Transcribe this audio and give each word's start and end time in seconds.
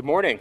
Good 0.00 0.06
morning. 0.06 0.38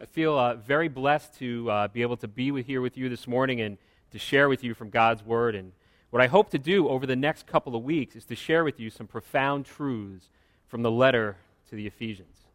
I 0.00 0.04
feel 0.04 0.38
uh, 0.38 0.54
very 0.54 0.86
blessed 0.86 1.36
to 1.40 1.68
uh, 1.68 1.88
be 1.88 2.02
able 2.02 2.16
to 2.18 2.28
be 2.28 2.52
with, 2.52 2.66
here 2.66 2.80
with 2.80 2.96
you 2.96 3.08
this 3.08 3.26
morning 3.26 3.60
and 3.60 3.78
to 4.12 4.18
share 4.20 4.48
with 4.48 4.62
you 4.62 4.74
from 4.74 4.90
God's 4.90 5.24
Word. 5.24 5.56
And 5.56 5.72
what 6.10 6.22
I 6.22 6.28
hope 6.28 6.48
to 6.50 6.58
do 6.60 6.88
over 6.88 7.04
the 7.04 7.16
next 7.16 7.48
couple 7.48 7.74
of 7.74 7.82
weeks 7.82 8.14
is 8.14 8.24
to 8.26 8.36
share 8.36 8.62
with 8.62 8.78
you 8.78 8.90
some 8.90 9.08
profound 9.08 9.66
truths 9.66 10.30
from 10.68 10.82
the 10.82 10.90
letter 10.92 11.36
to 11.68 11.74
the 11.74 11.88
Ephesians. 11.88 12.46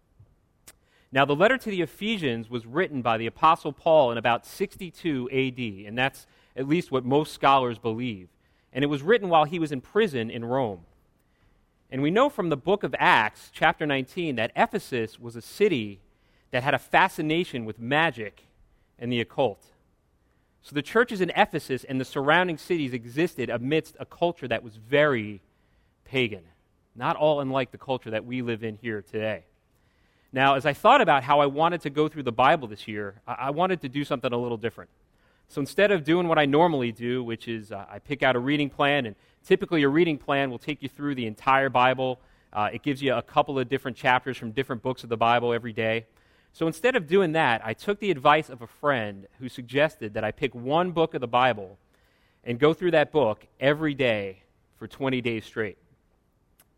Now, 1.11 1.25
the 1.25 1.35
letter 1.35 1.57
to 1.57 1.69
the 1.69 1.81
Ephesians 1.81 2.49
was 2.49 2.65
written 2.65 3.01
by 3.01 3.17
the 3.17 3.27
Apostle 3.27 3.73
Paul 3.73 4.09
in 4.13 4.17
about 4.17 4.45
62 4.45 5.29
AD, 5.33 5.85
and 5.85 5.97
that's 5.97 6.27
at 6.55 6.65
least 6.65 6.93
what 6.93 7.03
most 7.03 7.33
scholars 7.33 7.77
believe. 7.77 8.29
And 8.71 8.85
it 8.85 8.87
was 8.87 9.01
written 9.01 9.27
while 9.27 9.43
he 9.43 9.59
was 9.59 9.73
in 9.73 9.81
prison 9.81 10.31
in 10.31 10.45
Rome. 10.45 10.85
And 11.93 12.01
we 12.01 12.09
know 12.09 12.27
from 12.27 12.49
the 12.49 12.57
book 12.57 12.81
of 12.81 12.95
Acts, 12.97 13.51
chapter 13.53 13.85
19, 13.85 14.37
that 14.37 14.51
Ephesus 14.55 15.19
was 15.19 15.35
a 15.35 15.43
city 15.43 15.99
that 16.49 16.63
had 16.63 16.73
a 16.73 16.79
fascination 16.79 17.65
with 17.65 17.77
magic 17.77 18.45
and 18.97 19.11
the 19.11 19.21
occult. 19.21 19.63
So 20.63 20.73
the 20.73 20.81
churches 20.81 21.21
in 21.21 21.29
Ephesus 21.35 21.83
and 21.83 22.01
the 22.01 22.05
surrounding 22.05 22.57
cities 22.57 22.93
existed 22.93 23.51
amidst 23.51 23.95
a 23.99 24.05
culture 24.05 24.47
that 24.47 24.63
was 24.63 24.75
very 24.75 25.41
pagan, 26.03 26.41
not 26.95 27.15
all 27.15 27.41
unlike 27.41 27.69
the 27.69 27.77
culture 27.77 28.09
that 28.09 28.25
we 28.25 28.41
live 28.41 28.63
in 28.63 28.79
here 28.81 29.03
today. 29.03 29.43
Now, 30.31 30.55
as 30.55 30.65
I 30.65 30.73
thought 30.73 30.99
about 30.99 31.21
how 31.21 31.41
I 31.41 31.45
wanted 31.45 31.81
to 31.81 31.91
go 31.91 32.07
through 32.07 32.23
the 32.23 32.31
Bible 32.31 32.67
this 32.67 32.87
year, 32.87 33.21
I 33.27 33.51
wanted 33.51 33.81
to 33.81 33.89
do 33.89 34.03
something 34.03 34.33
a 34.33 34.37
little 34.37 34.57
different. 34.57 34.89
So 35.47 35.61
instead 35.61 35.91
of 35.91 36.03
doing 36.03 36.27
what 36.27 36.39
I 36.39 36.45
normally 36.45 36.91
do, 36.91 37.23
which 37.23 37.47
is 37.47 37.71
uh, 37.71 37.85
I 37.89 37.99
pick 37.99 38.23
out 38.23 38.35
a 38.35 38.39
reading 38.39 38.69
plan, 38.69 39.05
and 39.05 39.15
typically 39.45 39.83
a 39.83 39.89
reading 39.89 40.17
plan 40.17 40.49
will 40.49 40.59
take 40.59 40.81
you 40.81 40.89
through 40.89 41.15
the 41.15 41.27
entire 41.27 41.69
Bible. 41.69 42.19
Uh, 42.51 42.69
it 42.73 42.81
gives 42.81 43.01
you 43.01 43.13
a 43.13 43.21
couple 43.21 43.59
of 43.59 43.69
different 43.69 43.97
chapters 43.97 44.37
from 44.37 44.51
different 44.51 44.81
books 44.81 45.03
of 45.03 45.09
the 45.09 45.17
Bible 45.17 45.53
every 45.53 45.73
day. 45.73 46.05
So 46.53 46.67
instead 46.67 46.95
of 46.95 47.07
doing 47.07 47.31
that, 47.31 47.65
I 47.65 47.73
took 47.73 47.99
the 47.99 48.11
advice 48.11 48.49
of 48.49 48.61
a 48.61 48.67
friend 48.67 49.27
who 49.39 49.49
suggested 49.49 50.13
that 50.13 50.23
I 50.23 50.31
pick 50.31 50.53
one 50.53 50.91
book 50.91 51.15
of 51.15 51.21
the 51.21 51.27
Bible 51.27 51.77
and 52.43 52.59
go 52.59 52.73
through 52.73 52.91
that 52.91 53.11
book 53.11 53.47
every 53.59 53.93
day 53.93 54.43
for 54.77 54.87
20 54.87 55.21
days 55.21 55.45
straight. 55.45 55.77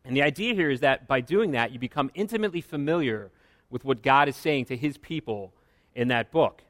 And 0.06 0.16
the 0.16 0.22
idea 0.22 0.54
here 0.54 0.70
is 0.70 0.82
that 0.82 1.08
by 1.08 1.20
doing 1.20 1.52
that, 1.52 1.72
you 1.72 1.80
become 1.80 2.12
intimately 2.14 2.62
familiar 2.62 3.32
with 3.70 3.84
what 3.84 4.04
God 4.04 4.30
is 4.30 4.36
saying 4.36 4.66
to 4.66 4.78
his 4.78 4.98
people 4.98 5.54
in 5.96 6.08
that 6.10 6.32
book. 6.32 6.62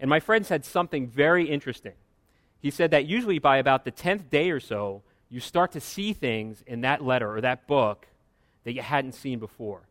And 0.00 0.10
my 0.10 0.20
friend 0.20 0.44
said 0.44 0.64
something 0.64 1.06
very 1.06 1.48
interesting. 1.48 1.94
He 2.60 2.70
said 2.70 2.90
that 2.90 3.06
usually 3.06 3.38
by 3.38 3.58
about 3.58 3.84
the 3.84 3.92
10th 3.92 4.30
day 4.30 4.50
or 4.50 4.60
so, 4.60 5.02
you 5.28 5.40
start 5.40 5.72
to 5.72 5.80
see 5.80 6.12
things 6.12 6.62
in 6.66 6.82
that 6.82 7.02
letter 7.02 7.34
or 7.34 7.40
that 7.40 7.66
book 7.66 8.06
that 8.64 8.72
you 8.72 8.82
hadn't 8.82 9.12
seen 9.12 9.38
before. 9.38 9.82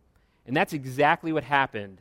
And 0.45 0.56
that's 0.56 0.73
exactly 0.73 1.32
what 1.32 1.44
happened 1.44 2.00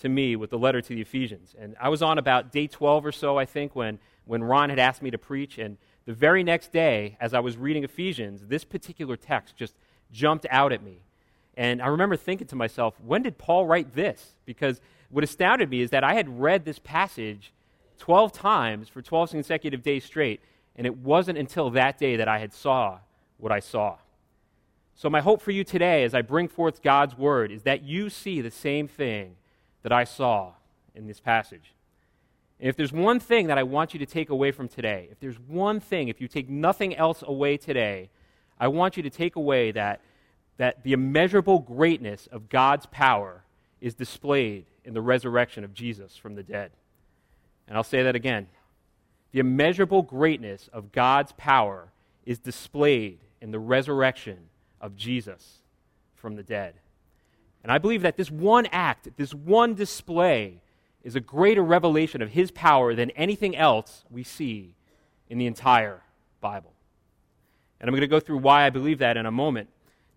to 0.00 0.08
me 0.08 0.36
with 0.36 0.50
the 0.50 0.58
letter 0.58 0.80
to 0.80 0.94
the 0.94 1.00
Ephesians. 1.00 1.54
And 1.58 1.74
I 1.80 1.88
was 1.88 2.02
on 2.02 2.18
about 2.18 2.52
day 2.52 2.66
12 2.66 3.06
or 3.06 3.12
so, 3.12 3.38
I 3.38 3.44
think, 3.44 3.74
when, 3.74 3.98
when 4.26 4.42
Ron 4.42 4.70
had 4.70 4.78
asked 4.78 5.02
me 5.02 5.10
to 5.10 5.18
preach. 5.18 5.58
And 5.58 5.76
the 6.04 6.12
very 6.12 6.44
next 6.44 6.72
day, 6.72 7.16
as 7.20 7.34
I 7.34 7.40
was 7.40 7.56
reading 7.56 7.84
Ephesians, 7.84 8.46
this 8.46 8.64
particular 8.64 9.16
text 9.16 9.56
just 9.56 9.74
jumped 10.12 10.46
out 10.50 10.72
at 10.72 10.82
me. 10.82 11.02
And 11.56 11.82
I 11.82 11.88
remember 11.88 12.16
thinking 12.16 12.46
to 12.48 12.56
myself, 12.56 12.94
when 13.04 13.22
did 13.22 13.38
Paul 13.38 13.66
write 13.66 13.94
this? 13.94 14.34
Because 14.46 14.80
what 15.10 15.24
astounded 15.24 15.70
me 15.70 15.80
is 15.80 15.90
that 15.90 16.04
I 16.04 16.14
had 16.14 16.40
read 16.40 16.64
this 16.64 16.78
passage 16.78 17.52
12 17.98 18.32
times 18.32 18.88
for 18.88 19.02
12 19.02 19.30
consecutive 19.30 19.82
days 19.82 20.04
straight, 20.04 20.40
and 20.76 20.86
it 20.86 20.96
wasn't 20.96 21.38
until 21.38 21.70
that 21.70 21.98
day 21.98 22.16
that 22.16 22.28
I 22.28 22.38
had 22.38 22.52
saw 22.52 22.98
what 23.38 23.52
I 23.52 23.60
saw. 23.60 23.96
So 24.94 25.08
my 25.08 25.20
hope 25.20 25.40
for 25.40 25.50
you 25.50 25.64
today 25.64 26.04
as 26.04 26.14
I 26.14 26.22
bring 26.22 26.48
forth 26.48 26.82
God's 26.82 27.16
word 27.16 27.52
is 27.52 27.62
that 27.62 27.82
you 27.82 28.10
see 28.10 28.40
the 28.40 28.50
same 28.50 28.88
thing 28.88 29.36
that 29.82 29.92
I 29.92 30.04
saw 30.04 30.52
in 30.94 31.06
this 31.06 31.20
passage. 31.20 31.72
And 32.60 32.68
if 32.68 32.76
there's 32.76 32.92
one 32.92 33.20
thing 33.20 33.46
that 33.46 33.58
I 33.58 33.62
want 33.62 33.94
you 33.94 34.00
to 34.00 34.06
take 34.06 34.30
away 34.30 34.50
from 34.50 34.68
today, 34.68 35.08
if 35.10 35.20
there's 35.20 35.38
one 35.38 35.78
thing, 35.78 36.08
if 36.08 36.20
you 36.20 36.26
take 36.26 36.48
nothing 36.48 36.96
else 36.96 37.22
away 37.24 37.56
today, 37.56 38.10
I 38.58 38.68
want 38.68 38.96
you 38.96 39.02
to 39.04 39.10
take 39.10 39.36
away 39.36 39.70
that, 39.72 40.00
that 40.56 40.82
the 40.82 40.92
immeasurable 40.92 41.60
greatness 41.60 42.26
of 42.32 42.48
God's 42.48 42.86
power 42.86 43.44
is 43.80 43.94
displayed 43.94 44.66
in 44.88 44.94
the 44.94 45.02
resurrection 45.02 45.64
of 45.64 45.74
Jesus 45.74 46.16
from 46.16 46.34
the 46.34 46.42
dead. 46.42 46.70
And 47.68 47.76
I'll 47.76 47.84
say 47.84 48.02
that 48.04 48.16
again. 48.16 48.46
The 49.32 49.40
immeasurable 49.40 50.00
greatness 50.00 50.70
of 50.72 50.92
God's 50.92 51.32
power 51.32 51.92
is 52.24 52.38
displayed 52.38 53.18
in 53.42 53.50
the 53.50 53.58
resurrection 53.58 54.38
of 54.80 54.96
Jesus 54.96 55.58
from 56.16 56.36
the 56.36 56.42
dead. 56.42 56.72
And 57.62 57.70
I 57.70 57.76
believe 57.76 58.00
that 58.00 58.16
this 58.16 58.30
one 58.30 58.64
act, 58.72 59.10
this 59.18 59.34
one 59.34 59.74
display, 59.74 60.62
is 61.04 61.14
a 61.14 61.20
greater 61.20 61.62
revelation 61.62 62.22
of 62.22 62.30
his 62.30 62.50
power 62.50 62.94
than 62.94 63.10
anything 63.10 63.54
else 63.54 64.06
we 64.10 64.22
see 64.22 64.74
in 65.28 65.36
the 65.36 65.46
entire 65.46 66.00
Bible. 66.40 66.72
And 67.78 67.88
I'm 67.88 67.92
going 67.92 68.00
to 68.00 68.06
go 68.06 68.20
through 68.20 68.38
why 68.38 68.64
I 68.64 68.70
believe 68.70 69.00
that 69.00 69.18
in 69.18 69.26
a 69.26 69.30
moment. 69.30 69.68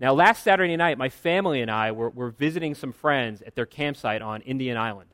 Now, 0.01 0.15
last 0.15 0.43
Saturday 0.43 0.75
night, 0.77 0.97
my 0.97 1.09
family 1.09 1.61
and 1.61 1.69
I 1.69 1.91
were, 1.91 2.09
were 2.09 2.31
visiting 2.31 2.73
some 2.73 2.91
friends 2.91 3.43
at 3.43 3.53
their 3.53 3.67
campsite 3.67 4.23
on 4.23 4.41
Indian 4.41 4.75
Island. 4.75 5.11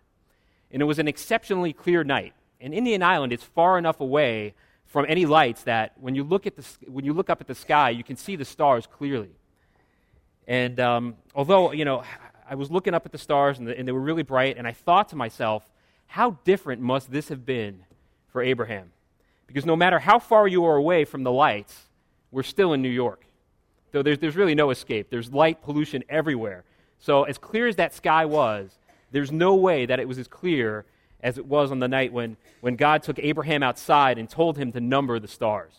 And 0.72 0.82
it 0.82 0.86
was 0.86 0.98
an 0.98 1.10
exceptionally 1.10 1.74
clear 1.74 2.06
night. 2.06 2.34
And 2.62 2.74
Indian 2.74 3.04
Island 3.04 3.34
is 3.34 3.44
far 3.44 3.78
enough 3.78 4.00
away 4.00 4.54
from 4.86 5.06
any 5.10 5.26
lights 5.26 5.64
that 5.64 5.92
when 6.00 6.16
you 6.16 6.24
look, 6.24 6.48
at 6.48 6.56
the, 6.56 6.66
when 6.88 7.04
you 7.04 7.12
look 7.12 7.30
up 7.30 7.42
at 7.42 7.48
the 7.48 7.54
sky, 7.54 7.90
you 7.90 8.02
can 8.02 8.16
see 8.16 8.38
the 8.38 8.46
stars 8.46 8.88
clearly. 8.88 9.32
And 10.48 10.80
um, 10.80 11.16
although, 11.36 11.74
you 11.74 11.84
know, 11.84 12.04
I 12.50 12.56
was 12.56 12.72
looking 12.72 12.94
up 12.94 13.06
at 13.06 13.12
the 13.12 13.18
stars 13.18 13.60
and, 13.60 13.68
the, 13.68 13.78
and 13.78 13.86
they 13.86 13.92
were 13.92 14.00
really 14.00 14.24
bright, 14.24 14.58
and 14.58 14.66
I 14.66 14.72
thought 14.72 15.10
to 15.10 15.18
myself, 15.18 15.70
how 16.06 16.38
different 16.46 16.82
must 16.82 17.12
this 17.12 17.28
have 17.28 17.46
been 17.46 17.84
for 18.30 18.42
Abraham? 18.42 18.94
Because 19.48 19.66
no 19.66 19.76
matter 19.76 20.00
how 20.00 20.18
far 20.18 20.48
you 20.48 20.64
are 20.64 20.78
away 20.78 21.04
from 21.04 21.24
the 21.24 21.32
lights, 21.32 21.88
we're 22.32 22.44
still 22.44 22.72
in 22.72 22.82
New 22.82 22.88
York. 22.88 23.27
So 23.92 24.04
there's, 24.04 24.20
there's 24.20 24.36
really 24.36 24.56
no 24.56 24.70
escape. 24.70 25.10
There's 25.10 25.32
light 25.32 25.62
pollution 25.62 26.04
everywhere. 26.10 26.64
So, 27.00 27.24
as 27.24 27.38
clear 27.38 27.68
as 27.68 27.76
that 27.76 27.94
sky 27.94 28.26
was, 28.26 28.72
there's 29.12 29.32
no 29.32 29.56
way 29.56 29.86
that 29.86 30.00
it 30.00 30.08
was 30.08 30.18
as 30.18 30.28
clear 30.28 30.86
as 31.22 31.38
it 31.38 31.46
was 31.46 31.72
on 31.72 31.80
the 31.80 31.88
night 31.88 32.12
when, 32.12 32.38
when 32.62 32.76
God 32.76 33.04
took 33.04 33.20
Abraham 33.20 33.64
outside 33.64 34.18
and 34.18 34.30
told 34.30 34.58
him 34.58 34.72
to 34.72 34.80
number 34.80 35.20
the 35.20 35.28
stars. 35.28 35.74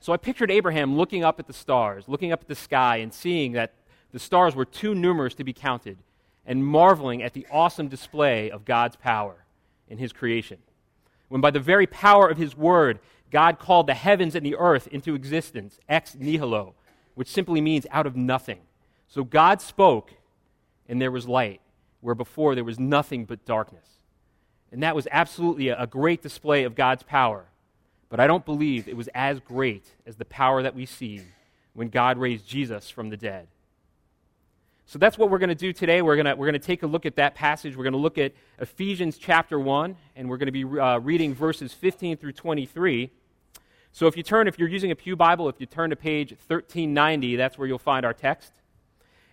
So 0.00 0.12
I 0.12 0.16
pictured 0.18 0.50
Abraham 0.50 0.96
looking 0.96 1.24
up 1.24 1.40
at 1.40 1.46
the 1.46 1.52
stars, 1.52 2.04
looking 2.06 2.32
up 2.32 2.42
at 2.42 2.48
the 2.48 2.54
sky, 2.54 2.98
and 2.98 3.12
seeing 3.12 3.52
that 3.52 3.72
the 4.12 4.18
stars 4.18 4.54
were 4.54 4.64
too 4.64 4.94
numerous 4.94 5.34
to 5.34 5.44
be 5.44 5.52
counted, 5.52 5.98
and 6.46 6.64
marveling 6.64 7.22
at 7.22 7.32
the 7.32 7.46
awesome 7.50 7.88
display 7.88 8.50
of 8.50 8.64
God's 8.64 8.96
power 8.96 9.44
in 9.88 9.98
his 9.98 10.12
creation. 10.12 10.58
When 11.28 11.40
by 11.40 11.50
the 11.50 11.60
very 11.60 11.86
power 11.86 12.28
of 12.28 12.38
his 12.38 12.56
word, 12.56 13.00
God 13.30 13.58
called 13.58 13.86
the 13.86 13.94
heavens 13.94 14.34
and 14.34 14.44
the 14.44 14.56
earth 14.56 14.86
into 14.88 15.14
existence, 15.14 15.78
ex 15.88 16.14
nihilo, 16.14 16.74
which 17.14 17.28
simply 17.28 17.60
means 17.60 17.86
out 17.90 18.06
of 18.06 18.16
nothing. 18.16 18.60
So 19.08 19.24
God 19.24 19.60
spoke, 19.60 20.12
and 20.88 21.00
there 21.00 21.10
was 21.10 21.26
light, 21.26 21.60
where 22.00 22.14
before 22.14 22.54
there 22.54 22.64
was 22.64 22.78
nothing 22.78 23.24
but 23.24 23.44
darkness. 23.44 23.86
And 24.72 24.82
that 24.82 24.96
was 24.96 25.08
absolutely 25.10 25.68
a, 25.68 25.86
great 25.86 26.22
display 26.22 26.64
of 26.64 26.74
God's 26.74 27.02
power. 27.02 27.46
But 28.08 28.20
I 28.20 28.26
don't 28.26 28.44
believe 28.44 28.88
it 28.88 28.96
was 28.96 29.08
as 29.14 29.40
great 29.40 29.94
as 30.06 30.16
the 30.16 30.24
power 30.24 30.62
that 30.62 30.74
we 30.74 30.86
see 30.86 31.22
when 31.72 31.88
God 31.88 32.18
raised 32.18 32.46
Jesus 32.46 32.90
from 32.90 33.10
the 33.10 33.16
dead. 33.16 33.48
So 34.88 35.00
that's 35.00 35.18
what 35.18 35.30
we're 35.30 35.38
going 35.38 35.48
to 35.48 35.56
do 35.56 35.72
today. 35.72 36.00
We're 36.00 36.14
going 36.14 36.26
to, 36.26 36.36
we're 36.36 36.52
to 36.52 36.60
take 36.60 36.84
a 36.84 36.86
look 36.86 37.06
at 37.06 37.16
that 37.16 37.34
passage. 37.34 37.76
We're 37.76 37.82
going 37.82 37.92
to 37.92 37.98
look 37.98 38.18
at 38.18 38.32
Ephesians 38.60 39.18
chapter 39.18 39.58
1, 39.58 39.96
and 40.14 40.30
we're 40.30 40.36
going 40.36 40.52
to 40.52 40.52
be 40.52 40.64
uh, 40.64 40.98
reading 40.98 41.34
verses 41.34 41.72
15 41.72 42.16
through 42.18 42.32
23. 42.32 43.10
So 43.90 44.06
if 44.06 44.16
you 44.16 44.22
turn, 44.22 44.46
if 44.46 44.60
you're 44.60 44.68
using 44.68 44.92
a 44.92 44.94
Pew 44.94 45.16
Bible, 45.16 45.48
if 45.48 45.56
you 45.58 45.66
turn 45.66 45.90
to 45.90 45.96
page 45.96 46.30
1390, 46.30 47.34
that's 47.34 47.58
where 47.58 47.66
you'll 47.66 47.78
find 47.78 48.06
our 48.06 48.12
text. 48.12 48.52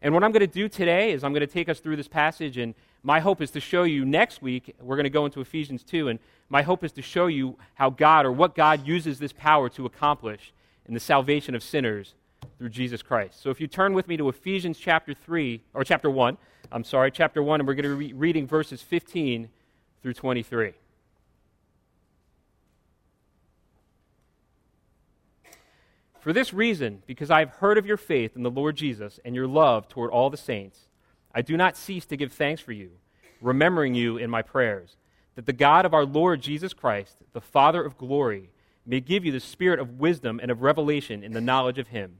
And 0.01 0.11
what 0.11 0.23
I'm 0.23 0.31
going 0.31 0.39
to 0.39 0.47
do 0.47 0.67
today 0.67 1.11
is 1.11 1.23
I'm 1.23 1.33
going 1.33 1.41
to 1.41 1.53
take 1.53 1.69
us 1.69 1.79
through 1.79 1.97
this 1.97 2.07
passage, 2.07 2.57
and 2.57 2.73
my 3.03 3.19
hope 3.19 3.39
is 3.39 3.51
to 3.51 3.59
show 3.59 3.83
you 3.83 4.05
next 4.05 4.41
week, 4.41 4.75
we're 4.81 4.95
going 4.95 5.03
to 5.03 5.11
go 5.11 5.25
into 5.25 5.39
Ephesians 5.39 5.83
2, 5.83 6.07
and 6.07 6.17
my 6.49 6.63
hope 6.63 6.83
is 6.83 6.91
to 6.93 7.03
show 7.03 7.27
you 7.27 7.59
how 7.75 7.91
God 7.91 8.25
or 8.25 8.31
what 8.31 8.55
God 8.55 8.87
uses 8.87 9.19
this 9.19 9.33
power 9.33 9.69
to 9.69 9.85
accomplish 9.85 10.51
in 10.87 10.95
the 10.95 10.99
salvation 10.99 11.53
of 11.53 11.61
sinners 11.61 12.15
through 12.57 12.69
Jesus 12.69 13.01
Christ. 13.01 13.41
So 13.41 13.49
if 13.49 13.59
you 13.59 13.67
turn 13.67 13.93
with 13.93 14.07
me 14.07 14.17
to 14.17 14.29
Ephesians 14.29 14.77
chapter 14.77 15.13
3, 15.13 15.61
or 15.73 15.83
chapter 15.83 16.09
1, 16.09 16.37
I'm 16.71 16.83
sorry, 16.83 17.11
chapter 17.11 17.43
1, 17.43 17.61
and 17.61 17.67
we're 17.67 17.75
going 17.75 17.89
to 17.89 17.97
be 17.97 18.13
reading 18.13 18.47
verses 18.47 18.81
15 18.81 19.49
through 20.01 20.13
23. 20.13 20.73
For 26.19 26.31
this 26.31 26.53
reason, 26.53 27.03
because 27.05 27.29
I 27.29 27.39
have 27.39 27.49
heard 27.49 27.77
of 27.77 27.85
your 27.85 27.97
faith 27.97 28.35
in 28.35 28.43
the 28.43 28.49
Lord 28.49 28.77
Jesus 28.77 29.19
and 29.25 29.35
your 29.35 29.47
love 29.47 29.89
toward 29.89 30.09
all 30.09 30.29
the 30.29 30.37
saints, 30.37 30.87
I 31.35 31.41
do 31.41 31.57
not 31.57 31.75
cease 31.75 32.05
to 32.05 32.17
give 32.17 32.31
thanks 32.31 32.61
for 32.61 32.71
you, 32.71 32.91
remembering 33.41 33.93
you 33.93 34.17
in 34.17 34.29
my 34.29 34.41
prayers, 34.41 34.95
that 35.35 35.45
the 35.45 35.51
God 35.53 35.85
of 35.85 35.93
our 35.93 36.05
Lord 36.05 36.41
Jesus 36.41 36.73
Christ, 36.73 37.17
the 37.33 37.41
Father 37.41 37.83
of 37.83 37.97
glory, 37.97 38.51
may 38.85 39.01
give 39.01 39.25
you 39.25 39.31
the 39.31 39.39
spirit 39.39 39.79
of 39.79 39.99
wisdom 39.99 40.39
and 40.41 40.49
of 40.49 40.61
revelation 40.61 41.23
in 41.23 41.33
the 41.33 41.41
knowledge 41.41 41.77
of 41.77 41.87
him 41.87 42.19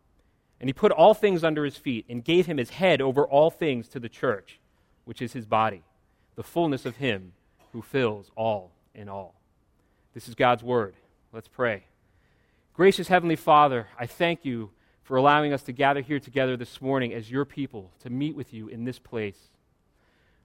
And 0.61 0.69
he 0.69 0.73
put 0.73 0.91
all 0.91 1.15
things 1.15 1.43
under 1.43 1.65
his 1.65 1.75
feet 1.75 2.05
and 2.07 2.23
gave 2.23 2.45
him 2.45 2.57
his 2.57 2.69
head 2.69 3.01
over 3.01 3.25
all 3.25 3.49
things 3.49 3.87
to 3.89 3.99
the 3.99 4.07
church, 4.07 4.59
which 5.05 5.19
is 5.19 5.33
his 5.33 5.47
body, 5.47 5.81
the 6.35 6.43
fullness 6.43 6.85
of 6.85 6.97
him 6.97 7.33
who 7.73 7.81
fills 7.81 8.29
all 8.35 8.71
in 8.93 9.09
all. 9.09 9.33
This 10.13 10.27
is 10.27 10.35
God's 10.35 10.61
word. 10.61 10.93
Let's 11.33 11.47
pray. 11.47 11.85
Gracious 12.75 13.07
Heavenly 13.07 13.35
Father, 13.35 13.87
I 13.97 14.05
thank 14.05 14.45
you 14.45 14.69
for 15.01 15.17
allowing 15.17 15.51
us 15.51 15.63
to 15.63 15.71
gather 15.71 16.01
here 16.01 16.19
together 16.19 16.55
this 16.55 16.79
morning 16.79 17.11
as 17.11 17.31
your 17.31 17.43
people 17.43 17.89
to 18.01 18.11
meet 18.11 18.35
with 18.35 18.53
you 18.53 18.67
in 18.67 18.85
this 18.85 18.99
place. 18.99 19.49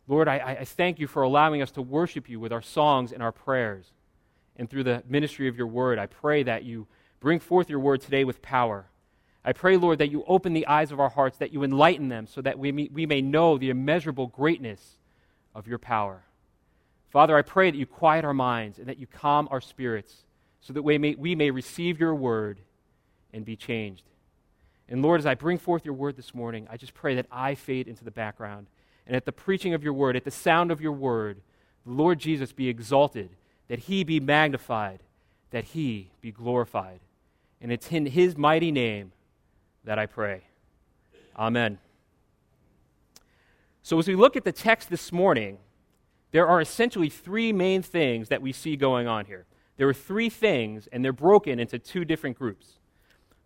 Lord, 0.08 0.28
I, 0.28 0.56
I 0.60 0.64
thank 0.64 0.98
you 0.98 1.06
for 1.06 1.24
allowing 1.24 1.60
us 1.60 1.72
to 1.72 1.82
worship 1.82 2.26
you 2.26 2.40
with 2.40 2.54
our 2.54 2.62
songs 2.62 3.12
and 3.12 3.22
our 3.22 3.32
prayers. 3.32 3.92
And 4.56 4.70
through 4.70 4.84
the 4.84 5.02
ministry 5.06 5.46
of 5.46 5.58
your 5.58 5.66
word, 5.66 5.98
I 5.98 6.06
pray 6.06 6.42
that 6.44 6.64
you 6.64 6.86
bring 7.20 7.38
forth 7.38 7.68
your 7.68 7.80
word 7.80 8.00
today 8.00 8.24
with 8.24 8.40
power. 8.40 8.86
I 9.46 9.52
pray, 9.52 9.76
Lord, 9.76 9.98
that 9.98 10.10
you 10.10 10.24
open 10.26 10.54
the 10.54 10.66
eyes 10.66 10.90
of 10.90 10.98
our 10.98 11.08
hearts, 11.08 11.38
that 11.38 11.52
you 11.52 11.62
enlighten 11.62 12.08
them, 12.08 12.26
so 12.26 12.42
that 12.42 12.58
we 12.58 12.72
may, 12.72 12.90
we 12.92 13.06
may 13.06 13.22
know 13.22 13.56
the 13.56 13.70
immeasurable 13.70 14.26
greatness 14.26 14.98
of 15.54 15.68
your 15.68 15.78
power. 15.78 16.24
Father, 17.10 17.36
I 17.36 17.42
pray 17.42 17.70
that 17.70 17.76
you 17.76 17.86
quiet 17.86 18.24
our 18.24 18.34
minds 18.34 18.80
and 18.80 18.88
that 18.88 18.98
you 18.98 19.06
calm 19.06 19.46
our 19.52 19.60
spirits, 19.60 20.24
so 20.60 20.72
that 20.72 20.82
we 20.82 20.98
may, 20.98 21.14
we 21.14 21.36
may 21.36 21.52
receive 21.52 22.00
your 22.00 22.12
word 22.12 22.58
and 23.32 23.44
be 23.44 23.54
changed. 23.54 24.02
And 24.88 25.00
Lord, 25.00 25.20
as 25.20 25.26
I 25.26 25.34
bring 25.34 25.58
forth 25.58 25.84
your 25.84 25.94
word 25.94 26.16
this 26.16 26.34
morning, 26.34 26.66
I 26.68 26.76
just 26.76 26.92
pray 26.92 27.14
that 27.14 27.26
I 27.30 27.54
fade 27.54 27.86
into 27.86 28.04
the 28.04 28.10
background. 28.10 28.66
And 29.06 29.14
at 29.14 29.26
the 29.26 29.32
preaching 29.32 29.74
of 29.74 29.84
your 29.84 29.92
word, 29.92 30.16
at 30.16 30.24
the 30.24 30.30
sound 30.32 30.72
of 30.72 30.80
your 30.80 30.90
word, 30.90 31.40
the 31.84 31.92
Lord 31.92 32.18
Jesus 32.18 32.52
be 32.52 32.68
exalted, 32.68 33.30
that 33.68 33.78
he 33.78 34.02
be 34.02 34.18
magnified, 34.18 35.04
that 35.52 35.64
he 35.66 36.10
be 36.20 36.32
glorified. 36.32 36.98
And 37.60 37.70
it's 37.70 37.92
in 37.92 38.06
his 38.06 38.36
mighty 38.36 38.72
name 38.72 39.12
that 39.86 39.98
I 39.98 40.06
pray. 40.06 40.42
Amen. 41.38 41.78
So, 43.82 43.98
as 43.98 44.06
we 44.06 44.16
look 44.16 44.36
at 44.36 44.44
the 44.44 44.52
text 44.52 44.90
this 44.90 45.12
morning, 45.12 45.58
there 46.32 46.46
are 46.46 46.60
essentially 46.60 47.08
three 47.08 47.52
main 47.52 47.82
things 47.82 48.28
that 48.28 48.42
we 48.42 48.52
see 48.52 48.76
going 48.76 49.06
on 49.06 49.24
here. 49.26 49.46
There 49.76 49.88
are 49.88 49.94
three 49.94 50.28
things, 50.28 50.88
and 50.92 51.04
they're 51.04 51.12
broken 51.12 51.58
into 51.58 51.78
two 51.78 52.04
different 52.04 52.36
groups. 52.36 52.78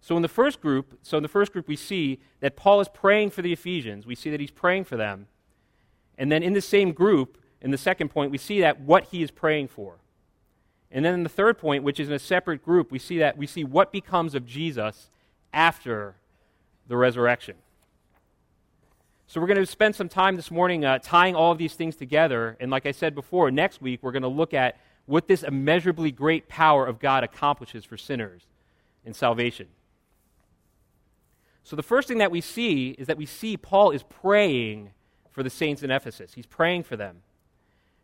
So 0.00 0.16
in 0.16 0.22
the 0.22 0.28
first 0.28 0.60
group, 0.60 0.98
so 1.02 1.18
in 1.18 1.22
the 1.22 1.28
first 1.28 1.52
group 1.52 1.68
we 1.68 1.76
see 1.76 2.20
that 2.40 2.56
Paul 2.56 2.80
is 2.80 2.88
praying 2.88 3.30
for 3.30 3.42
the 3.42 3.52
Ephesians. 3.52 4.06
We 4.06 4.14
see 4.14 4.30
that 4.30 4.40
he's 4.40 4.50
praying 4.50 4.84
for 4.84 4.96
them. 4.96 5.26
And 6.16 6.32
then 6.32 6.42
in 6.42 6.54
the 6.54 6.62
same 6.62 6.92
group, 6.92 7.36
in 7.60 7.70
the 7.70 7.78
second 7.78 8.08
point, 8.08 8.30
we 8.30 8.38
see 8.38 8.60
that 8.60 8.80
what 8.80 9.04
he 9.04 9.22
is 9.22 9.30
praying 9.30 9.68
for. 9.68 9.98
And 10.90 11.04
then 11.04 11.14
in 11.14 11.22
the 11.22 11.28
third 11.28 11.58
point, 11.58 11.84
which 11.84 12.00
is 12.00 12.08
in 12.08 12.14
a 12.14 12.18
separate 12.18 12.64
group, 12.64 12.90
we 12.90 12.98
see 12.98 13.18
that 13.18 13.36
we 13.36 13.46
see 13.46 13.62
what 13.62 13.92
becomes 13.92 14.34
of 14.34 14.46
Jesus 14.46 15.10
after 15.52 16.16
the 16.90 16.96
resurrection. 16.96 17.54
So 19.28 19.40
we're 19.40 19.46
going 19.46 19.60
to 19.60 19.64
spend 19.66 19.94
some 19.94 20.08
time 20.08 20.34
this 20.34 20.50
morning 20.50 20.84
uh, 20.84 20.98
tying 20.98 21.36
all 21.36 21.52
of 21.52 21.58
these 21.58 21.74
things 21.74 21.94
together. 21.94 22.56
And 22.58 22.68
like 22.68 22.84
I 22.84 22.90
said 22.90 23.14
before, 23.14 23.48
next 23.52 23.80
week 23.80 24.00
we're 24.02 24.10
going 24.10 24.22
to 24.22 24.28
look 24.28 24.52
at 24.52 24.76
what 25.06 25.28
this 25.28 25.44
immeasurably 25.44 26.10
great 26.10 26.48
power 26.48 26.84
of 26.84 26.98
God 26.98 27.22
accomplishes 27.22 27.84
for 27.84 27.96
sinners 27.96 28.42
in 29.04 29.14
salvation. 29.14 29.68
So 31.62 31.76
the 31.76 31.84
first 31.84 32.08
thing 32.08 32.18
that 32.18 32.32
we 32.32 32.40
see 32.40 32.90
is 32.90 33.06
that 33.06 33.16
we 33.16 33.24
see 33.24 33.56
Paul 33.56 33.92
is 33.92 34.02
praying 34.02 34.90
for 35.30 35.44
the 35.44 35.50
saints 35.50 35.84
in 35.84 35.92
Ephesus. 35.92 36.34
He's 36.34 36.46
praying 36.46 36.82
for 36.82 36.96
them. 36.96 37.22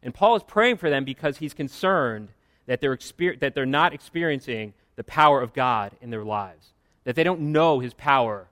And 0.01 0.15
Paul 0.15 0.37
is 0.37 0.45
praying 0.45 0.77
for 0.77 0.91
them 0.91 1.05
because 1.05 1.39
he's 1.39 1.55
concerned 1.55 2.29
that 2.67 2.81
they're, 2.81 2.97
exper- 2.97 3.41
that 3.41 3.53
they're 3.53 3.67
not 3.67 3.93
experiencing 3.93 4.75
the 4.95 5.03
power 5.03 5.43
of 5.43 5.53
God 5.53 5.91
in 6.01 6.11
their 6.11 6.25
lives, 6.25 6.69
that 7.03 7.17
they 7.17 7.25
don't 7.25 7.41
know 7.41 7.81
his 7.81 7.95
power 7.95 8.47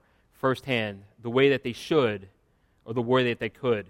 firsthand 0.45 1.01
the 1.23 1.29
way 1.31 1.49
that 1.49 1.63
they 1.63 1.73
should 1.73 2.27
or 2.85 2.93
the 2.93 3.01
way 3.01 3.29
that 3.29 3.39
they 3.39 3.49
could. 3.49 3.87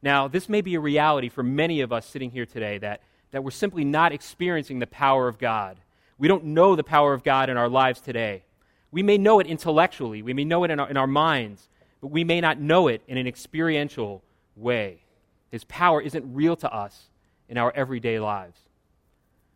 Now, 0.00 0.28
this 0.28 0.48
may 0.48 0.60
be 0.60 0.76
a 0.76 0.80
reality 0.80 1.28
for 1.28 1.42
many 1.42 1.80
of 1.80 1.92
us 1.92 2.06
sitting 2.06 2.30
here 2.30 2.46
today 2.46 2.78
that, 2.78 3.00
that 3.32 3.42
we're 3.42 3.50
simply 3.50 3.84
not 3.84 4.12
experiencing 4.12 4.78
the 4.78 4.86
power 4.86 5.26
of 5.26 5.36
God. 5.36 5.78
We 6.16 6.28
don't 6.28 6.44
know 6.44 6.76
the 6.76 6.84
power 6.84 7.12
of 7.12 7.24
God 7.24 7.50
in 7.50 7.56
our 7.56 7.68
lives 7.68 8.00
today. 8.00 8.44
We 8.92 9.02
may 9.02 9.18
know 9.18 9.40
it 9.40 9.48
intellectually, 9.48 10.22
we 10.22 10.32
may 10.32 10.44
know 10.44 10.62
it 10.62 10.70
in 10.70 10.78
our, 10.78 10.88
in 10.88 10.96
our 10.96 11.08
minds, 11.08 11.68
but 12.00 12.12
we 12.12 12.22
may 12.22 12.40
not 12.40 12.60
know 12.60 12.86
it 12.86 13.02
in 13.08 13.18
an 13.18 13.26
experiential 13.26 14.22
way. 14.54 15.02
His 15.50 15.64
power 15.64 16.00
isn't 16.00 16.32
real 16.32 16.54
to 16.54 16.72
us 16.72 17.08
in 17.48 17.58
our 17.58 17.72
everyday 17.74 18.20
lives. 18.20 18.60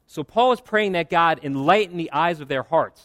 So 0.09 0.25
Paul 0.25 0.51
is 0.51 0.61
praying 0.61 0.95
that 0.95 1.11
God 1.11 1.39
enlighten 1.45 1.97
the 1.97 2.11
eyes 2.11 2.41
of 2.41 2.49
their 2.49 2.65
hearts, 2.65 3.05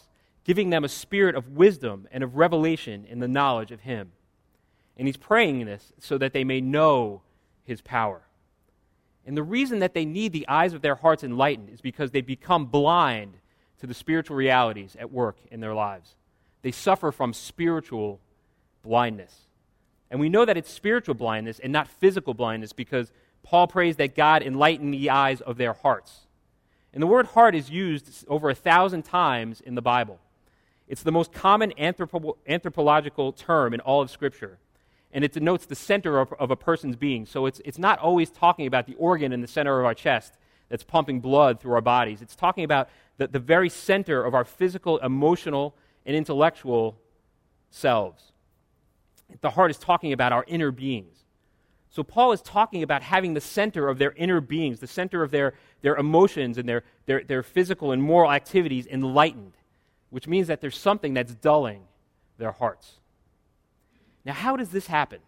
giving 0.49 0.71
them 0.71 0.83
a 0.83 0.89
spirit 0.89 1.35
of 1.35 1.49
wisdom 1.49 2.07
and 2.11 2.23
of 2.23 2.35
revelation 2.35 3.05
in 3.07 3.19
the 3.19 3.27
knowledge 3.27 3.71
of 3.71 3.81
Him. 3.81 4.11
And 4.97 5.07
he's 5.07 5.15
praying 5.15 5.63
this 5.63 5.93
so 5.99 6.17
that 6.17 6.33
they 6.33 6.43
may 6.43 6.59
know 6.59 7.21
His 7.65 7.81
power. 7.81 8.23
And 9.27 9.37
the 9.37 9.43
reason 9.43 9.77
that 9.77 9.93
they 9.93 10.05
need 10.05 10.33
the 10.33 10.47
eyes 10.47 10.73
of 10.73 10.81
their 10.81 10.95
hearts 10.95 11.23
enlightened 11.23 11.69
is 11.69 11.81
because 11.81 12.09
they 12.09 12.21
become 12.21 12.65
blind 12.65 13.35
to 13.79 13.85
the 13.85 13.93
spiritual 13.93 14.37
realities 14.37 14.97
at 14.99 15.11
work 15.11 15.37
in 15.51 15.59
their 15.59 15.75
lives. 15.75 16.15
They 16.63 16.71
suffer 16.71 17.11
from 17.11 17.31
spiritual 17.31 18.19
blindness. 18.81 19.41
And 20.09 20.19
we 20.19 20.29
know 20.29 20.45
that 20.45 20.57
it's 20.57 20.73
spiritual 20.73 21.13
blindness 21.13 21.59
and 21.59 21.71
not 21.71 21.87
physical 21.87 22.33
blindness 22.33 22.73
because 22.73 23.11
Paul 23.43 23.67
prays 23.67 23.97
that 23.97 24.15
God 24.15 24.41
enlighten 24.41 24.89
the 24.89 25.11
eyes 25.11 25.41
of 25.41 25.57
their 25.57 25.73
hearts. 25.73 26.21
And 26.91 27.03
the 27.03 27.07
word 27.07 27.27
heart 27.27 27.53
is 27.53 27.69
used 27.69 28.25
over 28.27 28.49
a 28.49 28.55
thousand 28.55 29.03
times 29.03 29.61
in 29.61 29.75
the 29.75 29.83
Bible. 29.83 30.19
It's 30.89 31.03
the 31.03 31.11
most 31.11 31.31
common 31.31 31.71
anthropo- 31.79 32.35
anthropological 32.47 33.31
term 33.31 33.73
in 33.73 33.79
all 33.79 34.01
of 34.01 34.09
Scripture. 34.09 34.57
And 35.13 35.23
it 35.23 35.31
denotes 35.31 35.65
the 35.65 35.75
center 35.75 36.19
of, 36.19 36.33
of 36.33 36.51
a 36.51 36.55
person's 36.55 36.95
being. 36.95 37.25
So 37.25 37.45
it's, 37.45 37.61
it's 37.63 37.79
not 37.79 37.99
always 37.99 38.29
talking 38.29 38.67
about 38.67 38.85
the 38.85 38.95
organ 38.95 39.31
in 39.31 39.41
the 39.41 39.47
center 39.47 39.79
of 39.79 39.85
our 39.85 39.93
chest 39.93 40.33
that's 40.67 40.83
pumping 40.83 41.19
blood 41.19 41.59
through 41.59 41.73
our 41.73 41.81
bodies. 41.81 42.21
It's 42.21 42.35
talking 42.35 42.63
about 42.63 42.89
the, 43.17 43.27
the 43.27 43.39
very 43.39 43.69
center 43.69 44.23
of 44.23 44.33
our 44.33 44.43
physical, 44.43 44.97
emotional, 44.99 45.75
and 46.05 46.15
intellectual 46.15 46.99
selves. 47.71 48.31
The 49.41 49.51
heart 49.51 49.71
is 49.71 49.77
talking 49.77 50.11
about 50.11 50.31
our 50.31 50.43
inner 50.47 50.71
beings. 50.71 51.17
So 51.91 52.03
Paul 52.03 52.31
is 52.31 52.41
talking 52.41 52.83
about 52.83 53.01
having 53.01 53.33
the 53.33 53.41
center 53.41 53.89
of 53.89 53.97
their 53.97 54.11
inner 54.11 54.41
beings, 54.41 54.79
the 54.79 54.87
center 54.87 55.23
of 55.23 55.31
their, 55.31 55.55
their 55.81 55.95
emotions 55.95 56.57
and 56.57 56.69
their, 56.69 56.83
their, 57.07 57.23
their 57.23 57.41
physical 57.41 57.91
and 57.91 58.01
moral 58.01 58.31
activities 58.31 58.85
enlightened, 58.85 59.53
which 60.09 60.27
means 60.27 60.47
that 60.47 60.61
there's 60.61 60.77
something 60.77 61.13
that's 61.13 61.35
dulling 61.35 61.83
their 62.37 62.51
hearts. 62.51 62.99
Now, 64.25 64.33
how 64.33 64.55
does 64.55 64.69
this 64.69 64.87
happen? 64.87 65.19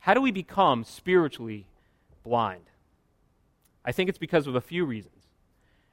How 0.00 0.14
do 0.14 0.20
we 0.20 0.30
become 0.30 0.84
spiritually 0.84 1.66
blind? 2.22 2.64
I 3.84 3.92
think 3.92 4.08
it's 4.08 4.18
because 4.18 4.46
of 4.46 4.54
a 4.54 4.60
few 4.60 4.84
reasons. 4.84 5.14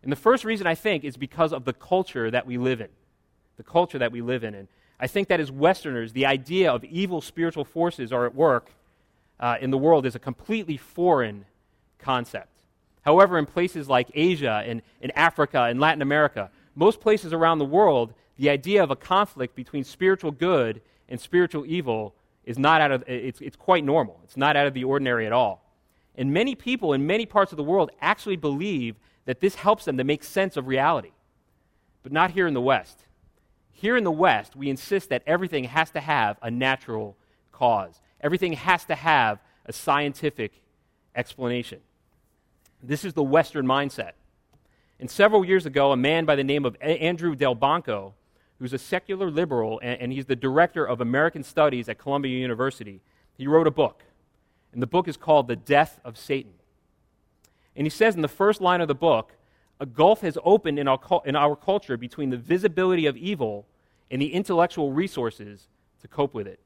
And 0.04 0.12
the 0.12 0.18
first 0.18 0.44
reason 0.44 0.68
I 0.68 0.76
think 0.76 1.04
is 1.04 1.18
because 1.18 1.54
of 1.54 1.66
the 1.66 1.74
culture 1.74 2.32
that 2.32 2.46
we 2.46 2.58
live 2.58 2.82
in 2.82 2.90
the 3.58 3.72
culture 3.72 4.00
that 4.00 4.12
we 4.12 4.22
live 4.22 4.44
in. 4.44 4.56
And 4.56 4.68
I 5.00 5.06
think 5.06 5.28
that 5.28 5.40
as 5.40 5.52
Westerners, 5.52 6.14
the 6.14 6.26
idea 6.26 6.72
of 6.72 6.84
evil 6.84 7.22
spiritual 7.22 7.64
forces 7.64 8.12
are 8.12 8.26
at 8.26 8.34
work 8.34 8.72
uh, 9.40 9.58
in 9.62 9.70
the 9.70 9.78
world 9.78 10.06
is 10.06 10.16
a 10.16 10.20
completely 10.20 10.78
foreign 10.78 11.46
concept. 12.00 12.64
However, 13.04 13.38
in 13.38 13.46
places 13.46 13.88
like 13.88 14.10
Asia 14.16 14.64
and 14.66 14.82
in 15.00 15.12
Africa 15.12 15.64
and 15.64 15.80
Latin 15.80 16.02
America, 16.02 16.50
most 16.76 17.02
places 17.02 17.34
around 17.34 17.60
the 17.60 17.66
world, 17.66 18.14
the 18.38 18.50
idea 18.50 18.84
of 18.84 18.92
a 18.92 18.96
conflict 18.96 19.56
between 19.56 19.84
spiritual 19.84 20.32
good 20.32 20.82
and 21.10 21.20
spiritual 21.20 21.66
evil 21.66 22.16
is 22.46 22.58
not 22.58 22.82
out 22.82 22.92
of 22.92 23.04
it's, 23.08 23.42
it's 23.42 23.56
quite 23.56 23.84
normal. 23.84 24.20
It's 24.24 24.38
not 24.38 24.56
out 24.56 24.68
of 24.68 24.74
the 24.74 24.84
ordinary 24.84 25.26
at 25.26 25.32
all. 25.32 25.64
And 26.16 26.34
many 26.34 26.56
people 26.56 26.94
in 26.94 27.06
many 27.06 27.26
parts 27.26 27.52
of 27.52 27.58
the 27.58 27.64
world 27.64 27.92
actually 28.02 28.36
believe 28.36 28.96
that 29.26 29.40
this 29.40 29.56
helps 29.56 29.86
them 29.86 29.98
to 29.98 30.04
make 30.04 30.24
sense 30.24 30.58
of 30.58 30.68
reality. 30.68 31.12
But 32.04 32.12
not 32.12 32.32
here 32.32 32.48
in 32.48 32.54
the 32.54 32.62
West. 32.62 33.06
Here 33.72 33.96
in 33.96 34.04
the 34.04 34.12
West, 34.12 34.56
we 34.56 34.70
insist 34.70 35.10
that 35.10 35.24
everything 35.26 35.66
has 35.66 35.92
to 35.92 36.00
have 36.00 36.38
a 36.42 36.52
natural 36.52 37.16
cause, 37.52 38.02
everything 38.22 38.54
has 38.54 38.86
to 38.86 38.96
have 38.96 39.40
a 39.66 39.74
scientific 39.74 40.52
explanation. 41.16 41.80
This 42.82 43.06
is 43.06 43.14
the 43.14 43.24
Western 43.24 43.66
mindset. 43.66 44.14
And 45.02 45.10
several 45.10 45.44
years 45.44 45.66
ago, 45.66 45.92
a 45.92 45.98
man 45.98 46.26
by 46.26 46.36
the 46.36 46.44
name 46.44 46.64
of 46.64 46.78
Andrew 46.80 47.36
Delbanco, 47.36 48.14
who's 48.60 48.72
a 48.72 48.78
secular 48.78 49.32
liberal 49.32 49.80
and, 49.82 50.00
and 50.00 50.14
he's 50.14 50.28
the 50.28 50.36
director 50.36 50.86
of 50.86 51.02
American 51.02 51.44
Studies 51.44 51.90
at 51.90 51.98
Columbia 51.98 52.38
University, 52.38 53.02
he 53.36 53.48
wrote 53.48 53.66
a 53.66 53.72
book. 53.72 54.04
And 54.72 54.80
the 54.80 54.88
book 54.88 55.08
is 55.08 55.18
called 55.18 55.48
The 55.48 55.56
Death 55.56 56.00
of 56.06 56.20
Satan. 56.20 56.54
And 57.76 57.88
he 57.88 57.90
says 57.90 58.16
in 58.16 58.22
the 58.22 58.28
first 58.28 58.62
line 58.62 58.80
of 58.80 58.88
the 58.88 58.96
book, 58.96 59.34
a 59.80 59.88
gulf 59.88 60.22
has 60.22 60.38
opened 60.44 60.78
in 60.78 60.88
our, 60.88 61.00
in 61.26 61.36
our 61.36 61.56
culture 61.56 61.98
between 61.98 62.30
the 62.30 62.38
visibility 62.38 63.08
of 63.08 63.18
evil 63.18 63.66
and 64.12 64.22
the 64.22 64.32
intellectual 64.32 64.92
resources 64.92 65.68
to 66.02 66.08
cope 66.08 66.36
with 66.36 66.46
it. 66.46 66.60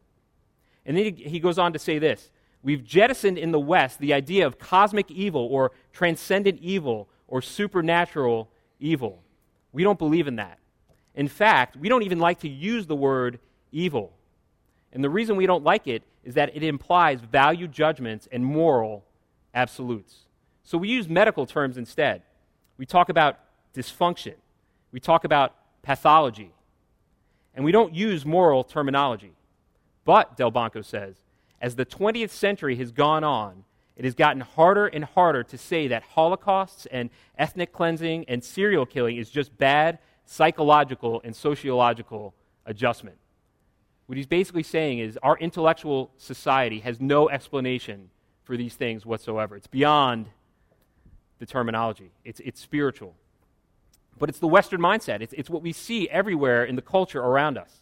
And 0.86 0.98
then 0.98 1.16
he 1.16 1.40
goes 1.40 1.58
on 1.58 1.72
to 1.72 1.80
say 1.80 2.00
this 2.00 2.32
We've 2.62 2.84
jettisoned 2.84 3.38
in 3.38 3.54
the 3.54 3.60
West 3.62 4.00
the 4.00 4.14
idea 4.14 4.46
of 4.46 4.60
cosmic 4.60 5.10
evil 5.10 5.48
or 5.50 5.72
transcendent 5.94 6.60
evil 6.60 7.08
or 7.28 7.42
supernatural 7.42 8.50
evil. 8.80 9.24
We 9.72 9.84
don't 9.84 10.00
believe 10.00 10.28
in 10.28 10.38
that. 10.38 10.60
In 11.16 11.28
fact, 11.28 11.78
we 11.78 11.90
don't 11.90 12.04
even 12.04 12.20
like 12.20 12.40
to 12.42 12.50
use 12.50 12.88
the 12.88 12.96
word 12.96 13.40
evil. 13.72 14.14
And 14.92 15.04
the 15.04 15.10
reason 15.10 15.36
we 15.36 15.46
don't 15.46 15.64
like 15.64 15.88
it 15.88 16.04
is 16.24 16.36
that 16.36 16.56
it 16.56 16.64
implies 16.64 17.22
value 17.22 17.68
judgments 17.68 18.28
and 18.32 18.46
moral 18.46 19.06
absolutes. 19.54 20.26
So 20.64 20.78
we 20.78 20.90
use 20.90 21.08
medical 21.08 21.46
terms 21.46 21.78
instead. 21.78 22.24
We 22.78 22.86
talk 22.86 23.10
about 23.10 23.40
dysfunction, 23.74 24.36
we 24.92 25.00
talk 25.00 25.24
about 25.24 25.54
pathology, 25.82 26.52
and 27.54 27.64
we 27.64 27.72
don't 27.72 27.94
use 27.94 28.26
moral 28.26 28.64
terminology. 28.64 29.34
But, 30.04 30.38
Delbanco 30.38 30.84
says, 30.84 31.16
as 31.62 31.76
the 31.76 31.86
20th 31.86 32.30
century 32.30 32.76
has 32.76 32.92
gone 32.92 33.24
on, 33.24 33.64
it 33.96 34.06
has 34.06 34.16
gotten 34.16 34.42
harder 34.42 34.88
and 34.88 35.06
harder 35.06 35.44
to 35.44 35.58
say 35.58 35.88
that 35.88 36.04
holocausts 36.04 36.86
and 36.88 37.10
ethnic 37.38 37.72
cleansing 37.72 38.26
and 38.28 38.44
serial 38.44 38.86
killing 38.86 39.18
is 39.18 39.30
just 39.30 39.58
bad 39.58 40.00
psychological 40.26 41.22
and 41.24 41.36
sociological 41.36 42.34
adjustment. 42.66 43.18
What 44.08 44.18
he's 44.18 44.28
basically 44.28 44.64
saying 44.64 45.00
is 45.00 45.18
our 45.24 45.38
intellectual 45.38 46.12
society 46.18 46.80
has 46.80 47.00
no 47.00 47.30
explanation 47.30 48.10
for 48.44 48.58
these 48.58 48.76
things 48.76 49.06
whatsoever. 49.06 49.56
It's 49.56 49.68
beyond 49.68 50.28
the 51.40 51.46
terminology, 51.46 52.12
it's, 52.24 52.40
it's 52.42 52.62
spiritual. 52.62 53.16
But 54.18 54.30
it's 54.30 54.40
the 54.40 54.48
Western 54.48 54.80
mindset, 54.80 55.22
it's, 55.22 55.34
it's 55.34 55.50
what 55.50 55.62
we 55.62 55.74
see 55.74 56.10
everywhere 56.10 56.64
in 56.64 56.76
the 56.76 56.82
culture 56.82 57.20
around 57.20 57.58
us. 57.58 57.82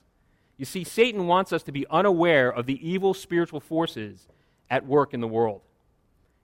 You 0.57 0.65
see, 0.65 0.83
Satan 0.83 1.27
wants 1.27 1.51
us 1.51 1.63
to 1.63 1.71
be 1.71 1.85
unaware 1.89 2.51
of 2.51 2.65
the 2.65 2.87
evil 2.87 3.13
spiritual 3.13 3.59
forces 3.59 4.27
at 4.69 4.85
work 4.85 5.13
in 5.13 5.19
the 5.19 5.27
world. 5.27 5.61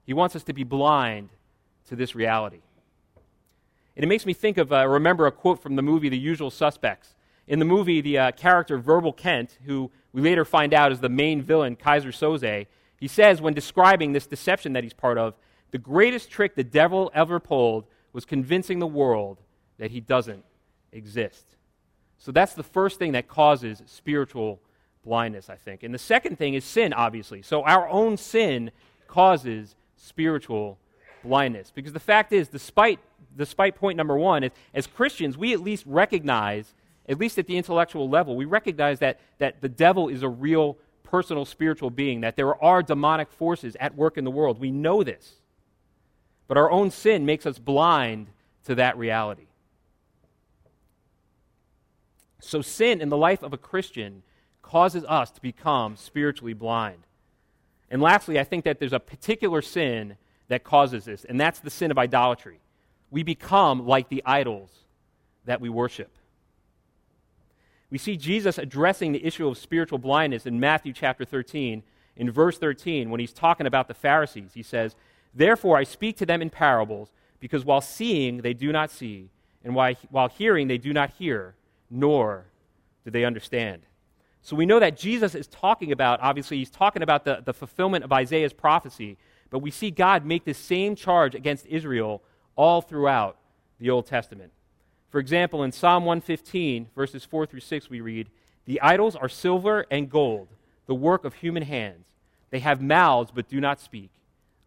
He 0.05 0.13
wants 0.13 0.35
us 0.35 0.43
to 0.43 0.53
be 0.53 0.63
blind 0.63 1.29
to 1.87 1.95
this 1.95 2.15
reality. 2.15 2.61
And 3.95 4.03
it 4.03 4.07
makes 4.07 4.25
me 4.25 4.33
think 4.33 4.57
of, 4.57 4.71
uh, 4.71 4.87
remember 4.87 5.27
a 5.27 5.31
quote 5.31 5.61
from 5.61 5.75
the 5.75 5.81
movie 5.81 6.09
The 6.09 6.17
Usual 6.17 6.49
Suspects. 6.49 7.15
In 7.47 7.59
the 7.59 7.65
movie, 7.65 8.01
the 8.01 8.17
uh, 8.17 8.31
character 8.31 8.77
Verbal 8.77 9.13
Kint, 9.13 9.57
who 9.65 9.91
we 10.13 10.21
later 10.21 10.45
find 10.45 10.73
out 10.73 10.91
is 10.91 10.99
the 10.99 11.09
main 11.09 11.41
villain, 11.41 11.75
Keyser 11.75 12.13
Söze, 12.13 12.67
he 12.99 13.07
says 13.07 13.41
when 13.41 13.53
describing 13.53 14.13
this 14.13 14.27
deception 14.27 14.73
that 14.73 14.83
he's 14.83 14.93
part 14.93 15.17
of, 15.17 15.35
the 15.71 15.77
greatest 15.77 16.29
trick 16.29 16.55
the 16.55 16.63
devil 16.63 17.11
ever 17.13 17.39
pulled 17.39 17.85
was 18.13 18.25
convincing 18.25 18.79
the 18.79 18.87
world 18.87 19.39
that 19.77 19.91
he 19.91 19.99
doesn't 19.99 20.43
exist. 20.91 21.45
So 22.17 22.31
that's 22.31 22.53
the 22.53 22.63
first 22.63 22.99
thing 22.99 23.13
that 23.13 23.27
causes 23.27 23.81
spiritual 23.85 24.59
blindness, 25.03 25.49
I 25.49 25.55
think. 25.55 25.83
And 25.83 25.93
the 25.93 25.99
second 25.99 26.37
thing 26.37 26.53
is 26.53 26.65
sin, 26.65 26.93
obviously. 26.93 27.41
So 27.41 27.63
our 27.63 27.87
own 27.87 28.17
sin 28.17 28.71
causes 29.07 29.75
spiritual 29.99 30.77
blindness. 31.23 31.71
Because 31.73 31.93
the 31.93 31.99
fact 31.99 32.31
is, 32.31 32.47
despite, 32.47 32.99
despite 33.37 33.75
point 33.75 33.97
number 33.97 34.17
one, 34.17 34.43
is, 34.43 34.51
as 34.73 34.87
Christians, 34.87 35.37
we 35.37 35.53
at 35.53 35.59
least 35.59 35.83
recognize, 35.85 36.73
at 37.07 37.19
least 37.19 37.37
at 37.37 37.47
the 37.47 37.57
intellectual 37.57 38.09
level, 38.09 38.35
we 38.35 38.45
recognize 38.45 38.99
that, 38.99 39.19
that 39.37 39.61
the 39.61 39.69
devil 39.69 40.09
is 40.09 40.23
a 40.23 40.29
real 40.29 40.77
personal 41.03 41.45
spiritual 41.45 41.89
being, 41.89 42.21
that 42.21 42.35
there 42.35 42.61
are 42.63 42.81
demonic 42.83 43.31
forces 43.31 43.75
at 43.79 43.95
work 43.95 44.17
in 44.17 44.23
the 44.23 44.31
world. 44.31 44.59
We 44.59 44.71
know 44.71 45.03
this. 45.03 45.35
But 46.47 46.57
our 46.57 46.71
own 46.71 46.91
sin 46.91 47.25
makes 47.25 47.45
us 47.45 47.59
blind 47.59 48.27
to 48.65 48.75
that 48.75 48.97
reality. 48.97 49.47
So, 52.41 52.61
sin 52.61 53.01
in 53.01 53.09
the 53.09 53.17
life 53.17 53.43
of 53.43 53.53
a 53.53 53.57
Christian 53.57 54.23
causes 54.61 55.03
us 55.05 55.29
to 55.31 55.41
become 55.41 55.95
spiritually 55.95 56.53
blind. 56.53 57.03
And 57.91 58.01
lastly, 58.01 58.39
I 58.39 58.43
think 58.43 58.65
that 58.65 58.79
there's 58.79 58.93
a 58.93 58.99
particular 58.99 59.61
sin 59.61 60.17
that 60.47 60.63
causes 60.63 61.05
this, 61.05 61.25
and 61.25 61.39
that's 61.39 61.59
the 61.59 61.69
sin 61.69 61.91
of 61.91 61.97
idolatry. 61.97 62.59
We 63.11 63.23
become 63.23 63.87
like 63.87 64.09
the 64.09 64.23
idols 64.25 64.71
that 65.45 65.61
we 65.61 65.69
worship. 65.69 66.11
We 67.89 67.97
see 67.97 68.17
Jesus 68.17 68.57
addressing 68.57 69.11
the 69.11 69.25
issue 69.25 69.47
of 69.47 69.57
spiritual 69.57 69.97
blindness 69.97 70.45
in 70.45 70.59
Matthew 70.59 70.93
chapter 70.93 71.25
13. 71.25 71.81
In 72.15 72.31
verse 72.31 72.57
13, 72.57 73.09
when 73.09 73.19
he's 73.19 73.33
talking 73.33 73.65
about 73.65 73.87
the 73.87 73.93
Pharisees, 73.93 74.51
he 74.53 74.61
says, 74.61 74.95
Therefore 75.33 75.77
I 75.77 75.83
speak 75.83 76.17
to 76.17 76.25
them 76.25 76.41
in 76.41 76.49
parables, 76.49 77.11
because 77.39 77.65
while 77.65 77.81
seeing 77.81 78.41
they 78.41 78.53
do 78.53 78.71
not 78.71 78.91
see, 78.91 79.29
and 79.63 79.73
while 79.73 80.29
hearing 80.29 80.67
they 80.67 80.77
do 80.77 80.93
not 80.93 81.11
hear 81.17 81.55
nor 81.89 82.45
do 83.03 83.11
they 83.11 83.25
understand. 83.25 83.81
So 84.41 84.55
we 84.55 84.65
know 84.65 84.79
that 84.79 84.97
Jesus 84.97 85.35
is 85.35 85.47
talking 85.47 85.91
about, 85.91 86.19
obviously, 86.21 86.57
he's 86.57 86.69
talking 86.69 87.01
about 87.01 87.25
the, 87.25 87.41
the 87.43 87.53
fulfillment 87.53 88.03
of 88.03 88.13
Isaiah's 88.13 88.53
prophecy, 88.53 89.17
but 89.49 89.59
we 89.59 89.71
see 89.71 89.91
God 89.91 90.25
make 90.25 90.45
the 90.45 90.53
same 90.53 90.95
charge 90.95 91.35
against 91.35 91.65
Israel 91.65 92.21
all 92.55 92.81
throughout 92.81 93.37
the 93.79 93.89
Old 93.89 94.05
Testament. 94.05 94.51
For 95.09 95.19
example, 95.19 95.63
in 95.63 95.71
Psalm 95.71 96.05
115, 96.05 96.89
verses 96.95 97.25
4 97.25 97.45
through 97.45 97.61
6, 97.61 97.89
we 97.89 98.01
read, 98.01 98.29
The 98.65 98.79
idols 98.81 99.15
are 99.15 99.29
silver 99.29 99.85
and 99.89 100.09
gold, 100.09 100.49
the 100.85 100.95
work 100.95 101.25
of 101.25 101.35
human 101.35 101.63
hands. 101.63 102.05
They 102.51 102.59
have 102.59 102.81
mouths, 102.81 103.31
but 103.33 103.47
do 103.47 103.59
not 103.59 103.79
speak, 103.79 104.11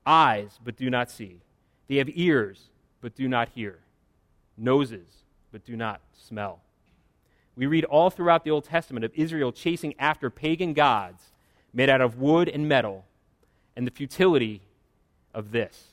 eyes, 0.04 0.58
but 0.64 0.76
do 0.76 0.90
not 0.90 1.10
see. 1.10 1.40
They 1.88 1.96
have 1.96 2.10
ears, 2.14 2.70
but 3.00 3.14
do 3.14 3.28
not 3.28 3.50
hear, 3.54 3.78
noses, 4.56 5.24
but 5.50 5.64
do 5.64 5.76
not 5.76 6.00
smell. 6.12 6.60
We 7.56 7.66
read 7.66 7.84
all 7.84 8.10
throughout 8.10 8.44
the 8.44 8.50
Old 8.50 8.64
Testament 8.64 9.04
of 9.04 9.12
Israel 9.14 9.52
chasing 9.52 9.94
after 9.98 10.30
pagan 10.30 10.72
gods 10.72 11.30
made 11.72 11.90
out 11.90 12.00
of 12.00 12.18
wood 12.18 12.48
and 12.48 12.68
metal 12.68 13.04
and 13.76 13.86
the 13.86 13.90
futility 13.90 14.62
of 15.34 15.52
this. 15.52 15.92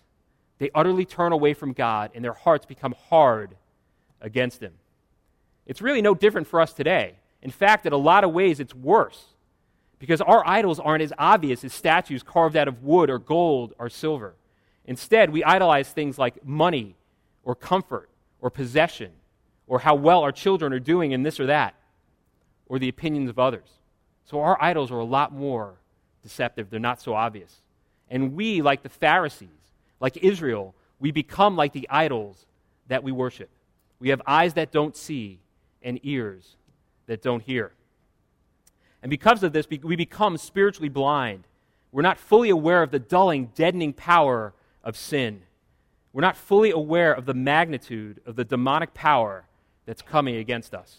They 0.58 0.70
utterly 0.74 1.06
turn 1.06 1.32
away 1.32 1.54
from 1.54 1.74
God 1.74 2.12
and 2.14 2.24
their 2.24 2.34
hearts 2.34 2.66
become 2.66 2.94
hard 3.10 3.56
against 4.22 4.62
Him. 4.62 4.74
It's 5.66 5.82
really 5.82 6.02
no 6.02 6.16
different 6.16 6.48
for 6.48 6.62
us 6.62 6.74
today. 6.74 7.16
In 7.42 7.52
fact, 7.52 7.86
in 7.86 7.94
a 7.94 7.98
lot 7.98 8.24
of 8.24 8.32
ways, 8.32 8.60
it's 8.60 8.76
worse 8.76 9.26
because 9.98 10.22
our 10.22 10.46
idols 10.48 10.80
aren't 10.80 11.04
as 11.04 11.14
obvious 11.18 11.64
as 11.64 11.74
statues 11.74 12.24
carved 12.24 12.56
out 12.56 12.68
of 12.68 12.84
wood 12.84 13.10
or 13.10 13.20
gold 13.20 13.74
or 13.78 13.90
silver. 13.90 14.36
Instead, 14.86 15.30
we 15.30 15.44
idolize 15.44 15.90
things 15.90 16.18
like 16.18 16.46
money 16.46 16.96
or 17.44 17.54
comfort 17.56 18.10
or 18.42 18.50
possession 18.50 19.12
or 19.70 19.80
how 19.80 19.96
well 19.96 20.22
our 20.24 20.34
children 20.34 20.74
are 20.74 20.80
doing 20.80 21.14
in 21.14 21.24
this 21.24 21.40
or 21.40 21.46
that, 21.46 21.76
or 22.66 22.80
the 22.80 22.90
opinions 22.90 23.30
of 23.30 23.40
others. 23.40 23.70
So 24.26 24.42
our 24.42 24.62
idols 24.62 24.92
are 24.92 25.00
a 25.00 25.06
lot 25.06 25.32
more 25.32 25.76
deceptive. 26.24 26.70
They're 26.70 26.80
not 26.80 27.00
so 27.00 27.14
obvious. 27.14 27.62
And 28.10 28.34
we, 28.34 28.62
like 28.62 28.82
the 28.84 28.90
Pharisees, 28.90 29.48
like 30.02 30.18
Israel, 30.18 30.74
we 31.00 31.12
become 31.12 31.56
like 31.56 31.72
the 31.72 31.88
idols 31.90 32.48
that 32.88 33.04
we 33.04 33.12
worship. 33.12 33.50
We 34.00 34.10
have 34.10 34.22
eyes 34.26 34.56
that 34.56 34.72
don't 34.72 34.98
see 34.98 35.40
and 35.84 36.00
ears 36.04 36.58
that 37.06 37.22
don't 37.22 37.44
hear. 37.44 37.72
And 39.04 39.10
because 39.10 39.44
of 39.44 39.54
this, 39.54 39.68
we 39.70 39.96
become 39.96 40.38
spiritually 40.38 40.90
blind. 40.90 41.46
We're 41.92 42.02
not 42.02 42.18
fully 42.18 42.50
aware 42.50 42.82
of 42.82 42.92
the 42.92 43.00
dulling, 43.00 43.52
deadening 43.56 43.94
power 43.94 44.54
of 44.84 44.98
sin. 44.98 45.44
We're 46.12 46.22
not 46.22 46.36
fully 46.36 46.72
aware 46.72 47.14
of 47.14 47.26
the 47.26 47.36
magnitude 47.36 48.20
of 48.26 48.36
the 48.36 48.44
demonic 48.44 48.94
power 48.94 49.46
that's 49.90 50.04
coming 50.04 50.36
against 50.36 50.76
us. 50.76 50.98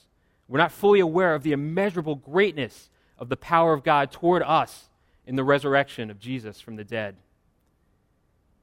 We're 0.48 0.58
not 0.58 0.72
fully 0.72 0.98
aware 0.98 1.36
of 1.36 1.44
the 1.44 1.52
immeasurable 1.52 2.16
greatness 2.16 2.90
of 3.20 3.28
the 3.28 3.36
power 3.36 3.72
of 3.72 3.84
God 3.84 4.10
toward 4.10 4.42
us 4.42 4.88
in 5.24 5.36
the 5.36 5.44
resurrection 5.44 6.10
of 6.10 6.18
Jesus 6.18 6.60
from 6.60 6.74
the 6.74 6.82
dead. 6.82 7.14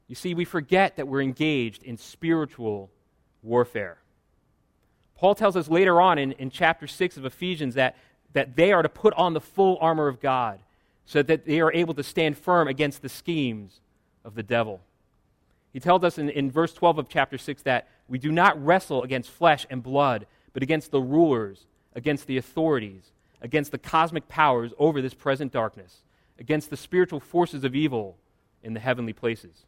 You 0.09 0.15
see, 0.15 0.33
we 0.33 0.43
forget 0.43 0.97
that 0.97 1.07
we're 1.07 1.21
engaged 1.21 1.81
in 1.81 1.95
spiritual 1.95 2.91
warfare. 3.41 3.99
Paul 5.15 5.33
tells 5.33 5.55
us 5.55 5.69
later 5.69 6.01
on 6.01 6.17
in, 6.17 6.33
in 6.33 6.49
chapter 6.49 6.87
6 6.87 7.15
of 7.15 7.23
Ephesians 7.23 7.75
that, 7.75 7.95
that 8.33 8.57
they 8.57 8.73
are 8.73 8.81
to 8.81 8.89
put 8.89 9.13
on 9.13 9.31
the 9.31 9.39
full 9.39 9.77
armor 9.79 10.09
of 10.09 10.19
God 10.19 10.59
so 11.05 11.23
that 11.23 11.45
they 11.45 11.61
are 11.61 11.71
able 11.71 11.93
to 11.93 12.03
stand 12.03 12.37
firm 12.37 12.67
against 12.67 13.01
the 13.01 13.07
schemes 13.07 13.79
of 14.25 14.35
the 14.35 14.43
devil. 14.43 14.81
He 15.71 15.79
tells 15.79 16.03
us 16.03 16.17
in, 16.17 16.29
in 16.29 16.51
verse 16.51 16.73
12 16.73 16.97
of 16.97 17.07
chapter 17.07 17.37
6 17.37 17.61
that 17.61 17.87
we 18.07 18.19
do 18.19 18.31
not 18.31 18.63
wrestle 18.63 19.03
against 19.03 19.29
flesh 19.29 19.65
and 19.69 19.83
blood, 19.83 20.27
but 20.53 20.63
against 20.63 20.91
the 20.91 21.01
rulers, 21.01 21.65
against 21.93 22.27
the 22.27 22.37
authorities, 22.37 23.11
against 23.41 23.71
the 23.71 23.77
cosmic 23.77 24.27
powers 24.27 24.71
over 24.77 25.01
this 25.01 25.13
present 25.13 25.51
darkness, 25.51 26.01
against 26.39 26.69
the 26.69 26.77
spiritual 26.77 27.19
forces 27.19 27.63
of 27.63 27.75
evil 27.75 28.17
in 28.63 28.73
the 28.73 28.79
heavenly 28.79 29.13
places. 29.13 29.65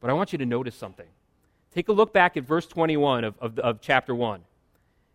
But 0.00 0.10
I 0.10 0.14
want 0.14 0.32
you 0.32 0.38
to 0.38 0.46
notice 0.46 0.74
something. 0.74 1.06
Take 1.74 1.88
a 1.88 1.92
look 1.92 2.12
back 2.12 2.36
at 2.36 2.44
verse 2.44 2.66
21 2.66 3.24
of, 3.24 3.34
of, 3.38 3.58
of 3.58 3.80
chapter 3.80 4.14
1. 4.14 4.42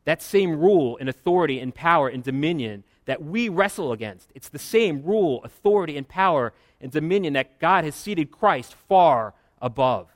that 0.05 0.21
same 0.21 0.57
rule 0.57 0.97
and 0.99 1.09
authority 1.09 1.59
and 1.59 1.75
power 1.75 2.07
and 2.07 2.23
dominion 2.23 2.83
that 3.05 3.23
we 3.23 3.49
wrestle 3.49 3.91
against. 3.91 4.29
It's 4.33 4.49
the 4.49 4.59
same 4.59 5.03
rule, 5.03 5.41
authority, 5.43 5.97
and 5.97 6.07
power 6.07 6.53
and 6.81 6.91
dominion 6.91 7.33
that 7.33 7.59
God 7.59 7.83
has 7.83 7.95
seated 7.95 8.31
Christ 8.31 8.73
far 8.87 9.33
above. 9.61 10.07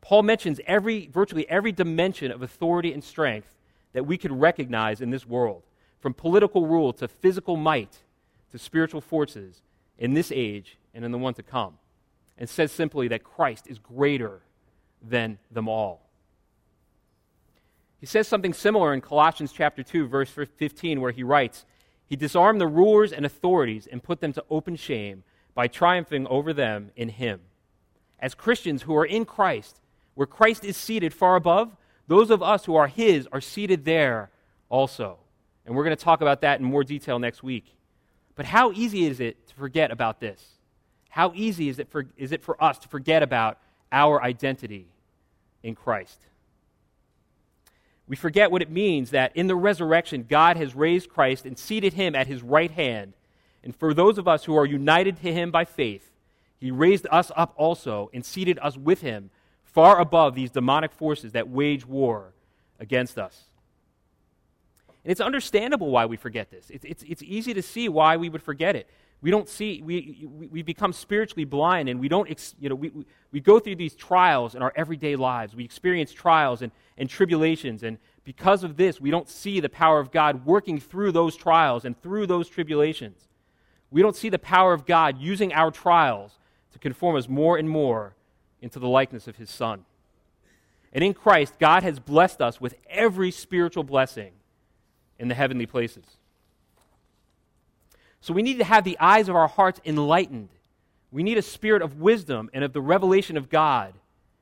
Paul 0.00 0.22
mentions 0.22 0.60
every, 0.66 1.08
virtually 1.08 1.48
every 1.48 1.72
dimension 1.72 2.30
of 2.30 2.42
authority 2.42 2.92
and 2.92 3.02
strength 3.02 3.54
that 3.92 4.06
we 4.06 4.16
could 4.16 4.32
recognize 4.32 5.00
in 5.00 5.10
this 5.10 5.26
world, 5.26 5.64
from 6.00 6.14
political 6.14 6.66
rule 6.66 6.92
to 6.94 7.08
physical 7.08 7.56
might 7.56 7.98
to 8.50 8.58
spiritual 8.58 9.00
forces 9.00 9.62
in 9.98 10.14
this 10.14 10.32
age 10.34 10.78
and 10.94 11.04
in 11.04 11.12
the 11.12 11.18
one 11.18 11.34
to 11.34 11.42
come, 11.42 11.78
and 12.38 12.48
says 12.48 12.72
simply 12.72 13.08
that 13.08 13.24
Christ 13.24 13.66
is 13.66 13.78
greater 13.78 14.42
than 15.02 15.38
them 15.50 15.68
all. 15.68 16.08
He 18.00 18.06
says 18.06 18.28
something 18.28 18.52
similar 18.52 18.94
in 18.94 19.00
Colossians 19.00 19.52
chapter 19.52 19.82
2 19.82 20.06
verse 20.06 20.30
15 20.30 21.00
where 21.00 21.10
he 21.10 21.24
writes, 21.24 21.66
"He 22.06 22.14
disarmed 22.14 22.60
the 22.60 22.66
rulers 22.66 23.12
and 23.12 23.26
authorities 23.26 23.86
and 23.86 24.02
put 24.02 24.20
them 24.20 24.32
to 24.34 24.44
open 24.48 24.76
shame 24.76 25.24
by 25.54 25.66
triumphing 25.66 26.26
over 26.28 26.52
them 26.52 26.92
in 26.94 27.08
him." 27.08 27.40
As 28.20 28.34
Christians 28.34 28.82
who 28.82 28.96
are 28.96 29.04
in 29.04 29.24
Christ, 29.24 29.80
where 30.18 30.26
Christ 30.26 30.64
is 30.64 30.76
seated 30.76 31.14
far 31.14 31.36
above, 31.36 31.76
those 32.08 32.32
of 32.32 32.42
us 32.42 32.64
who 32.64 32.74
are 32.74 32.88
his 32.88 33.28
are 33.30 33.40
seated 33.40 33.84
there 33.84 34.30
also. 34.68 35.16
And 35.64 35.76
we're 35.76 35.84
going 35.84 35.96
to 35.96 36.04
talk 36.04 36.22
about 36.22 36.40
that 36.40 36.58
in 36.58 36.66
more 36.66 36.82
detail 36.82 37.20
next 37.20 37.44
week. 37.44 37.66
But 38.34 38.44
how 38.44 38.72
easy 38.72 39.06
is 39.06 39.20
it 39.20 39.46
to 39.46 39.54
forget 39.54 39.92
about 39.92 40.18
this? 40.18 40.44
How 41.08 41.30
easy 41.36 41.68
is 41.68 41.78
it 41.78 41.88
for, 41.88 42.06
is 42.16 42.32
it 42.32 42.42
for 42.42 42.60
us 42.60 42.80
to 42.80 42.88
forget 42.88 43.22
about 43.22 43.60
our 43.92 44.20
identity 44.20 44.88
in 45.62 45.76
Christ? 45.76 46.18
We 48.08 48.16
forget 48.16 48.50
what 48.50 48.60
it 48.60 48.72
means 48.72 49.10
that 49.10 49.36
in 49.36 49.46
the 49.46 49.54
resurrection, 49.54 50.26
God 50.28 50.56
has 50.56 50.74
raised 50.74 51.10
Christ 51.10 51.46
and 51.46 51.56
seated 51.56 51.92
him 51.92 52.16
at 52.16 52.26
his 52.26 52.42
right 52.42 52.72
hand. 52.72 53.12
And 53.62 53.72
for 53.76 53.94
those 53.94 54.18
of 54.18 54.26
us 54.26 54.46
who 54.46 54.56
are 54.56 54.66
united 54.66 55.22
to 55.22 55.32
him 55.32 55.52
by 55.52 55.64
faith, 55.64 56.10
he 56.58 56.72
raised 56.72 57.06
us 57.08 57.30
up 57.36 57.54
also 57.56 58.10
and 58.12 58.24
seated 58.24 58.58
us 58.60 58.76
with 58.76 59.00
him 59.00 59.30
far 59.78 60.00
above 60.00 60.34
these 60.34 60.50
demonic 60.50 60.90
forces 60.90 61.30
that 61.30 61.48
wage 61.48 61.86
war 61.86 62.32
against 62.80 63.16
us. 63.16 63.44
And 65.04 65.12
it's 65.12 65.20
understandable 65.20 65.92
why 65.92 66.04
we 66.06 66.16
forget 66.16 66.50
this. 66.50 66.68
It's, 66.68 66.84
it's, 66.84 67.04
it's 67.06 67.22
easy 67.22 67.54
to 67.54 67.62
see 67.62 67.88
why 67.88 68.16
we 68.16 68.28
would 68.28 68.42
forget 68.42 68.74
it. 68.74 68.90
We 69.20 69.30
don't 69.30 69.48
see, 69.48 69.80
we, 69.80 70.26
we, 70.28 70.48
we 70.48 70.62
become 70.62 70.92
spiritually 70.92 71.44
blind 71.44 71.88
and 71.88 72.00
we 72.00 72.08
don't, 72.08 72.28
ex, 72.28 72.56
you 72.58 72.68
know, 72.68 72.74
we, 72.74 72.88
we, 72.88 73.04
we 73.30 73.38
go 73.38 73.60
through 73.60 73.76
these 73.76 73.94
trials 73.94 74.56
in 74.56 74.62
our 74.62 74.72
everyday 74.74 75.14
lives. 75.14 75.54
We 75.54 75.64
experience 75.64 76.10
trials 76.10 76.60
and, 76.62 76.72
and 76.96 77.08
tribulations. 77.08 77.84
And 77.84 77.98
because 78.24 78.64
of 78.64 78.76
this, 78.76 79.00
we 79.00 79.12
don't 79.12 79.28
see 79.28 79.60
the 79.60 79.68
power 79.68 80.00
of 80.00 80.10
God 80.10 80.44
working 80.44 80.80
through 80.80 81.12
those 81.12 81.36
trials 81.36 81.84
and 81.84 81.96
through 82.02 82.26
those 82.26 82.48
tribulations. 82.48 83.28
We 83.92 84.02
don't 84.02 84.16
see 84.16 84.28
the 84.28 84.40
power 84.40 84.72
of 84.72 84.86
God 84.86 85.18
using 85.18 85.52
our 85.52 85.70
trials 85.70 86.32
to 86.72 86.80
conform 86.80 87.14
us 87.14 87.28
more 87.28 87.56
and 87.56 87.70
more 87.70 88.16
into 88.60 88.78
the 88.78 88.88
likeness 88.88 89.28
of 89.28 89.36
His 89.36 89.50
Son. 89.50 89.84
And 90.92 91.04
in 91.04 91.14
Christ, 91.14 91.54
God 91.58 91.82
has 91.82 91.98
blessed 91.98 92.40
us 92.40 92.60
with 92.60 92.74
every 92.88 93.30
spiritual 93.30 93.84
blessing 93.84 94.32
in 95.18 95.28
the 95.28 95.34
heavenly 95.34 95.66
places. 95.66 96.04
So 98.20 98.32
we 98.34 98.42
need 98.42 98.58
to 98.58 98.64
have 98.64 98.84
the 98.84 98.98
eyes 98.98 99.28
of 99.28 99.36
our 99.36 99.48
hearts 99.48 99.80
enlightened. 99.84 100.48
We 101.10 101.22
need 101.22 101.38
a 101.38 101.42
spirit 101.42 101.82
of 101.82 102.00
wisdom 102.00 102.50
and 102.52 102.64
of 102.64 102.72
the 102.72 102.80
revelation 102.80 103.36
of 103.36 103.48
God 103.48 103.94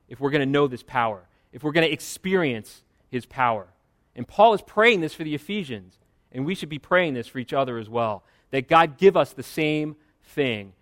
if 0.07 0.19
we're 0.19 0.31
going 0.31 0.41
to 0.41 0.51
know 0.51 0.67
this 0.67 0.83
power, 0.83 1.27
if 1.51 1.63
we're 1.63 1.71
going 1.71 1.85
to 1.85 1.93
experience 1.93 2.83
his 3.09 3.25
power. 3.25 3.67
And 4.15 4.27
Paul 4.27 4.53
is 4.53 4.61
praying 4.61 5.01
this 5.01 5.13
for 5.13 5.23
the 5.23 5.35
Ephesians, 5.35 5.97
and 6.31 6.45
we 6.45 6.55
should 6.55 6.69
be 6.69 6.79
praying 6.79 7.13
this 7.13 7.27
for 7.27 7.39
each 7.39 7.53
other 7.53 7.77
as 7.77 7.89
well 7.89 8.23
that 8.51 8.67
God 8.67 8.97
give 8.97 9.17
us 9.17 9.33
the 9.33 9.43
same 9.43 9.95
thing. 10.23 10.73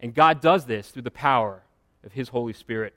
And 0.00 0.14
God 0.14 0.40
does 0.40 0.66
this 0.66 0.90
through 0.90 1.02
the 1.02 1.10
power 1.10 1.62
of 2.04 2.12
his 2.12 2.28
Holy 2.28 2.52
Spirit. 2.52 2.94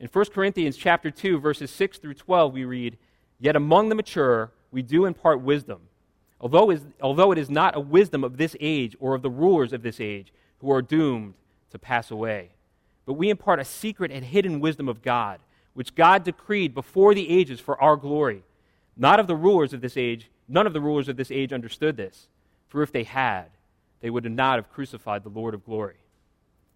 In 0.00 0.08
1 0.08 0.24
Corinthians 0.26 0.76
chapter 0.76 1.10
2 1.10 1.38
verses 1.38 1.70
6 1.70 1.98
through 1.98 2.14
12 2.14 2.52
we 2.52 2.64
read, 2.64 2.98
"Yet 3.38 3.56
among 3.56 3.88
the 3.88 3.94
mature 3.94 4.52
we 4.70 4.82
do 4.82 5.04
impart 5.04 5.40
wisdom, 5.40 5.88
although, 6.40 6.70
is, 6.70 6.84
although 7.00 7.32
it 7.32 7.38
is 7.38 7.48
not 7.48 7.76
a 7.76 7.80
wisdom 7.80 8.24
of 8.24 8.36
this 8.36 8.56
age 8.60 8.96
or 9.00 9.14
of 9.14 9.22
the 9.22 9.30
rulers 9.30 9.72
of 9.72 9.82
this 9.82 10.00
age 10.00 10.32
who 10.58 10.70
are 10.70 10.82
doomed 10.82 11.34
to 11.70 11.78
pass 11.78 12.10
away. 12.10 12.50
But 13.06 13.14
we 13.14 13.30
impart 13.30 13.60
a 13.60 13.64
secret 13.64 14.10
and 14.10 14.24
hidden 14.24 14.60
wisdom 14.60 14.88
of 14.88 15.02
God, 15.02 15.40
which 15.74 15.94
God 15.94 16.24
decreed 16.24 16.74
before 16.74 17.14
the 17.14 17.28
ages 17.28 17.60
for 17.60 17.80
our 17.80 17.96
glory. 17.96 18.42
Not 18.96 19.20
of 19.20 19.26
the 19.26 19.36
rulers 19.36 19.72
of 19.72 19.80
this 19.80 19.96
age, 19.96 20.30
none 20.48 20.66
of 20.66 20.72
the 20.72 20.80
rulers 20.80 21.08
of 21.08 21.16
this 21.16 21.30
age 21.30 21.52
understood 21.52 21.96
this, 21.96 22.28
for 22.68 22.82
if 22.82 22.92
they 22.92 23.04
had, 23.04 23.50
they 24.00 24.10
would 24.10 24.30
not 24.30 24.56
have 24.56 24.72
crucified 24.72 25.22
the 25.22 25.30
Lord 25.30 25.54
of 25.54 25.64
glory. 25.64 25.96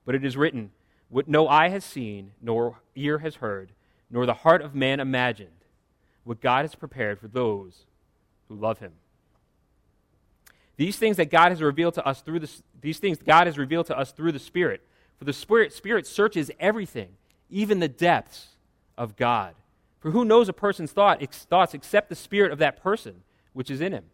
But 0.04 0.14
it 0.14 0.24
is 0.24 0.36
written, 0.36 0.70
What 1.08 1.28
no 1.28 1.48
eye 1.48 1.68
has 1.68 1.84
seen, 1.84 2.32
nor 2.40 2.76
ear 2.94 3.18
has 3.18 3.36
heard, 3.36 3.72
nor 4.10 4.26
the 4.26 4.34
heart 4.34 4.62
of 4.62 4.74
man 4.74 5.00
imagined, 5.00 5.50
what 6.24 6.40
God 6.40 6.62
has 6.62 6.74
prepared 6.74 7.18
for 7.18 7.28
those 7.28 7.84
who 8.48 8.54
love 8.54 8.78
him. 8.78 8.92
These 10.76 10.96
things 10.96 11.16
that 11.16 11.30
God 11.30 11.50
has 11.50 11.60
revealed 11.60 11.94
to 11.94 12.06
us 12.06 12.20
through 12.20 12.40
the, 12.40 12.50
these 12.80 12.98
things 12.98 13.18
God 13.18 13.46
has 13.46 13.58
revealed 13.58 13.86
to 13.86 13.98
us 13.98 14.12
through 14.12 14.32
the 14.32 14.38
Spirit. 14.38 14.82
For 15.18 15.24
the 15.24 15.32
Spirit, 15.32 15.72
Spirit 15.72 16.06
searches 16.06 16.50
everything, 16.60 17.08
even 17.50 17.80
the 17.80 17.88
depths 17.88 18.48
of 18.96 19.16
God. 19.16 19.54
For 20.00 20.10
who 20.12 20.24
knows 20.24 20.48
a 20.48 20.52
person's 20.52 20.92
thought, 20.92 21.22
ex, 21.22 21.44
thoughts 21.44 21.74
except 21.74 22.08
the 22.08 22.14
spirit 22.14 22.52
of 22.52 22.58
that 22.58 22.80
person 22.80 23.22
which 23.52 23.70
is 23.70 23.80
in 23.80 23.92
him? 23.92 24.04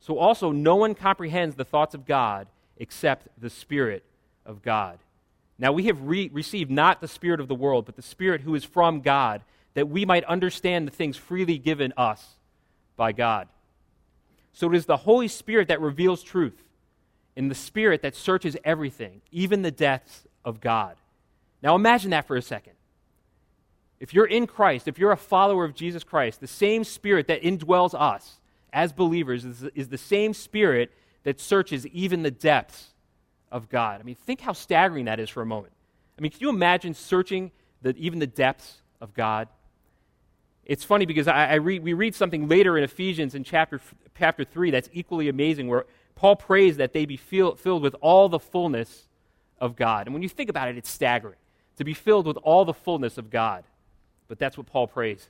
So 0.00 0.18
also 0.18 0.50
no 0.50 0.76
one 0.76 0.94
comprehends 0.94 1.54
the 1.54 1.64
thoughts 1.64 1.94
of 1.94 2.04
God 2.04 2.48
except 2.76 3.28
the 3.40 3.50
Spirit 3.50 4.02
of 4.44 4.62
God. 4.62 4.98
Now 5.58 5.72
we 5.72 5.84
have 5.84 6.00
re- 6.02 6.30
received 6.32 6.70
not 6.70 7.00
the 7.00 7.08
Spirit 7.08 7.40
of 7.40 7.48
the 7.48 7.54
world, 7.54 7.86
but 7.86 7.96
the 7.96 8.02
Spirit 8.02 8.40
who 8.40 8.54
is 8.54 8.64
from 8.64 9.00
God, 9.00 9.42
that 9.74 9.88
we 9.88 10.04
might 10.04 10.24
understand 10.24 10.86
the 10.86 10.92
things 10.92 11.16
freely 11.16 11.58
given 11.58 11.92
us 11.96 12.36
by 12.96 13.12
God. 13.12 13.48
So 14.52 14.70
it 14.70 14.76
is 14.76 14.86
the 14.86 14.98
Holy 14.98 15.28
Spirit 15.28 15.68
that 15.68 15.80
reveals 15.80 16.22
truth, 16.22 16.62
and 17.36 17.50
the 17.50 17.56
Spirit 17.56 18.02
that 18.02 18.14
searches 18.14 18.56
everything, 18.64 19.20
even 19.32 19.62
the 19.62 19.70
depths 19.70 20.26
of 20.44 20.60
God. 20.60 20.96
Now 21.62 21.74
imagine 21.74 22.10
that 22.10 22.26
for 22.26 22.36
a 22.36 22.42
second. 22.42 22.74
If 24.00 24.12
you're 24.12 24.26
in 24.26 24.46
Christ, 24.46 24.86
if 24.86 24.98
you're 24.98 25.12
a 25.12 25.16
follower 25.16 25.64
of 25.64 25.74
Jesus 25.74 26.04
Christ, 26.04 26.40
the 26.40 26.46
same 26.46 26.84
Spirit 26.84 27.26
that 27.28 27.42
indwells 27.42 27.94
us 27.98 28.38
as 28.72 28.92
believers 28.92 29.44
is, 29.44 29.62
is 29.74 29.88
the 29.88 29.98
same 29.98 30.34
Spirit 30.34 30.92
that 31.22 31.40
searches 31.40 31.86
even 31.88 32.22
the 32.22 32.30
depths 32.30 32.93
of 33.54 33.70
God. 33.70 34.00
I 34.00 34.02
mean, 34.02 34.16
think 34.16 34.40
how 34.40 34.52
staggering 34.52 35.04
that 35.04 35.20
is 35.20 35.30
for 35.30 35.40
a 35.40 35.46
moment. 35.46 35.72
I 36.18 36.22
mean, 36.22 36.32
can 36.32 36.40
you 36.40 36.50
imagine 36.50 36.92
searching 36.92 37.52
the, 37.82 37.96
even 37.96 38.18
the 38.18 38.26
depths 38.26 38.82
of 39.00 39.14
God? 39.14 39.48
It's 40.64 40.82
funny 40.82 41.06
because 41.06 41.28
I, 41.28 41.46
I 41.46 41.54
read, 41.54 41.82
we 41.84 41.92
read 41.92 42.16
something 42.16 42.48
later 42.48 42.76
in 42.76 42.82
Ephesians 42.82 43.36
in 43.36 43.44
chapter, 43.44 43.80
chapter 44.18 44.44
3 44.44 44.72
that's 44.72 44.90
equally 44.92 45.28
amazing, 45.28 45.68
where 45.68 45.86
Paul 46.16 46.34
prays 46.34 46.78
that 46.78 46.92
they 46.92 47.06
be 47.06 47.16
feel, 47.16 47.54
filled 47.54 47.82
with 47.82 47.94
all 48.00 48.28
the 48.28 48.40
fullness 48.40 49.06
of 49.60 49.76
God. 49.76 50.08
And 50.08 50.14
when 50.14 50.22
you 50.22 50.28
think 50.28 50.50
about 50.50 50.68
it, 50.68 50.76
it's 50.76 50.90
staggering 50.90 51.36
to 51.76 51.84
be 51.84 51.94
filled 51.94 52.26
with 52.26 52.36
all 52.38 52.64
the 52.64 52.74
fullness 52.74 53.18
of 53.18 53.30
God. 53.30 53.62
But 54.26 54.40
that's 54.40 54.58
what 54.58 54.66
Paul 54.66 54.88
prays. 54.88 55.28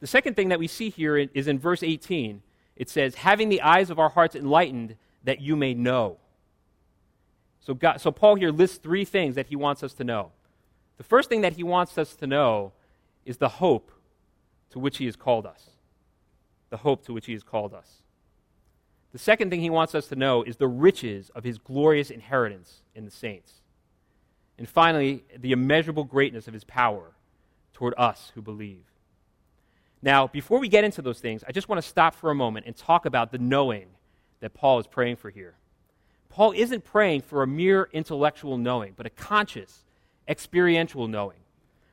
The 0.00 0.06
second 0.06 0.36
thing 0.36 0.50
that 0.50 0.58
we 0.58 0.66
see 0.66 0.90
here 0.90 1.16
is 1.16 1.48
in 1.48 1.58
verse 1.58 1.82
18. 1.82 2.42
It 2.76 2.90
says, 2.90 3.14
having 3.14 3.48
the 3.48 3.62
eyes 3.62 3.88
of 3.88 3.98
our 3.98 4.08
hearts 4.10 4.34
enlightened 4.34 4.96
that 5.24 5.40
you 5.40 5.56
may 5.56 5.74
know. 5.74 6.18
So, 7.60 7.74
God, 7.74 8.00
so 8.00 8.10
Paul 8.10 8.34
here 8.34 8.50
lists 8.50 8.78
three 8.78 9.04
things 9.04 9.36
that 9.36 9.46
he 9.46 9.56
wants 9.56 9.82
us 9.82 9.94
to 9.94 10.04
know. 10.04 10.32
The 10.98 11.04
first 11.04 11.28
thing 11.28 11.42
that 11.42 11.54
he 11.54 11.62
wants 11.62 11.96
us 11.96 12.14
to 12.16 12.26
know 12.26 12.72
is 13.24 13.36
the 13.36 13.48
hope 13.48 13.92
to 14.70 14.78
which 14.78 14.98
he 14.98 15.06
has 15.06 15.16
called 15.16 15.46
us. 15.46 15.70
The 16.70 16.78
hope 16.78 17.04
to 17.06 17.12
which 17.12 17.26
he 17.26 17.32
has 17.32 17.42
called 17.42 17.72
us. 17.74 18.02
The 19.12 19.18
second 19.18 19.50
thing 19.50 19.60
he 19.60 19.70
wants 19.70 19.94
us 19.94 20.08
to 20.08 20.16
know 20.16 20.42
is 20.42 20.56
the 20.56 20.68
riches 20.68 21.30
of 21.34 21.44
his 21.44 21.58
glorious 21.58 22.10
inheritance 22.10 22.82
in 22.94 23.04
the 23.04 23.10
saints. 23.10 23.60
And 24.58 24.68
finally, 24.68 25.24
the 25.38 25.52
immeasurable 25.52 26.04
greatness 26.04 26.48
of 26.48 26.54
his 26.54 26.64
power 26.64 27.12
toward 27.74 27.94
us 27.98 28.32
who 28.34 28.42
believe. 28.42 28.84
Now, 30.02 30.26
before 30.26 30.58
we 30.58 30.68
get 30.68 30.82
into 30.82 31.02
those 31.02 31.20
things, 31.20 31.44
I 31.46 31.52
just 31.52 31.68
want 31.68 31.80
to 31.80 31.86
stop 31.86 32.14
for 32.14 32.30
a 32.30 32.34
moment 32.34 32.66
and 32.66 32.76
talk 32.76 33.06
about 33.06 33.30
the 33.30 33.38
knowing 33.38 33.86
that 34.42 34.52
Paul 34.52 34.80
is 34.80 34.86
praying 34.86 35.16
for 35.16 35.30
here. 35.30 35.54
Paul 36.28 36.52
isn't 36.52 36.84
praying 36.84 37.22
for 37.22 37.42
a 37.42 37.46
mere 37.46 37.88
intellectual 37.92 38.58
knowing, 38.58 38.92
but 38.96 39.06
a 39.06 39.10
conscious, 39.10 39.84
experiential 40.28 41.06
knowing. 41.06 41.38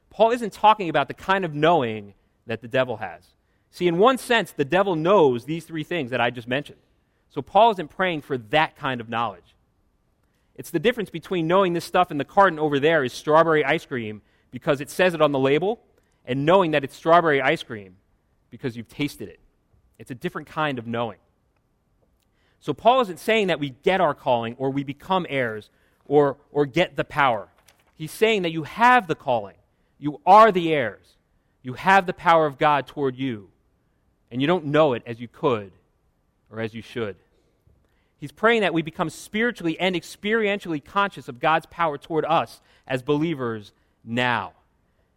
Paul 0.09 0.31
isn't 0.31 0.51
talking 0.51 0.89
about 0.89 1.07
the 1.07 1.13
kind 1.13 1.45
of 1.45 1.53
knowing 1.53 2.15
that 2.47 2.61
the 2.61 2.67
devil 2.67 2.97
has. 2.97 3.21
See, 3.69 3.87
in 3.87 3.99
one 3.99 4.17
sense, 4.17 4.51
the 4.51 4.65
devil 4.65 4.95
knows 4.95 5.45
these 5.45 5.63
three 5.65 5.83
things 5.83 6.09
that 6.09 6.19
I 6.19 6.31
just 6.31 6.47
mentioned. 6.47 6.79
So 7.29 7.43
Paul 7.43 7.71
isn't 7.71 7.91
praying 7.91 8.21
for 8.21 8.37
that 8.37 8.75
kind 8.75 8.99
of 8.99 9.09
knowledge. 9.09 9.55
It's 10.55 10.71
the 10.71 10.79
difference 10.79 11.11
between 11.11 11.45
knowing 11.45 11.73
this 11.73 11.85
stuff 11.85 12.09
in 12.09 12.17
the 12.17 12.25
carton 12.25 12.57
over 12.57 12.79
there 12.79 13.03
is 13.03 13.13
strawberry 13.13 13.63
ice 13.63 13.85
cream 13.85 14.21
because 14.49 14.81
it 14.81 14.89
says 14.89 15.13
it 15.13 15.21
on 15.21 15.31
the 15.31 15.39
label 15.39 15.79
and 16.25 16.45
knowing 16.45 16.71
that 16.71 16.83
it's 16.83 16.95
strawberry 16.95 17.41
ice 17.41 17.61
cream 17.61 17.97
because 18.49 18.75
you've 18.75 18.89
tasted 18.89 19.29
it. 19.29 19.39
It's 19.99 20.11
a 20.11 20.15
different 20.15 20.47
kind 20.47 20.79
of 20.79 20.87
knowing. 20.87 21.19
So 22.59 22.73
Paul 22.73 23.01
isn't 23.01 23.19
saying 23.19 23.47
that 23.47 23.59
we 23.59 23.69
get 23.83 24.01
our 24.01 24.13
calling 24.13 24.55
or 24.57 24.69
we 24.69 24.83
become 24.83 25.25
heirs 25.29 25.69
or, 26.07 26.37
or 26.51 26.65
get 26.65 26.95
the 26.95 27.03
power. 27.03 27.47
He's 27.95 28.11
saying 28.11 28.41
that 28.41 28.51
you 28.51 28.63
have 28.63 29.07
the 29.07 29.15
calling. 29.15 29.55
You 29.97 30.21
are 30.25 30.51
the 30.51 30.73
heirs. 30.73 31.15
You 31.61 31.73
have 31.73 32.05
the 32.05 32.13
power 32.13 32.45
of 32.45 32.57
God 32.57 32.87
toward 32.87 33.15
you. 33.15 33.49
And 34.31 34.41
you 34.41 34.47
don't 34.47 34.65
know 34.65 34.93
it 34.93 35.03
as 35.05 35.19
you 35.19 35.27
could 35.27 35.71
or 36.51 36.59
as 36.59 36.73
you 36.73 36.81
should. 36.81 37.15
He's 38.17 38.31
praying 38.31 38.61
that 38.61 38.73
we 38.73 38.81
become 38.81 39.09
spiritually 39.09 39.79
and 39.79 39.95
experientially 39.95 40.83
conscious 40.83 41.29
of 41.29 41.39
God's 41.39 41.65
power 41.67 41.97
toward 41.97 42.25
us 42.25 42.61
as 42.85 43.01
believers 43.01 43.71
now. 44.03 44.53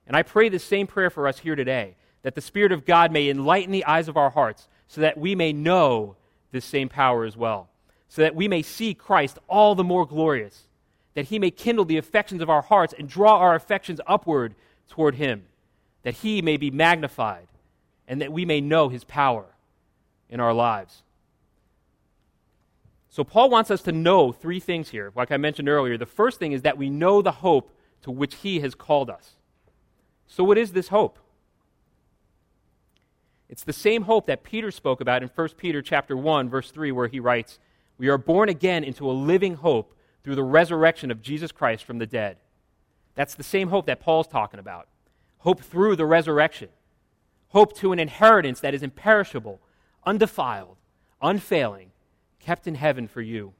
And 0.07 0.16
I 0.16 0.22
pray 0.22 0.48
the 0.48 0.59
same 0.59 0.87
prayer 0.87 1.11
for 1.11 1.26
us 1.26 1.38
here 1.38 1.57
today 1.57 1.96
that 2.22 2.37
the 2.37 2.40
Spirit 2.40 2.70
of 2.70 2.85
God 2.85 3.11
may 3.11 3.28
enlighten 3.28 3.72
the 3.72 3.85
eyes 3.85 4.09
of 4.09 4.16
our 4.16 4.31
hearts 4.31 4.68
so 4.87 5.00
that 5.00 5.18
we 5.18 5.35
may 5.35 5.52
know 5.52 6.16
this 6.52 6.64
same 6.64 6.88
power 6.88 7.24
as 7.24 7.36
well, 7.36 7.68
so 8.08 8.22
that 8.22 8.34
we 8.34 8.46
may 8.46 8.62
see 8.62 8.94
Christ 8.94 9.38
all 9.48 9.74
the 9.74 9.84
more 9.84 10.06
glorious, 10.06 10.68
that 11.14 11.26
he 11.26 11.38
may 11.38 11.50
kindle 11.50 11.84
the 11.84 11.98
affections 11.98 12.40
of 12.40 12.50
our 12.50 12.62
hearts 12.62 12.94
and 12.96 13.08
draw 13.08 13.38
our 13.38 13.54
affections 13.54 14.00
upward 14.06 14.54
toward 14.88 15.16
him, 15.16 15.44
that 16.02 16.14
he 16.14 16.40
may 16.42 16.56
be 16.56 16.70
magnified, 16.70 17.48
and 18.06 18.20
that 18.20 18.32
we 18.32 18.44
may 18.44 18.60
know 18.60 18.88
his 18.88 19.04
power 19.04 19.46
in 20.28 20.40
our 20.40 20.52
lives. 20.54 21.02
So, 23.08 23.24
Paul 23.24 23.50
wants 23.50 23.70
us 23.70 23.82
to 23.82 23.92
know 23.92 24.32
three 24.32 24.58
things 24.58 24.88
here. 24.88 25.12
Like 25.14 25.30
I 25.30 25.36
mentioned 25.36 25.68
earlier, 25.68 25.98
the 25.98 26.06
first 26.06 26.38
thing 26.38 26.52
is 26.52 26.62
that 26.62 26.78
we 26.78 26.88
know 26.88 27.20
the 27.20 27.30
hope 27.30 27.70
to 28.02 28.10
which 28.10 28.36
he 28.36 28.60
has 28.60 28.74
called 28.74 29.10
us. 29.10 29.36
So, 30.26 30.42
what 30.44 30.56
is 30.56 30.72
this 30.72 30.88
hope? 30.88 31.18
It's 33.52 33.64
the 33.64 33.72
same 33.74 34.04
hope 34.04 34.24
that 34.28 34.44
Peter 34.44 34.70
spoke 34.70 35.02
about 35.02 35.22
in 35.22 35.28
1 35.28 35.48
Peter 35.58 35.82
chapter 35.82 36.16
1 36.16 36.48
verse 36.48 36.70
3 36.70 36.90
where 36.90 37.06
he 37.06 37.20
writes, 37.20 37.58
"We 37.98 38.08
are 38.08 38.16
born 38.16 38.48
again 38.48 38.82
into 38.82 39.08
a 39.10 39.12
living 39.12 39.56
hope 39.56 39.94
through 40.22 40.36
the 40.36 40.42
resurrection 40.42 41.10
of 41.10 41.20
Jesus 41.20 41.52
Christ 41.52 41.84
from 41.84 41.98
the 41.98 42.06
dead." 42.06 42.38
That's 43.14 43.34
the 43.34 43.42
same 43.42 43.68
hope 43.68 43.84
that 43.84 44.00
Paul's 44.00 44.26
talking 44.26 44.58
about. 44.58 44.88
Hope 45.40 45.60
through 45.60 45.96
the 45.96 46.06
resurrection. 46.06 46.70
Hope 47.48 47.74
to 47.74 47.92
an 47.92 47.98
inheritance 47.98 48.58
that 48.60 48.72
is 48.72 48.82
imperishable, 48.82 49.60
undefiled, 50.06 50.78
unfailing, 51.20 51.92
kept 52.38 52.66
in 52.66 52.76
heaven 52.76 53.06
for 53.06 53.20
you. 53.20 53.52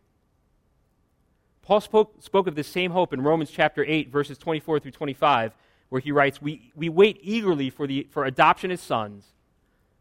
Paul 1.61 1.83
spoke, 1.83 2.23
spoke 2.23 2.47
of 2.47 2.55
this 2.55 2.67
same 2.67 2.93
hope 2.93 3.13
in 3.13 3.21
Romans 3.21 3.51
chapter 3.51 3.85
8, 3.85 4.09
verses 4.09 4.39
24 4.39 4.81
through 4.81 4.93
25, 4.93 5.55
where 5.91 6.01
he 6.01 6.13
writes, 6.13 6.41
We, 6.41 6.73
we 6.75 6.89
wait 6.89 7.19
eagerly 7.21 7.69
for, 7.69 7.87
the, 7.87 8.09
for 8.11 8.25
adoption 8.25 8.71
as 8.71 8.81
sons, 8.81 9.32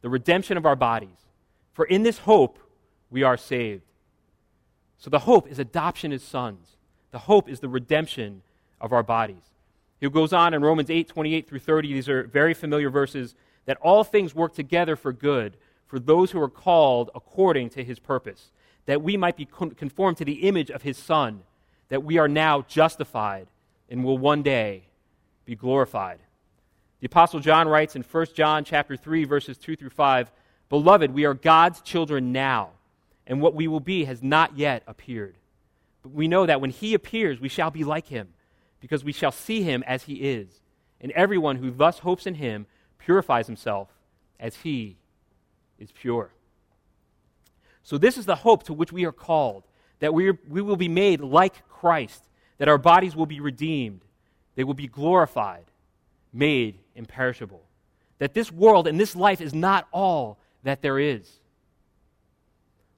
the 0.02 0.10
redemption 0.10 0.58
of 0.58 0.66
our 0.66 0.76
bodies. 0.76 1.26
For 1.74 1.86
in 1.86 2.04
this 2.04 2.20
hope 2.20 2.60
we 3.10 3.24
are 3.24 3.38
saved. 3.38 3.84
So 4.98 5.10
the 5.10 5.20
hope 5.20 5.48
is 5.48 5.60
adoption 5.60 6.12
as 6.12 6.24
sons. 6.24 6.78
The 7.12 7.20
hope 7.20 7.50
is 7.50 7.60
the 7.60 7.70
redemption 7.70 8.42
of 8.80 8.94
our 8.94 9.04
bodies. 9.04 9.44
He 10.00 10.10
goes 10.10 10.34
on 10.34 10.54
in 10.54 10.62
Romans 10.62 10.90
8, 10.90 11.08
28 11.08 11.48
through 11.48 11.60
30. 11.60 11.94
These 11.94 12.10
are 12.10 12.24
very 12.24 12.54
familiar 12.54 12.90
verses 12.90 13.36
that 13.66 13.78
all 13.78 14.04
things 14.04 14.34
work 14.34 14.54
together 14.54 14.96
for 14.96 15.14
good 15.14 15.58
for 15.86 16.00
those 16.00 16.32
who 16.32 16.42
are 16.42 16.50
called 16.50 17.12
according 17.14 17.70
to 17.72 17.84
his 17.84 18.00
purpose 18.00 18.52
that 18.86 19.02
we 19.02 19.18
might 19.18 19.38
be 19.38 19.46
conformed 19.46 20.18
to 20.18 20.26
the 20.26 20.48
image 20.48 20.70
of 20.70 20.82
his 20.82 20.98
Son, 20.98 21.44
that 21.90 22.04
we 22.04 22.18
are 22.18 22.28
now 22.28 22.64
justified 22.68 23.48
and 23.90 24.04
will 24.04 24.18
one 24.18 24.42
day 24.42 24.84
be 25.46 25.56
glorified. 25.56 26.20
The 27.02 27.08
apostle 27.08 27.40
John 27.40 27.68
writes 27.68 27.96
in 27.96 28.04
1 28.04 28.28
John 28.36 28.64
chapter 28.64 28.96
3 28.96 29.24
verses 29.24 29.58
2 29.58 29.76
through 29.76 29.90
5, 29.90 30.32
"Beloved, 30.70 31.12
we 31.12 31.26
are 31.26 31.34
God's 31.34 31.82
children 31.82 32.32
now, 32.32 32.74
and 33.26 33.42
what 33.42 33.56
we 33.56 33.68
will 33.68 33.80
be 33.80 34.06
has 34.06 34.22
not 34.22 34.56
yet 34.56 34.84
appeared. 34.86 35.36
But 36.04 36.12
we 36.12 36.28
know 36.28 36.46
that 36.46 36.62
when 36.62 36.70
he 36.70 36.94
appears, 36.94 37.40
we 37.40 37.50
shall 37.50 37.72
be 37.72 37.84
like 37.84 38.08
him, 38.08 38.34
because 38.80 39.04
we 39.04 39.12
shall 39.12 39.32
see 39.32 39.64
him 39.64 39.84
as 39.88 40.04
he 40.04 40.30
is. 40.30 40.62
And 41.00 41.12
everyone 41.14 41.56
who 41.56 41.72
thus 41.72 42.00
hopes 42.00 42.28
in 42.28 42.36
him 42.36 42.68
purifies 43.00 43.48
himself 43.48 43.90
as 44.40 44.58
he 44.58 44.98
is 45.80 45.92
pure." 45.92 46.34
So, 47.82 47.98
this 47.98 48.16
is 48.16 48.28
the 48.28 48.38
hope 48.38 48.62
to 48.64 48.74
which 48.74 48.94
we 48.94 49.06
are 49.06 49.12
called 49.12 49.68
that 50.00 50.14
we, 50.14 50.30
are, 50.30 50.38
we 50.48 50.62
will 50.62 50.78
be 50.78 50.88
made 50.88 51.22
like 51.22 51.68
Christ, 51.68 52.30
that 52.60 52.68
our 52.68 52.78
bodies 52.78 53.16
will 53.16 53.26
be 53.26 53.40
redeemed, 53.40 54.06
they 54.54 54.64
will 54.64 54.76
be 54.76 54.88
glorified, 54.88 55.71
made 56.34 56.80
imperishable. 56.96 57.62
That 58.20 58.34
this 58.34 58.52
world 58.52 58.88
and 58.88 59.00
this 59.00 59.16
life 59.16 59.42
is 59.42 59.54
not 59.54 59.88
all 59.92 60.38
that 60.64 60.82
there 60.82 61.00
is. 61.00 61.40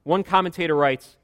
One 0.02 0.22
commentator 0.22 0.76
writes 0.76 1.16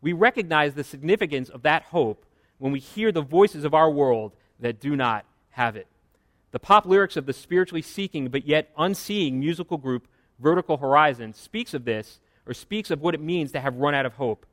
We 0.00 0.12
recognize 0.12 0.74
the 0.74 0.84
significance 0.84 1.48
of 1.48 1.62
that 1.62 1.84
hope 1.84 2.24
when 2.58 2.72
we 2.72 2.80
hear 2.80 3.12
the 3.12 3.22
voices 3.22 3.64
of 3.64 3.74
our 3.74 3.90
world 3.90 4.34
that 4.60 4.80
do 4.80 4.96
not 4.96 5.24
have 5.50 5.76
it. 5.76 5.86
The 6.50 6.58
pop 6.58 6.86
lyrics 6.86 7.16
of 7.16 7.26
the 7.26 7.32
spiritually 7.32 7.82
seeking 7.82 8.28
but 8.28 8.46
yet 8.46 8.70
unseeing 8.76 9.38
musical 9.38 9.76
group 9.76 10.08
Vertical 10.38 10.76
Horizon 10.76 11.34
speaks 11.34 11.74
of 11.74 11.84
this 11.84 12.20
or 12.46 12.54
speaks 12.54 12.90
of 12.90 13.00
what 13.00 13.14
it 13.14 13.20
means 13.20 13.52
to 13.52 13.60
have 13.60 13.76
run 13.76 13.94
out 13.94 14.06
of 14.06 14.14
hope. 14.14 14.46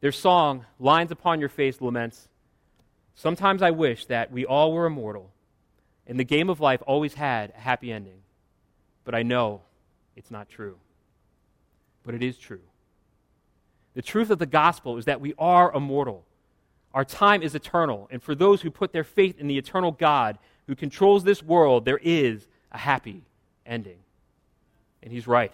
Their 0.00 0.12
song, 0.12 0.66
Lines 0.78 1.12
Upon 1.12 1.40
Your 1.40 1.48
Face, 1.48 1.80
laments 1.80 2.28
Sometimes 3.14 3.62
I 3.62 3.70
wish 3.70 4.06
that 4.06 4.32
we 4.32 4.44
all 4.44 4.72
were 4.72 4.86
immortal 4.86 5.30
and 6.06 6.18
the 6.18 6.24
game 6.24 6.50
of 6.50 6.60
life 6.60 6.82
always 6.86 7.14
had 7.14 7.52
a 7.56 7.60
happy 7.60 7.92
ending. 7.92 8.20
But 9.04 9.14
I 9.14 9.22
know 9.22 9.62
it's 10.16 10.30
not 10.30 10.48
true. 10.48 10.76
But 12.04 12.14
it 12.14 12.22
is 12.22 12.36
true. 12.36 12.60
The 13.94 14.02
truth 14.02 14.30
of 14.30 14.38
the 14.38 14.46
gospel 14.46 14.96
is 14.98 15.04
that 15.06 15.20
we 15.20 15.34
are 15.38 15.72
immortal. 15.72 16.24
Our 16.92 17.04
time 17.04 17.42
is 17.42 17.54
eternal. 17.54 18.08
And 18.10 18.22
for 18.22 18.34
those 18.34 18.62
who 18.62 18.70
put 18.70 18.92
their 18.92 19.04
faith 19.04 19.38
in 19.38 19.46
the 19.46 19.58
eternal 19.58 19.92
God 19.92 20.38
who 20.66 20.74
controls 20.74 21.24
this 21.24 21.42
world, 21.42 21.84
there 21.84 22.00
is 22.02 22.46
a 22.72 22.78
happy 22.78 23.22
ending. 23.66 23.98
And 25.02 25.12
he's 25.12 25.26
right. 25.26 25.52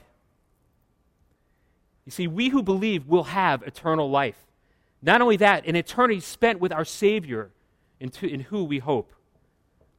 You 2.06 2.12
see, 2.12 2.26
we 2.26 2.48
who 2.48 2.62
believe 2.62 3.06
will 3.06 3.24
have 3.24 3.62
eternal 3.62 4.10
life. 4.10 4.38
Not 5.02 5.20
only 5.20 5.36
that, 5.36 5.66
an 5.66 5.76
eternity 5.76 6.20
spent 6.20 6.60
with 6.60 6.72
our 6.72 6.84
Savior 6.84 7.50
in, 8.00 8.10
to, 8.10 8.28
in 8.28 8.40
who 8.40 8.64
we 8.64 8.78
hope. 8.78 9.12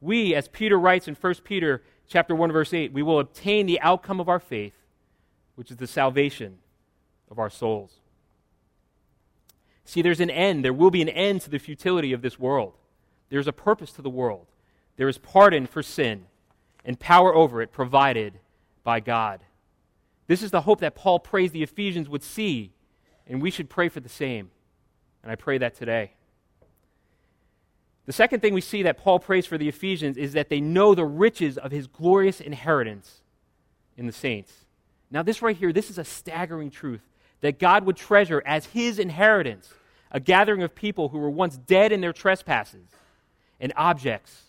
We, 0.02 0.34
as 0.36 0.48
Peter 0.48 0.80
writes 0.80 1.08
in 1.08 1.16
1 1.16 1.36
Peter 1.44 1.84
chapter 2.08 2.36
1, 2.36 2.52
verse 2.52 2.74
8, 2.74 2.92
we 2.92 3.04
will 3.04 3.20
obtain 3.20 3.68
the 3.68 3.80
outcome 3.82 4.20
of 4.20 4.28
our 4.28 4.40
faith, 4.40 4.74
which 5.56 5.72
is 5.72 5.78
the 5.78 5.88
salvation 5.88 6.58
of 7.30 7.38
our 7.40 7.50
souls. 7.50 8.00
See, 9.86 10.02
there's 10.02 10.20
an 10.20 10.30
end. 10.30 10.66
There 10.66 10.74
will 10.74 10.92
be 10.92 11.02
an 11.02 11.10
end 11.10 11.42
to 11.42 11.50
the 11.50 11.60
futility 11.60 12.14
of 12.14 12.22
this 12.22 12.40
world. 12.40 12.74
There's 13.30 13.48
a 13.48 13.54
purpose 13.54 13.92
to 13.94 14.02
the 14.02 14.10
world. 14.10 14.48
There 14.98 15.08
is 15.08 15.18
pardon 15.18 15.68
for 15.68 15.84
sin 15.84 16.26
and 16.84 17.00
power 17.00 17.34
over 17.34 17.62
it 17.62 17.72
provided 17.72 18.40
by 18.84 19.00
God. 19.00 19.42
This 20.28 20.42
is 20.42 20.52
the 20.52 20.62
hope 20.62 20.80
that 20.80 20.96
Paul 20.96 21.20
prays 21.20 21.52
the 21.52 21.64
Ephesians 21.64 22.10
would 22.10 22.24
see, 22.24 22.72
and 23.28 23.42
we 23.42 23.52
should 23.52 23.70
pray 23.70 23.90
for 23.90 24.00
the 24.00 24.10
same. 24.10 24.50
And 25.24 25.32
I 25.32 25.36
pray 25.36 25.58
that 25.60 25.76
today. 25.76 26.14
The 28.12 28.16
second 28.16 28.42
thing 28.42 28.54
we 28.54 28.60
see 28.60 28.84
that 28.84 28.98
Paul 28.98 29.20
prays 29.20 29.46
for 29.46 29.58
the 29.58 29.70
Ephesians 29.70 30.18
is 30.18 30.34
that 30.34 30.50
they 30.50 30.60
know 30.60 30.94
the 30.94 31.06
riches 31.06 31.58
of 31.58 31.72
his 31.72 31.88
glorious 31.88 32.42
inheritance 32.42 33.22
in 33.96 34.06
the 34.06 34.12
saints. 34.12 34.52
Now, 35.10 35.24
this 35.24 35.42
right 35.42 35.56
here, 35.56 35.72
this 35.72 35.90
is 35.90 35.98
a 35.98 36.04
staggering 36.04 36.72
truth 36.72 37.00
that 37.40 37.58
God 37.58 37.86
would 37.86 37.96
treasure 37.96 38.44
as 38.46 38.66
his 38.66 39.00
inheritance 39.00 39.74
a 40.12 40.20
gathering 40.20 40.62
of 40.62 40.76
people 40.76 41.08
who 41.08 41.20
were 41.20 41.30
once 41.30 41.56
dead 41.56 41.94
in 41.94 42.02
their 42.02 42.12
trespasses 42.12 42.90
and 43.62 43.72
objects 43.78 44.42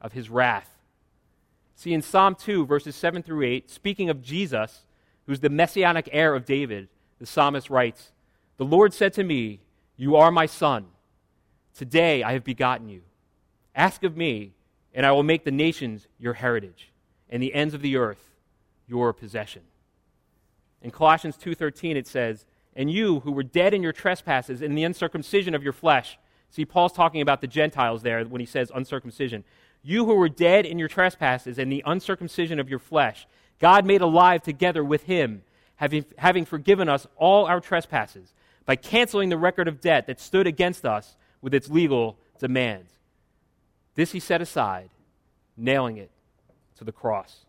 of 0.00 0.14
his 0.14 0.30
wrath. 0.30 0.70
See, 1.76 1.92
in 1.92 2.00
Psalm 2.00 2.34
2, 2.34 2.64
verses 2.64 2.96
7 2.96 3.22
through 3.22 3.42
8, 3.42 3.70
speaking 3.70 4.08
of 4.08 4.22
Jesus, 4.22 4.86
who's 5.26 5.40
the 5.40 5.50
messianic 5.50 6.08
heir 6.12 6.34
of 6.34 6.46
David, 6.46 6.88
the 7.18 7.26
psalmist 7.26 7.68
writes, 7.68 8.10
The 8.56 8.64
Lord 8.64 8.94
said 8.94 9.12
to 9.12 9.22
me, 9.22 9.60
You 9.98 10.16
are 10.16 10.30
my 10.30 10.46
son. 10.46 10.86
Today 11.74 12.22
I 12.22 12.32
have 12.32 12.44
begotten 12.44 12.88
you. 12.88 13.02
Ask 13.74 14.02
of 14.04 14.16
me, 14.16 14.52
and 14.94 15.06
I 15.06 15.12
will 15.12 15.22
make 15.22 15.44
the 15.44 15.50
nations 15.50 16.06
your 16.18 16.34
heritage, 16.34 16.90
and 17.30 17.42
the 17.42 17.54
ends 17.54 17.74
of 17.74 17.82
the 17.82 17.96
earth 17.96 18.30
your 18.86 19.12
possession. 19.12 19.62
In 20.82 20.90
Colossians 20.90 21.36
2:13 21.36 21.96
it 21.96 22.06
says, 22.06 22.44
"And 22.74 22.90
you 22.90 23.20
who 23.20 23.32
were 23.32 23.42
dead 23.42 23.72
in 23.72 23.82
your 23.82 23.92
trespasses 23.92 24.60
and 24.60 24.76
the 24.76 24.84
uncircumcision 24.84 25.54
of 25.54 25.62
your 25.62 25.72
flesh." 25.72 26.18
See, 26.50 26.66
Paul's 26.66 26.92
talking 26.92 27.22
about 27.22 27.40
the 27.40 27.46
Gentiles 27.46 28.02
there 28.02 28.22
when 28.24 28.40
he 28.40 28.46
says 28.46 28.70
uncircumcision. 28.74 29.44
You 29.82 30.04
who 30.04 30.14
were 30.14 30.28
dead 30.28 30.66
in 30.66 30.78
your 30.78 30.88
trespasses 30.88 31.58
and 31.58 31.72
the 31.72 31.82
uncircumcision 31.86 32.60
of 32.60 32.68
your 32.68 32.78
flesh, 32.78 33.26
God 33.58 33.86
made 33.86 34.02
alive 34.02 34.42
together 34.42 34.84
with 34.84 35.04
him, 35.04 35.44
having, 35.76 36.04
having 36.18 36.44
forgiven 36.44 36.88
us 36.88 37.06
all 37.16 37.46
our 37.46 37.60
trespasses 37.60 38.34
by 38.66 38.76
canceling 38.76 39.28
the 39.28 39.38
record 39.38 39.66
of 39.66 39.80
debt 39.80 40.06
that 40.06 40.20
stood 40.20 40.46
against 40.46 40.84
us 40.84 41.16
with 41.42 41.52
its 41.52 41.68
legal 41.68 42.16
demands. 42.38 42.90
This 43.94 44.12
he 44.12 44.20
set 44.20 44.40
aside, 44.40 44.88
nailing 45.56 45.98
it 45.98 46.10
to 46.78 46.84
the 46.84 46.92
cross. 46.92 47.44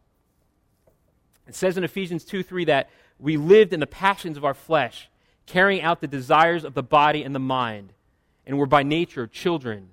It 1.47 1.56
says 1.56 1.77
in 1.77 1.84
Ephesians 1.84 2.25
2 2.25 2.43
3 2.43 2.65
that 2.65 2.89
we 3.19 3.38
lived 3.38 3.71
in 3.71 3.79
the 3.79 3.88
passions 3.88 4.36
of 4.36 4.43
our 4.43 4.53
flesh, 4.53 5.10
carrying 5.45 5.82
out 5.82 6.01
the 6.01 6.08
desires 6.08 6.65
of 6.65 6.73
the 6.73 6.84
body 6.84 7.23
and 7.23 7.34
the 7.34 7.39
mind, 7.39 7.93
and 8.45 8.58
were 8.58 8.65
by 8.65 8.84
nature 8.84 9.27
children 9.27 9.89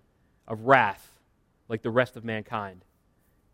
of 0.48 0.62
wrath, 0.62 1.12
like 1.68 1.82
the 1.82 1.90
rest 1.90 2.16
of 2.16 2.24
mankind. 2.24 2.84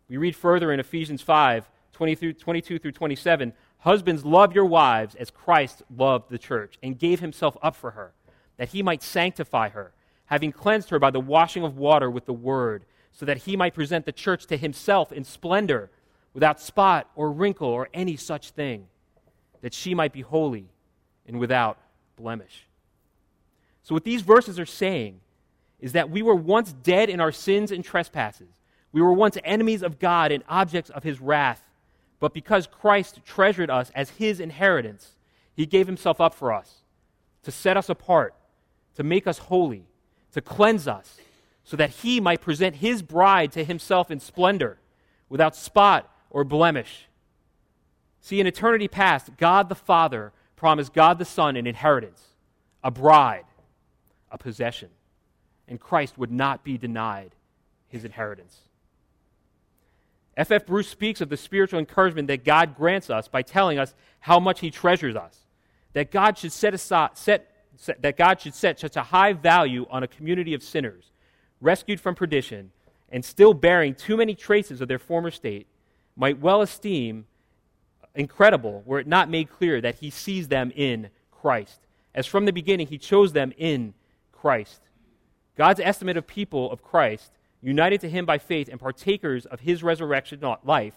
We 0.08 0.16
read 0.16 0.36
further 0.36 0.72
in 0.72 0.80
Ephesians 0.80 1.20
5 1.20 1.68
20 1.92 2.14
through, 2.14 2.32
22 2.34 2.78
through 2.78 2.92
27 2.92 3.52
Husbands, 3.80 4.24
love 4.24 4.52
your 4.54 4.64
wives 4.64 5.14
as 5.14 5.30
Christ 5.30 5.82
loved 5.94 6.28
the 6.28 6.38
church 6.38 6.78
and 6.82 6.98
gave 6.98 7.20
himself 7.20 7.56
up 7.62 7.76
for 7.76 7.92
her, 7.92 8.12
that 8.56 8.70
he 8.70 8.82
might 8.82 9.02
sanctify 9.02 9.68
her, 9.68 9.92
having 10.26 10.52
cleansed 10.52 10.90
her 10.90 10.98
by 10.98 11.10
the 11.10 11.20
washing 11.20 11.64
of 11.64 11.76
water 11.76 12.10
with 12.10 12.26
the 12.26 12.32
word, 12.32 12.84
so 13.12 13.24
that 13.24 13.38
he 13.38 13.56
might 13.56 13.74
present 13.74 14.04
the 14.04 14.12
church 14.12 14.46
to 14.46 14.56
himself 14.56 15.10
in 15.12 15.24
splendor, 15.24 15.90
without 16.34 16.60
spot 16.60 17.08
or 17.14 17.32
wrinkle 17.32 17.68
or 17.68 17.88
any 17.94 18.16
such 18.16 18.50
thing, 18.50 18.86
that 19.62 19.72
she 19.72 19.94
might 19.94 20.12
be 20.12 20.20
holy 20.20 20.68
and 21.26 21.38
without 21.38 21.78
blemish. 22.16 22.66
So, 23.82 23.94
what 23.94 24.04
these 24.04 24.22
verses 24.22 24.58
are 24.58 24.66
saying 24.66 25.20
is 25.80 25.92
that 25.92 26.10
we 26.10 26.22
were 26.22 26.34
once 26.34 26.72
dead 26.72 27.08
in 27.08 27.20
our 27.20 27.32
sins 27.32 27.70
and 27.70 27.84
trespasses. 27.84 28.48
We 28.92 29.02
were 29.02 29.12
once 29.12 29.38
enemies 29.44 29.82
of 29.82 29.98
God 29.98 30.32
and 30.32 30.42
objects 30.48 30.90
of 30.90 31.02
his 31.02 31.20
wrath. 31.20 31.62
But 32.18 32.32
because 32.32 32.66
Christ 32.66 33.20
treasured 33.24 33.70
us 33.70 33.92
as 33.94 34.10
his 34.10 34.40
inheritance, 34.40 35.16
he 35.54 35.66
gave 35.66 35.86
himself 35.86 36.20
up 36.20 36.34
for 36.34 36.52
us 36.52 36.82
to 37.42 37.50
set 37.52 37.76
us 37.76 37.88
apart, 37.88 38.34
to 38.96 39.02
make 39.02 39.26
us 39.26 39.38
holy, 39.38 39.84
to 40.36 40.42
cleanse 40.42 40.86
us, 40.86 41.16
so 41.64 41.76
that 41.78 41.90
he 41.90 42.20
might 42.20 42.42
present 42.42 42.76
his 42.76 43.00
bride 43.00 43.50
to 43.52 43.64
himself 43.64 44.10
in 44.10 44.20
splendor, 44.20 44.78
without 45.30 45.56
spot 45.56 46.08
or 46.28 46.44
blemish. 46.44 47.08
See, 48.20 48.38
in 48.38 48.46
eternity 48.46 48.86
past, 48.86 49.30
God 49.38 49.70
the 49.70 49.74
Father 49.74 50.32
promised 50.54 50.92
God 50.92 51.18
the 51.18 51.24
Son 51.24 51.56
an 51.56 51.66
inheritance, 51.66 52.22
a 52.84 52.90
bride, 52.90 53.46
a 54.30 54.36
possession, 54.36 54.90
and 55.66 55.80
Christ 55.80 56.18
would 56.18 56.30
not 56.30 56.62
be 56.62 56.76
denied 56.76 57.34
his 57.88 58.04
inheritance. 58.04 58.60
F. 60.36 60.50
F. 60.50 60.66
Bruce 60.66 60.88
speaks 60.88 61.22
of 61.22 61.30
the 61.30 61.36
spiritual 61.38 61.78
encouragement 61.78 62.28
that 62.28 62.44
God 62.44 62.76
grants 62.76 63.08
us 63.08 63.26
by 63.26 63.40
telling 63.40 63.78
us 63.78 63.94
how 64.20 64.38
much 64.38 64.60
He 64.60 64.70
treasures 64.70 65.16
us. 65.16 65.46
That 65.94 66.10
God 66.10 66.36
should 66.36 66.52
set, 66.52 66.74
aside, 66.74 67.10
set, 67.14 67.16
set, 67.16 67.55
that 67.98 68.16
God 68.16 68.40
should 68.40 68.54
set 68.54 68.80
such 68.80 68.96
a 68.96 69.02
high 69.02 69.32
value 69.32 69.86
on 69.90 70.02
a 70.02 70.08
community 70.08 70.54
of 70.54 70.62
sinners, 70.62 71.12
rescued 71.60 72.00
from 72.00 72.14
perdition, 72.14 72.72
and 73.10 73.24
still 73.24 73.54
bearing 73.54 73.94
too 73.94 74.16
many 74.16 74.34
traces 74.34 74.80
of 74.80 74.88
their 74.88 74.98
former 74.98 75.30
state, 75.30 75.66
might 76.16 76.40
well 76.40 76.62
esteem 76.62 77.26
incredible 78.14 78.82
were 78.86 78.98
it 78.98 79.06
not 79.06 79.28
made 79.28 79.50
clear 79.50 79.80
that 79.80 79.96
He 79.96 80.10
sees 80.10 80.48
them 80.48 80.72
in 80.74 81.10
Christ. 81.30 81.80
As 82.14 82.26
from 82.26 82.46
the 82.46 82.52
beginning 82.52 82.86
He 82.86 82.98
chose 82.98 83.32
them 83.32 83.52
in 83.56 83.94
Christ. 84.32 84.80
God's 85.56 85.80
estimate 85.80 86.16
of 86.16 86.26
people 86.26 86.70
of 86.70 86.82
Christ 86.82 87.32
united 87.66 88.00
to 88.00 88.08
him 88.08 88.24
by 88.24 88.38
faith 88.38 88.68
and 88.68 88.80
partakers 88.80 89.44
of 89.46 89.60
his 89.60 89.82
resurrection 89.82 90.40
life, 90.64 90.94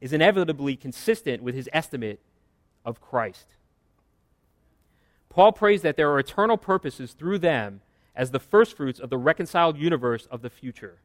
is 0.00 0.12
inevitably 0.12 0.76
consistent 0.76 1.42
with 1.42 1.54
his 1.54 1.68
estimate 1.72 2.20
of 2.84 3.00
Christ. 3.00 3.46
Paul 5.30 5.52
prays 5.52 5.82
that 5.82 5.96
there 5.96 6.10
are 6.10 6.18
eternal 6.18 6.58
purposes 6.58 7.12
through 7.12 7.38
them 7.38 7.80
as 8.14 8.32
the 8.32 8.40
firstfruits 8.40 9.00
of 9.00 9.08
the 9.08 9.16
reconciled 9.16 9.78
universe 9.78 10.26
of 10.30 10.42
the 10.42 10.50
future, 10.50 10.98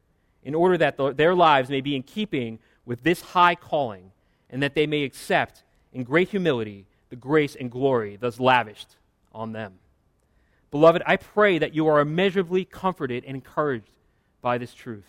in 0.44 0.54
order 0.54 0.76
that 0.76 0.96
the, 0.96 1.12
their 1.12 1.34
lives 1.34 1.70
may 1.70 1.80
be 1.80 1.96
in 1.96 2.02
keeping 2.02 2.58
with 2.84 3.02
this 3.02 3.20
high 3.20 3.54
calling, 3.54 4.10
and 4.50 4.62
that 4.62 4.74
they 4.74 4.86
may 4.86 5.04
accept 5.04 5.62
in 5.92 6.04
great 6.04 6.28
humility 6.28 6.84
the 7.08 7.16
grace 7.16 7.54
and 7.54 7.70
glory 7.70 8.16
thus 8.16 8.38
lavished 8.40 8.96
on 9.32 9.52
them. 9.52 9.74
Beloved, 10.70 11.02
I 11.06 11.16
pray 11.16 11.58
that 11.58 11.74
you 11.74 11.86
are 11.86 12.00
immeasurably 12.00 12.64
comforted 12.64 13.24
and 13.24 13.36
encouraged 13.36 13.90
by 14.42 14.58
this 14.58 14.74
truth. 14.74 15.06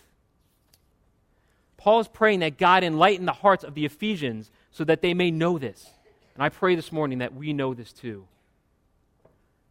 Paul 1.76 2.00
is 2.00 2.08
praying 2.08 2.40
that 2.40 2.58
God 2.58 2.84
enlighten 2.84 3.26
the 3.26 3.34
hearts 3.34 3.64
of 3.64 3.74
the 3.74 3.86
Ephesians 3.86 4.52
so 4.72 4.84
that 4.84 5.02
they 5.02 5.14
may 5.14 5.32
know 5.32 5.58
this. 5.58 5.90
And 6.36 6.44
I 6.44 6.50
pray 6.50 6.76
this 6.76 6.92
morning 6.92 7.20
that 7.20 7.34
we 7.34 7.54
know 7.54 7.74
this 7.74 7.92
too. 7.92 8.28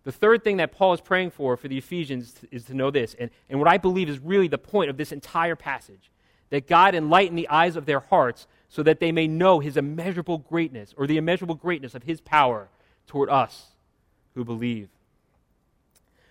The 0.06 0.12
third 0.12 0.44
thing 0.44 0.58
that 0.58 0.70
Paul 0.70 0.92
is 0.92 1.00
praying 1.00 1.32
for 1.32 1.56
for 1.56 1.66
the 1.66 1.78
Ephesians 1.78 2.36
is 2.52 2.62
to 2.66 2.74
know 2.74 2.92
this, 2.92 3.16
and, 3.18 3.28
and 3.50 3.58
what 3.58 3.68
I 3.68 3.76
believe 3.76 4.08
is 4.08 4.20
really 4.20 4.46
the 4.46 4.56
point 4.56 4.88
of 4.88 4.96
this 4.96 5.10
entire 5.10 5.56
passage 5.56 6.12
that 6.50 6.68
God 6.68 6.94
enlighten 6.94 7.34
the 7.34 7.48
eyes 7.48 7.74
of 7.74 7.86
their 7.86 7.98
hearts 7.98 8.46
so 8.68 8.84
that 8.84 9.00
they 9.00 9.10
may 9.10 9.26
know 9.26 9.58
his 9.58 9.76
immeasurable 9.76 10.38
greatness 10.38 10.94
or 10.96 11.08
the 11.08 11.16
immeasurable 11.16 11.56
greatness 11.56 11.96
of 11.96 12.04
his 12.04 12.20
power 12.20 12.68
toward 13.08 13.28
us 13.28 13.70
who 14.36 14.44
believe. 14.44 14.88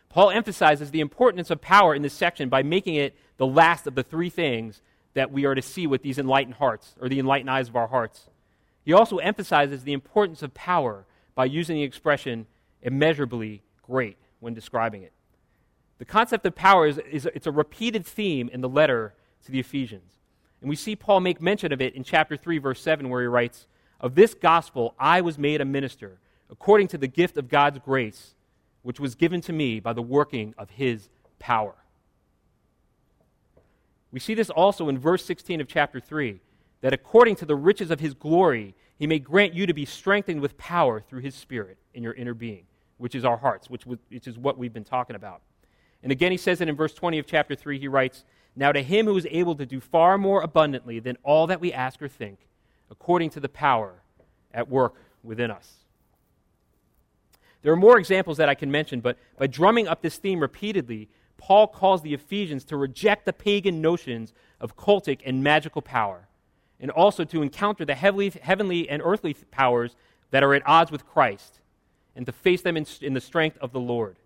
Paul 0.07 0.29
emphasizes 0.29 0.91
the 0.91 1.01
importance 1.01 1.51
of 1.51 1.59
power 1.59 1.93
in 1.93 2.01
this 2.01 2.13
section 2.13 2.47
by 2.47 2.63
making 2.63 2.95
it 2.95 3.13
the 3.35 3.45
last 3.45 3.88
of 3.88 3.95
the 3.95 4.03
three 4.03 4.29
things 4.29 4.81
that 5.15 5.33
we 5.33 5.43
are 5.43 5.53
to 5.53 5.61
see 5.61 5.85
with 5.85 6.01
these 6.01 6.17
enlightened 6.17 6.55
hearts, 6.55 6.95
or 7.01 7.09
the 7.09 7.19
enlightened 7.19 7.49
eyes 7.49 7.67
of 7.67 7.75
our 7.75 7.88
hearts. 7.88 8.29
He 8.85 8.93
also 8.93 9.17
emphasizes 9.17 9.83
the 9.83 9.91
importance 9.91 10.41
of 10.41 10.53
power 10.53 11.03
by 11.35 11.43
using 11.43 11.75
the 11.75 11.83
expression 11.83 12.47
immeasurably 12.81 13.63
great 13.85 14.17
when 14.39 14.53
describing 14.53 15.03
it. 15.03 15.11
The 15.97 16.05
concept 16.05 16.45
of 16.45 16.55
power 16.55 16.87
is, 16.87 16.97
is 17.09 17.25
it's 17.33 17.47
a 17.47 17.51
repeated 17.51 18.05
theme 18.05 18.49
in 18.51 18.61
the 18.61 18.69
letter 18.69 19.13
to 19.45 19.51
the 19.51 19.59
Ephesians. 19.59 20.19
And 20.61 20.69
we 20.69 20.75
see 20.75 20.95
Paul 20.95 21.21
make 21.21 21.41
mention 21.41 21.71
of 21.71 21.81
it 21.81 21.95
in 21.95 22.03
chapter 22.03 22.35
3, 22.35 22.57
verse 22.57 22.81
7, 22.81 23.09
where 23.09 23.21
he 23.21 23.27
writes, 23.27 23.67
Of 24.01 24.15
this 24.15 24.33
gospel 24.33 24.95
I 24.99 25.21
was 25.21 25.37
made 25.37 25.61
a 25.61 25.65
minister, 25.65 26.19
according 26.49 26.87
to 26.89 26.97
the 26.97 27.07
gift 27.07 27.37
of 27.37 27.49
God's 27.49 27.79
grace 27.79 28.35
which 28.85 28.99
was 28.99 29.15
given 29.15 29.41
to 29.41 29.51
me 29.51 29.79
by 29.79 29.93
the 29.93 30.01
working 30.01 30.53
of 30.59 30.69
his 30.69 31.09
power. 31.39 31.73
We 34.11 34.19
see 34.19 34.35
this 34.35 34.51
also 34.51 34.89
in 34.89 34.99
verse 34.99 35.25
16 35.25 35.59
of 35.59 35.67
chapter 35.67 35.99
3 35.99 36.39
that 36.81 36.93
according 36.93 37.35
to 37.37 37.47
the 37.47 37.55
riches 37.55 37.89
of 37.89 37.99
his 37.99 38.13
glory, 38.13 38.75
he 38.99 39.07
may 39.07 39.17
grant 39.17 39.55
you 39.55 39.65
to 39.65 39.73
be 39.73 39.85
strengthened 39.85 40.39
with 40.39 40.55
power 40.59 41.01
through 41.01 41.21
his 41.21 41.33
spirit 41.33 41.79
in 41.95 42.03
your 42.03 42.13
inner 42.13 42.35
being, 42.35 42.65
which 42.97 43.15
is 43.15 43.25
our 43.25 43.38
hearts, 43.38 43.69
which, 43.69 43.86
which 43.86 44.27
is 44.27 44.38
what 44.38 44.58
we've 44.58 44.73
been 44.73 44.84
talking 44.84 45.15
about. 45.15 45.41
And 46.03 46.12
again, 46.12 46.31
he 46.31 46.38
says 46.38 46.62
it 46.62 46.69
in 46.69 46.75
verse 46.75 46.93
20 46.93 47.19
of 47.19 47.25
chapter 47.25 47.55
3, 47.55 47.79
he 47.79 47.88
writes, 47.88 48.23
Now 48.55 48.71
to 48.71 48.81
him 48.81 49.05
who 49.05 49.17
is 49.17 49.27
able 49.29 49.55
to 49.55 49.65
do 49.65 49.79
far 49.79 50.17
more 50.17 50.41
abundantly 50.41 50.99
than 50.99 51.17
all 51.23 51.47
that 51.47 51.60
we 51.60 51.73
ask 51.73 52.01
or 52.01 52.08
think, 52.08 52.39
according 52.89 53.31
to 53.31 53.39
the 53.39 53.49
power 53.49 54.01
at 54.53 54.69
work 54.69 54.95
within 55.23 55.51
us. 55.51 55.86
There 57.62 57.73
are 57.73 57.77
more 57.77 57.97
examples 57.97 58.38
that 58.38 58.47
I 58.47 58.53
can 58.53 58.69
mention, 58.69 59.01
but 59.01 59.17
by 59.39 59.47
drumming 59.47 59.88
up 59.88 60.03
this 60.03 60.17
theme 60.17 60.39
repeatedly, 60.39 61.10
Paul 61.38 61.67
calls 61.67 62.03
the 62.03 62.13
Ephesians 62.13 62.63
to 62.65 62.77
reject 62.77 63.25
the 63.25 63.34
pagan 63.34 63.81
notions 63.81 64.34
of 64.62 64.77
cultic 64.77 65.21
and 65.25 65.43
magical 65.43 65.81
power, 65.81 66.27
and 66.79 66.91
also 66.91 67.23
to 67.23 67.41
encounter 67.41 67.84
the 67.84 67.95
heavenly, 67.95 68.29
heavenly 68.41 68.88
and 68.88 69.01
earthly 69.03 69.34
powers 69.34 69.95
that 70.29 70.43
are 70.43 70.53
at 70.53 70.62
odds 70.65 70.91
with 70.91 71.05
Christ, 71.05 71.60
and 72.15 72.25
to 72.25 72.32
face 72.32 72.62
them 72.62 72.78
in, 72.78 72.86
in 73.01 73.13
the 73.13 73.21
strength 73.21 73.58
of 73.60 73.71
the 73.71 73.80
Lord. 73.80 74.17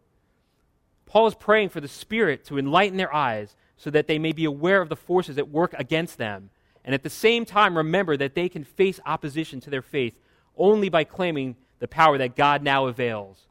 Paul 1.06 1.28
is 1.28 1.36
praying 1.36 1.70
for 1.70 1.82
the 1.82 1.88
Spirit 1.88 2.46
to 2.46 2.60
enlighten 2.60 2.98
their 2.98 3.14
eyes 3.14 3.56
so 3.78 3.90
that 3.90 4.08
they 4.08 4.20
may 4.20 4.32
be 4.32 4.46
aware 4.46 4.82
of 4.82 4.90
the 4.90 4.96
forces 4.96 5.38
at 5.38 5.50
work 5.50 5.74
against 5.78 6.18
them, 6.18 6.50
and 6.86 6.94
at 6.94 7.04
the 7.04 7.10
same 7.10 7.46
time 7.46 7.78
remember 7.78 8.16
that 8.18 8.36
they 8.36 8.50
can 8.50 8.64
face 8.64 9.00
opposition 9.06 9.60
to 9.62 9.70
their 9.70 9.82
faith 9.82 10.16
only 10.56 10.90
by 10.90 11.04
claiming 11.04 11.56
the 11.80 11.88
power 11.88 12.18
that 12.18 12.36
God 12.36 12.62
now 12.62 12.86
avails 12.86 13.48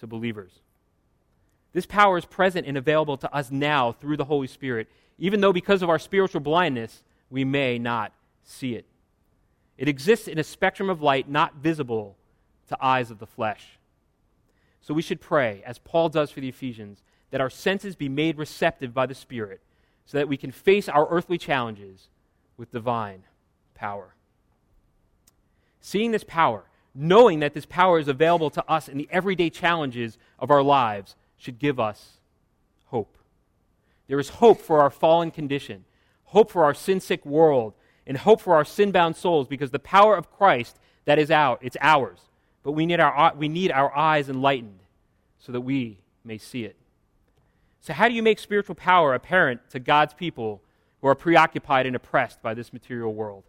to 0.00 0.06
believers. 0.06 0.52
This 1.72 1.86
power 1.86 2.18
is 2.18 2.24
present 2.24 2.66
and 2.66 2.76
available 2.76 3.16
to 3.18 3.32
us 3.32 3.50
now 3.50 3.92
through 3.92 4.16
the 4.16 4.24
Holy 4.24 4.46
Spirit, 4.46 4.88
even 5.18 5.40
though 5.40 5.52
because 5.52 5.82
of 5.82 5.90
our 5.90 5.98
spiritual 5.98 6.40
blindness, 6.40 7.04
we 7.30 7.44
may 7.44 7.78
not 7.78 8.12
see 8.42 8.74
it. 8.74 8.86
It 9.76 9.88
exists 9.88 10.26
in 10.26 10.38
a 10.38 10.44
spectrum 10.44 10.90
of 10.90 11.02
light 11.02 11.28
not 11.28 11.56
visible 11.56 12.16
to 12.68 12.84
eyes 12.84 13.10
of 13.10 13.18
the 13.18 13.26
flesh. 13.26 13.78
So 14.80 14.94
we 14.94 15.02
should 15.02 15.20
pray, 15.20 15.62
as 15.66 15.78
Paul 15.78 16.08
does 16.08 16.30
for 16.30 16.40
the 16.40 16.48
Ephesians, 16.48 17.02
that 17.30 17.40
our 17.40 17.50
senses 17.50 17.96
be 17.96 18.08
made 18.08 18.38
receptive 18.38 18.94
by 18.94 19.06
the 19.06 19.14
Spirit 19.14 19.60
so 20.06 20.16
that 20.16 20.28
we 20.28 20.36
can 20.36 20.50
face 20.50 20.88
our 20.88 21.06
earthly 21.10 21.36
challenges 21.36 22.08
with 22.56 22.72
divine 22.72 23.24
power. 23.74 24.14
Seeing 25.80 26.10
this 26.10 26.24
power, 26.24 26.64
knowing 26.94 27.40
that 27.40 27.54
this 27.54 27.66
power 27.66 27.98
is 27.98 28.08
available 28.08 28.50
to 28.50 28.64
us 28.70 28.88
in 28.88 28.98
the 28.98 29.08
everyday 29.10 29.50
challenges 29.50 30.18
of 30.38 30.50
our 30.50 30.62
lives 30.62 31.14
should 31.36 31.58
give 31.58 31.78
us 31.78 32.18
hope. 32.86 33.18
There 34.06 34.18
is 34.18 34.30
hope 34.30 34.60
for 34.60 34.80
our 34.80 34.90
fallen 34.90 35.30
condition, 35.30 35.84
hope 36.24 36.50
for 36.50 36.64
our 36.64 36.74
sin 36.74 37.00
sick 37.00 37.24
world, 37.26 37.74
and 38.06 38.16
hope 38.16 38.40
for 38.40 38.54
our 38.54 38.64
sin 38.64 38.90
bound 38.90 39.16
souls 39.16 39.46
because 39.46 39.70
the 39.70 39.78
power 39.78 40.16
of 40.16 40.30
Christ 40.30 40.78
that 41.04 41.18
is 41.18 41.30
out, 41.30 41.58
it's 41.62 41.76
ours. 41.80 42.18
But 42.68 42.72
we 42.72 42.84
need, 42.84 43.00
our, 43.00 43.32
we 43.34 43.48
need 43.48 43.72
our 43.72 43.96
eyes 43.96 44.28
enlightened 44.28 44.80
so 45.38 45.52
that 45.52 45.62
we 45.62 46.00
may 46.22 46.36
see 46.36 46.64
it. 46.66 46.76
So, 47.80 47.94
how 47.94 48.08
do 48.08 48.14
you 48.14 48.22
make 48.22 48.38
spiritual 48.38 48.74
power 48.74 49.14
apparent 49.14 49.70
to 49.70 49.78
God's 49.78 50.12
people 50.12 50.60
who 51.00 51.08
are 51.08 51.14
preoccupied 51.14 51.86
and 51.86 51.96
oppressed 51.96 52.42
by 52.42 52.52
this 52.52 52.70
material 52.70 53.14
world? 53.14 53.44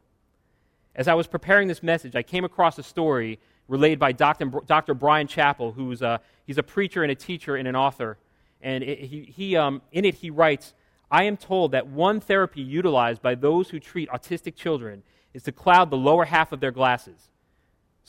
As 0.95 1.09
I 1.09 1.15
was 1.15 1.27
preparing 1.27 1.67
this 1.67 1.83
message, 1.83 2.15
I 2.15 2.23
came 2.23 2.45
across 2.45 2.79
a 2.79 2.83
story 2.83 3.39
relayed 3.67 3.99
by 3.99 4.13
Dr. 4.13 4.45
Dr. 4.65 4.93
Bryan 4.93 5.27
Chapell, 5.27 5.73
who's 5.73 6.01
a, 6.01 6.21
he's 6.47 6.57
a 6.57 6.63
preacher 6.63 7.03
and 7.03 7.11
a 7.11 7.15
teacher 7.15 7.57
and 7.57 7.67
an 7.67 7.75
author. 7.75 8.17
And 8.61 8.85
it, 8.85 8.99
he, 8.99 9.23
he, 9.23 9.57
um, 9.57 9.81
in 9.91 10.05
it, 10.05 10.15
he 10.15 10.29
writes 10.29 10.73
I 11.11 11.25
am 11.25 11.35
told 11.35 11.73
that 11.73 11.87
one 11.87 12.21
therapy 12.21 12.61
utilized 12.61 13.21
by 13.21 13.35
those 13.35 13.71
who 13.71 13.81
treat 13.81 14.07
autistic 14.11 14.55
children 14.55 15.03
is 15.33 15.43
to 15.43 15.51
cloud 15.51 15.89
the 15.89 15.97
lower 15.97 16.23
half 16.23 16.53
of 16.53 16.61
their 16.61 16.71
glasses. 16.71 17.29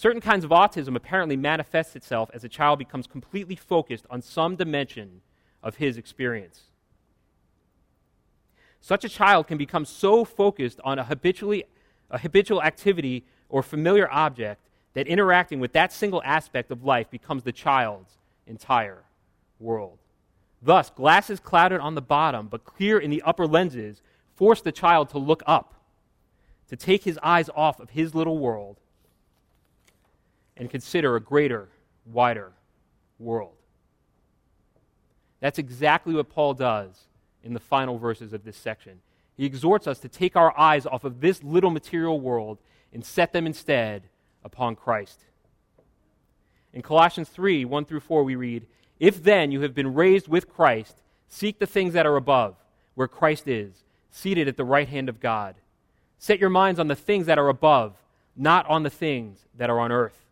Certain 0.00 0.22
kinds 0.22 0.46
of 0.46 0.50
autism 0.50 0.96
apparently 0.96 1.36
manifests 1.36 1.94
itself 1.94 2.30
as 2.32 2.42
a 2.42 2.48
child 2.48 2.78
becomes 2.78 3.06
completely 3.06 3.54
focused 3.54 4.06
on 4.08 4.22
some 4.22 4.56
dimension 4.56 5.20
of 5.62 5.76
his 5.76 5.98
experience. 5.98 6.62
Such 8.80 9.04
a 9.04 9.10
child 9.10 9.46
can 9.46 9.58
become 9.58 9.84
so 9.84 10.24
focused 10.24 10.80
on 10.84 10.98
a, 10.98 11.04
habitually, 11.04 11.64
a 12.10 12.16
habitual 12.16 12.62
activity 12.62 13.26
or 13.50 13.62
familiar 13.62 14.10
object 14.10 14.62
that 14.94 15.06
interacting 15.06 15.60
with 15.60 15.74
that 15.74 15.92
single 15.92 16.22
aspect 16.24 16.70
of 16.70 16.82
life 16.82 17.10
becomes 17.10 17.42
the 17.42 17.52
child's 17.52 18.16
entire 18.46 19.02
world. 19.58 19.98
Thus, 20.62 20.88
glasses 20.88 21.40
clouded 21.40 21.82
on 21.82 21.94
the 21.94 22.00
bottom 22.00 22.48
but 22.48 22.64
clear 22.64 22.98
in 22.98 23.10
the 23.10 23.20
upper 23.20 23.46
lenses 23.46 24.00
force 24.34 24.62
the 24.62 24.72
child 24.72 25.10
to 25.10 25.18
look 25.18 25.42
up, 25.46 25.74
to 26.68 26.76
take 26.76 27.04
his 27.04 27.18
eyes 27.22 27.50
off 27.54 27.78
of 27.80 27.90
his 27.90 28.14
little 28.14 28.38
world 28.38 28.78
and 30.60 30.68
consider 30.68 31.16
a 31.16 31.20
greater, 31.20 31.70
wider 32.04 32.52
world. 33.18 33.54
That's 35.40 35.58
exactly 35.58 36.14
what 36.14 36.28
Paul 36.28 36.52
does 36.52 37.06
in 37.42 37.54
the 37.54 37.60
final 37.60 37.96
verses 37.96 38.34
of 38.34 38.44
this 38.44 38.58
section. 38.58 39.00
He 39.38 39.46
exhorts 39.46 39.86
us 39.86 39.98
to 40.00 40.08
take 40.08 40.36
our 40.36 40.56
eyes 40.56 40.84
off 40.84 41.04
of 41.04 41.22
this 41.22 41.42
little 41.42 41.70
material 41.70 42.20
world 42.20 42.58
and 42.92 43.02
set 43.02 43.32
them 43.32 43.46
instead 43.46 44.02
upon 44.44 44.76
Christ. 44.76 45.24
In 46.74 46.82
Colossians 46.82 47.30
3 47.30 47.64
1 47.64 47.84
through 47.86 48.00
4, 48.00 48.22
we 48.22 48.36
read, 48.36 48.66
If 48.98 49.22
then 49.22 49.50
you 49.50 49.62
have 49.62 49.74
been 49.74 49.94
raised 49.94 50.28
with 50.28 50.46
Christ, 50.46 51.00
seek 51.26 51.58
the 51.58 51.66
things 51.66 51.94
that 51.94 52.04
are 52.04 52.16
above, 52.16 52.54
where 52.94 53.08
Christ 53.08 53.48
is, 53.48 53.82
seated 54.10 54.46
at 54.46 54.58
the 54.58 54.64
right 54.64 54.88
hand 54.88 55.08
of 55.08 55.20
God. 55.20 55.54
Set 56.18 56.38
your 56.38 56.50
minds 56.50 56.78
on 56.78 56.88
the 56.88 56.94
things 56.94 57.24
that 57.24 57.38
are 57.38 57.48
above, 57.48 57.96
not 58.36 58.66
on 58.68 58.82
the 58.82 58.90
things 58.90 59.46
that 59.56 59.70
are 59.70 59.80
on 59.80 59.90
earth. 59.90 60.26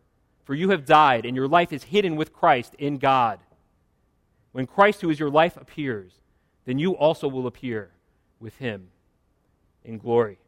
For 0.49 0.55
you 0.55 0.71
have 0.71 0.87
died, 0.87 1.27
and 1.27 1.37
your 1.37 1.47
life 1.47 1.75
is 1.75 1.85
hidden 1.85 2.17
with 2.17 2.33
Christ 2.33 2.75
in 2.79 2.97
God. 2.97 3.39
When 4.53 4.67
Christ, 4.67 5.03
who 5.03 5.11
is 5.11 5.21
your 5.21 5.29
life, 5.29 5.59
appears, 5.59 6.23
then 6.65 6.79
you 6.79 6.97
also 6.97 7.29
will 7.29 7.47
appear 7.47 7.91
with 8.41 8.57
him 8.57 8.89
in 9.85 9.99
glory. 9.99 10.39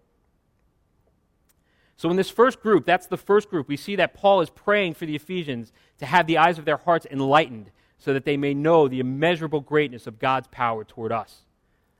So, 1.99 2.09
in 2.09 2.17
this 2.17 2.31
first 2.31 2.63
group, 2.63 2.87
that's 2.87 3.09
the 3.09 3.19
first 3.19 3.51
group, 3.51 3.69
we 3.69 3.77
see 3.77 3.95
that 3.97 4.15
Paul 4.15 4.41
is 4.41 4.49
praying 4.49 4.95
for 4.95 5.05
the 5.05 5.17
Ephesians 5.17 5.71
to 5.99 6.07
have 6.07 6.27
the 6.27 6.39
eyes 6.39 6.59
of 6.59 6.65
their 6.65 6.79
hearts 6.79 7.07
enlightened 7.11 7.71
so 7.99 8.15
that 8.15 8.25
they 8.25 8.39
may 8.39 8.55
know 8.55 8.89
the 8.89 9.01
immeasurable 9.01 9.61
greatness 9.61 10.07
of 10.07 10.19
God's 10.19 10.49
power 10.49 10.83
toward 10.83 11.13
us. 11.13 11.43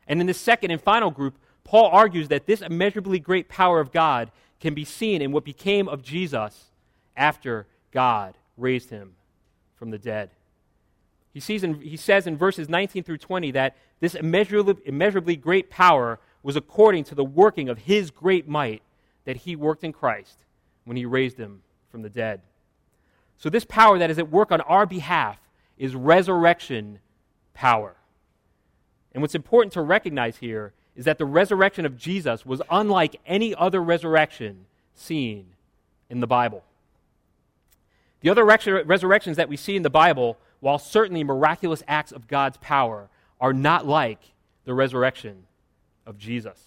And 0.07 0.23
in 0.23 0.27
the 0.27 0.33
second 0.33 0.71
and 0.71 0.81
final 0.81 1.11
group, 1.11 1.37
Paul 1.65 1.91
argues 1.93 2.29
that 2.29 2.47
this 2.47 2.63
immeasurably 2.63 3.19
great 3.19 3.51
power 3.51 3.79
of 3.79 3.93
God 3.93 4.31
can 4.59 4.73
be 4.73 4.87
seen 4.87 5.21
in 5.21 5.33
what 5.33 5.45
became 5.45 5.87
of 5.87 6.03
Jesus 6.03 6.71
after 7.15 7.67
God 7.93 8.37
raised 8.57 8.91
him 8.91 9.15
from 9.77 9.91
the 9.91 9.99
dead. 9.99 10.31
He, 11.33 11.41
sees 11.41 11.63
in, 11.63 11.81
he 11.81 11.97
says 11.97 12.27
in 12.27 12.37
verses 12.37 12.69
19 12.69 13.05
through 13.05 13.19
20 13.19 13.53
that 13.53 13.77
this 14.01 14.15
immeasurably, 14.15 14.77
immeasurably 14.85 15.37
great 15.37 15.71
power 15.71 16.19
was 16.43 16.57
according 16.57 17.05
to 17.05 17.15
the 17.15 17.25
working 17.25 17.69
of 17.69 17.79
his 17.79 18.11
great 18.11 18.49
might 18.49 18.83
that 19.25 19.39
he 19.39 19.55
worked 19.55 19.85
in 19.85 19.93
Christ 19.93 20.45
when 20.85 20.97
he 20.97 21.05
raised 21.05 21.39
him 21.39 21.63
from 21.91 22.03
the 22.03 22.09
dead. 22.09 22.43
So, 23.37 23.49
this 23.49 23.65
power 23.65 23.99
that 23.99 24.11
is 24.11 24.19
at 24.19 24.31
work 24.31 24.53
on 24.53 24.61
our 24.63 24.87
behalf 24.87 25.39
is 25.79 25.95
resurrection 25.95 26.99
power. 27.55 27.97
And 29.13 29.23
what's 29.23 29.35
important 29.35 29.73
to 29.75 29.83
recognize 29.83 30.37
here 30.39 30.73
is 30.95 31.05
that 31.05 31.19
the 31.19 31.25
resurrection 31.25 31.87
of 31.87 31.97
Jesus 31.97 32.45
was 32.45 32.61
unlike 32.71 33.21
any 33.25 33.55
other 33.55 33.83
resurrection 33.83 34.67
seen 34.95 35.47
in 36.09 36.21
the 36.21 36.27
Bible. 36.27 36.65
The 38.21 38.31
other 38.31 38.45
resurrections 38.45 39.37
that 39.37 39.49
we 39.49 39.57
see 39.57 39.77
in 39.77 39.83
the 39.83 39.91
Bible, 39.91 40.37
while 40.61 40.79
certainly 40.79 41.25
miraculous 41.25 41.83
acts 41.89 42.13
of 42.13 42.29
God's 42.29 42.59
power, 42.59 43.09
are 43.41 43.53
not 43.53 43.87
like 43.87 44.21
the 44.65 44.75
resurrection 44.75 45.45
of 46.05 46.19
Jesus. 46.19 46.59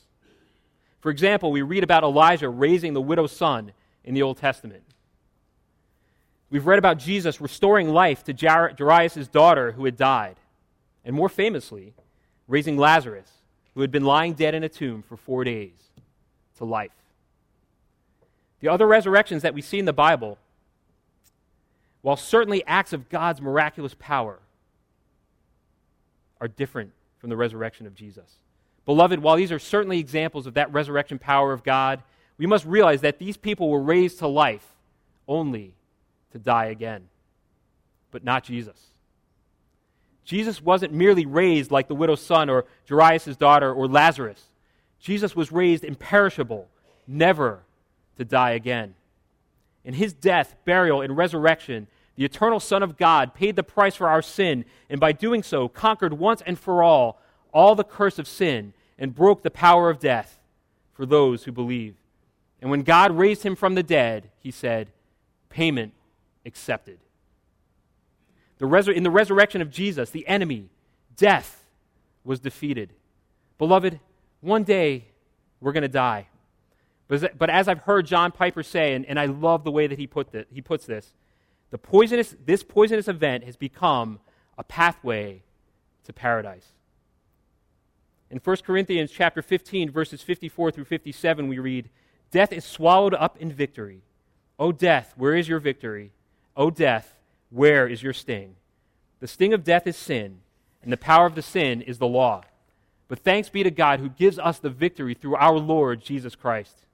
For 1.00 1.12
example, 1.12 1.52
we 1.52 1.62
read 1.62 1.84
about 1.84 2.04
Elijah 2.04 2.50
raising 2.50 2.94
the 2.94 3.02
widow's 3.02 3.32
son 3.32 3.74
in 4.04 4.14
the 4.14 4.24
Old 4.24 4.38
Testament. 4.38 4.84
We've 6.50 6.66
read 6.66 6.80
about 6.80 6.98
Jesus 6.98 7.42
restoring 7.42 7.90
life 7.90 8.24
to 8.24 8.34
Jairus' 8.34 9.28
daughter 9.28 9.74
who 9.74 9.86
had 9.86 9.98
died. 9.98 10.38
And 11.06 11.16
more 11.16 11.30
famously, 11.30 11.94
raising 12.48 12.78
Lazarus, 12.78 13.30
who 13.76 13.82
had 13.82 13.92
been 13.92 14.06
lying 14.06 14.34
dead 14.34 14.56
in 14.56 14.64
a 14.64 14.70
tomb 14.70 15.04
for 15.04 15.18
four 15.18 15.44
days, 15.44 15.74
to 16.58 16.66
life. 16.66 16.92
The 18.60 18.70
other 18.70 18.88
resurrections 18.88 19.42
that 19.42 19.54
we 19.54 19.62
see 19.62 19.80
in 19.80 19.86
the 19.86 19.94
Bible, 19.94 20.38
while 22.04 22.18
certainly 22.18 22.64
acts 22.68 22.94
of 22.94 23.10
God's 23.10 23.42
miraculous 23.42 23.96
power, 23.98 24.38
are 26.40 26.48
different 26.50 26.92
from 27.18 27.30
the 27.30 27.38
resurrection 27.38 27.88
of 27.88 27.96
Jesus. 27.96 28.38
Beloved, 28.86 29.20
while 29.20 29.38
these 29.38 29.54
are 29.54 29.60
certainly 29.60 30.00
examples 30.00 30.46
of 30.46 30.56
that 30.56 30.72
resurrection 30.74 31.18
power 31.18 31.54
of 31.54 31.64
God, 31.64 32.04
we 32.38 32.46
must 32.46 32.66
realize 32.66 33.02
that 33.02 33.18
these 33.18 33.38
people 33.38 33.70
were 33.70 33.82
raised 33.82 34.20
to 34.20 34.28
life 34.28 34.68
only 35.26 35.74
to 36.34 36.38
die 36.38 36.66
again, 36.66 37.08
but 38.12 38.26
not 38.26 38.44
Jesus. 38.44 38.78
Jesus 40.26 40.62
wasn't 40.62 40.92
merely 40.92 41.26
raised 41.26 41.72
like 41.72 41.88
the 41.88 41.96
widow's 41.96 42.22
son 42.22 42.50
or 42.50 42.66
Jairus' 42.90 43.38
daughter 43.38 43.74
or 43.74 43.88
Lazarus. 43.88 44.44
Jesus 45.00 45.38
was 45.38 45.54
raised 45.54 45.86
imperishable, 45.86 46.68
never 47.08 47.64
to 48.18 48.26
die 48.26 48.52
again. 48.52 48.96
In 49.84 49.96
his 49.96 50.14
death, 50.14 50.56
burial, 50.66 51.02
and 51.02 51.18
resurrection, 51.18 51.88
the 52.16 52.26
eternal 52.26 52.60
Son 52.60 52.84
of 52.84 52.98
God 52.98 53.34
paid 53.34 53.56
the 53.56 53.64
price 53.64 53.96
for 53.96 54.08
our 54.08 54.22
sin, 54.22 54.66
and 54.90 55.00
by 55.00 55.12
doing 55.12 55.44
so, 55.44 55.68
conquered 55.68 56.14
once 56.14 56.42
and 56.46 56.58
for 56.58 56.84
all 56.84 57.20
all 57.54 57.76
the 57.76 57.84
curse 57.84 58.18
of 58.18 58.28
sin 58.28 58.74
and 58.98 59.16
broke 59.16 59.44
the 59.44 59.52
power 59.52 59.90
of 59.90 60.00
death 60.00 60.40
for 60.92 61.06
those 61.06 61.44
who 61.44 61.52
believe. 61.52 61.96
And 62.62 62.72
when 62.72 62.82
God 62.82 63.12
raised 63.12 63.44
him 63.44 63.56
from 63.56 63.76
the 63.76 63.84
dead, 63.84 64.30
he 64.40 64.52
said, 64.52 64.90
Payment 65.50 65.94
accepted. 66.46 67.00
The 68.58 68.92
in 68.92 69.04
the 69.04 69.12
resurrection 69.12 69.62
of 69.62 69.70
Jesus, 69.70 70.10
the 70.10 70.28
enemy, 70.28 70.70
death, 71.16 71.66
was 72.24 72.40
defeated. 72.40 72.94
Beloved, 73.58 74.00
one 74.42 74.64
day 74.64 75.06
we're 75.60 75.74
going 75.74 75.84
to 75.84 75.88
die. 75.88 76.28
But, 77.08 77.38
but 77.38 77.50
as 77.50 77.68
I've 77.68 77.80
heard 77.80 78.06
John 78.06 78.32
Piper 78.32 78.64
say, 78.64 78.94
and, 78.94 79.06
and 79.06 79.20
I 79.20 79.26
love 79.26 79.64
the 79.64 79.72
way 79.72 79.88
that 79.88 80.00
he, 80.00 80.08
put 80.08 80.30
he 80.52 80.62
puts 80.62 80.86
this, 80.86 81.14
the 81.70 81.78
poisonous, 81.78 82.36
this 82.46 82.64
poisonous 82.64 83.08
event 83.08 83.44
has 83.44 83.56
become 83.56 84.20
a 84.58 84.64
pathway 84.64 85.42
to 86.06 86.14
paradise. 86.14 86.68
In 88.30 88.40
1 88.40 88.58
Corinthians 88.58 89.12
chapter 89.12 89.42
15 89.42 89.92
verses 89.92 90.22
54 90.22 90.72
through 90.72 90.86
57 90.86 91.48
we 91.48 91.60
read, 91.60 91.90
"Death 92.32 92.52
is 92.52 92.66
swallowed 92.66 93.14
up 93.14 93.38
in 93.38 93.52
victory. 93.52 94.02
O 94.60 94.72
death, 94.72 95.14
where 95.18 95.36
is 95.36 95.48
your 95.48 95.60
victory? 95.60 96.12
O 96.56 96.70
death, 96.70 97.16
where 97.50 97.88
is 97.88 98.04
your 98.04 98.14
sting? 98.14 98.56
The 99.20 99.28
sting 99.28 99.54
of 99.54 99.64
death 99.64 99.88
is 99.88 99.98
sin, 99.98 100.42
and 100.82 100.92
the 100.92 100.98
power 100.98 101.26
of 101.26 101.36
the 101.36 101.42
sin 101.42 101.82
is 101.82 101.98
the 101.98 102.08
law. 102.08 102.44
But 103.08 103.20
thanks 103.20 103.50
be 103.50 103.64
to 103.64 103.72
God 103.72 104.00
who 104.00 104.10
gives 104.10 104.40
us 104.40 104.60
the 104.60 104.70
victory 104.70 105.14
through 105.14 105.36
our 105.36 105.58
Lord 105.58 106.02
Jesus 106.02 106.36
Christ." 106.36 106.86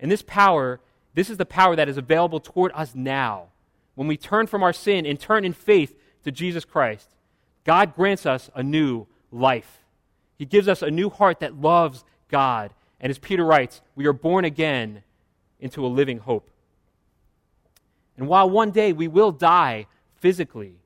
And 0.00 0.10
this 0.10 0.22
power, 0.22 0.80
this 1.14 1.30
is 1.30 1.36
the 1.36 1.46
power 1.46 1.76
that 1.76 1.88
is 1.88 1.96
available 1.96 2.40
toward 2.40 2.72
us 2.74 2.94
now. 2.94 3.48
When 3.94 4.08
we 4.08 4.16
turn 4.16 4.46
from 4.46 4.62
our 4.62 4.72
sin 4.72 5.06
and 5.06 5.20
turn 5.20 5.44
in 5.44 5.52
faith 5.52 5.94
to 6.24 6.32
Jesus 6.32 6.64
Christ, 6.64 7.08
God 7.64 7.94
grants 7.94 8.26
us 8.26 8.50
a 8.54 8.62
new 8.62 9.06
life. 9.30 9.84
He 10.38 10.46
gives 10.46 10.68
us 10.68 10.80
a 10.80 10.90
new 10.90 11.10
heart 11.10 11.40
that 11.40 11.60
loves 11.60 12.02
God. 12.28 12.72
And 12.98 13.10
as 13.10 13.18
Peter 13.18 13.44
writes, 13.44 13.82
we 13.94 14.06
are 14.06 14.12
born 14.14 14.44
again 14.44 15.02
into 15.60 15.84
a 15.84 15.88
living 15.88 16.18
hope. 16.18 16.50
And 18.16 18.26
while 18.26 18.48
one 18.48 18.70
day 18.70 18.92
we 18.92 19.06
will 19.06 19.32
die 19.32 19.86
physically, 20.16 20.76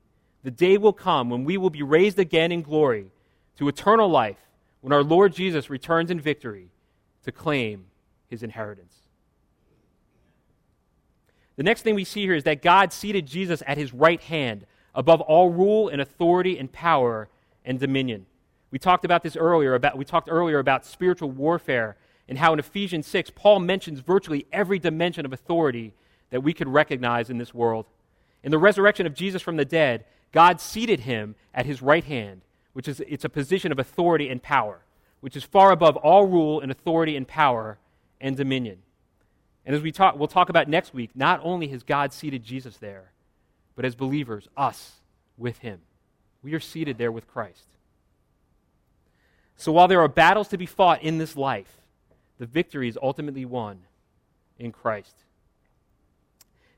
the 0.43 0.51
day 0.51 0.77
will 0.77 0.93
come 0.93 1.29
when 1.29 1.45
we 1.45 1.57
will 1.57 1.69
be 1.69 1.83
raised 1.83 2.19
again 2.19 2.51
in 2.51 2.61
glory 2.61 3.11
to 3.57 3.67
eternal 3.67 4.09
life 4.09 4.37
when 4.81 4.93
our 4.93 5.03
Lord 5.03 5.33
Jesus 5.33 5.69
returns 5.69 6.11
in 6.11 6.19
victory 6.19 6.69
to 7.23 7.31
claim 7.31 7.85
his 8.29 8.43
inheritance. 8.43 8.93
The 11.55 11.63
next 11.63 11.83
thing 11.83 11.95
we 11.95 12.03
see 12.03 12.21
here 12.21 12.35
is 12.35 12.43
that 12.43 12.61
God 12.61 12.91
seated 12.91 13.25
Jesus 13.25 13.63
at 13.65 13.77
his 13.77 13.93
right 13.93 14.21
hand 14.21 14.65
above 14.93 15.21
all 15.21 15.49
rule 15.49 15.89
and 15.89 16.01
authority 16.01 16.57
and 16.57 16.71
power 16.71 17.29
and 17.63 17.79
dominion. 17.79 18.25
We 18.71 18.79
talked 18.79 19.05
about 19.05 19.23
this 19.23 19.35
earlier 19.35 19.73
about 19.73 19.97
we 19.97 20.05
talked 20.05 20.29
earlier 20.29 20.59
about 20.59 20.85
spiritual 20.85 21.31
warfare 21.31 21.97
and 22.27 22.37
how 22.37 22.53
in 22.53 22.59
Ephesians 22.59 23.07
6, 23.07 23.31
Paul 23.35 23.59
mentions 23.59 23.99
virtually 23.99 24.47
every 24.51 24.79
dimension 24.79 25.25
of 25.25 25.33
authority 25.33 25.93
that 26.31 26.41
we 26.41 26.53
could 26.53 26.67
recognize 26.67 27.29
in 27.29 27.37
this 27.37 27.53
world. 27.53 27.85
In 28.43 28.51
the 28.51 28.57
resurrection 28.57 29.05
of 29.05 29.13
Jesus 29.13 29.41
from 29.41 29.57
the 29.57 29.65
dead, 29.65 30.05
God 30.31 30.59
seated 30.59 31.01
him 31.01 31.35
at 31.53 31.65
his 31.65 31.81
right 31.81 32.03
hand, 32.03 32.41
which 32.73 32.87
is 32.87 32.99
it's 33.07 33.25
a 33.25 33.29
position 33.29 33.71
of 33.71 33.79
authority 33.79 34.27
and 34.27 34.41
power, 34.41 34.83
which 35.21 35.35
is 35.35 35.43
far 35.43 35.71
above 35.71 35.95
all 35.97 36.25
rule 36.25 36.59
and 36.59 36.71
authority 36.71 37.15
and 37.15 37.27
power 37.27 37.77
and 38.19 38.35
dominion. 38.35 38.79
And 39.65 39.75
as 39.75 39.81
we 39.81 39.91
talk, 39.91 40.17
we'll 40.17 40.27
talk 40.27 40.49
about 40.49 40.69
next 40.69 40.93
week, 40.93 41.11
not 41.15 41.41
only 41.43 41.67
has 41.69 41.83
God 41.83 42.13
seated 42.13 42.43
Jesus 42.43 42.77
there, 42.77 43.11
but 43.75 43.83
as 43.83 43.95
believers, 43.95 44.47
us 44.55 44.93
with 45.37 45.59
him. 45.59 45.81
We 46.43 46.53
are 46.53 46.59
seated 46.59 46.97
there 46.97 47.11
with 47.11 47.27
Christ. 47.27 47.65
So 49.57 49.71
while 49.71 49.87
there 49.87 50.01
are 50.01 50.07
battles 50.07 50.47
to 50.49 50.57
be 50.57 50.65
fought 50.65 51.01
in 51.01 51.17
this 51.17 51.35
life, 51.35 51.81
the 52.37 52.45
victory 52.45 52.87
is 52.87 52.97
ultimately 53.01 53.45
won 53.45 53.79
in 54.59 54.71
Christ. 54.71 55.15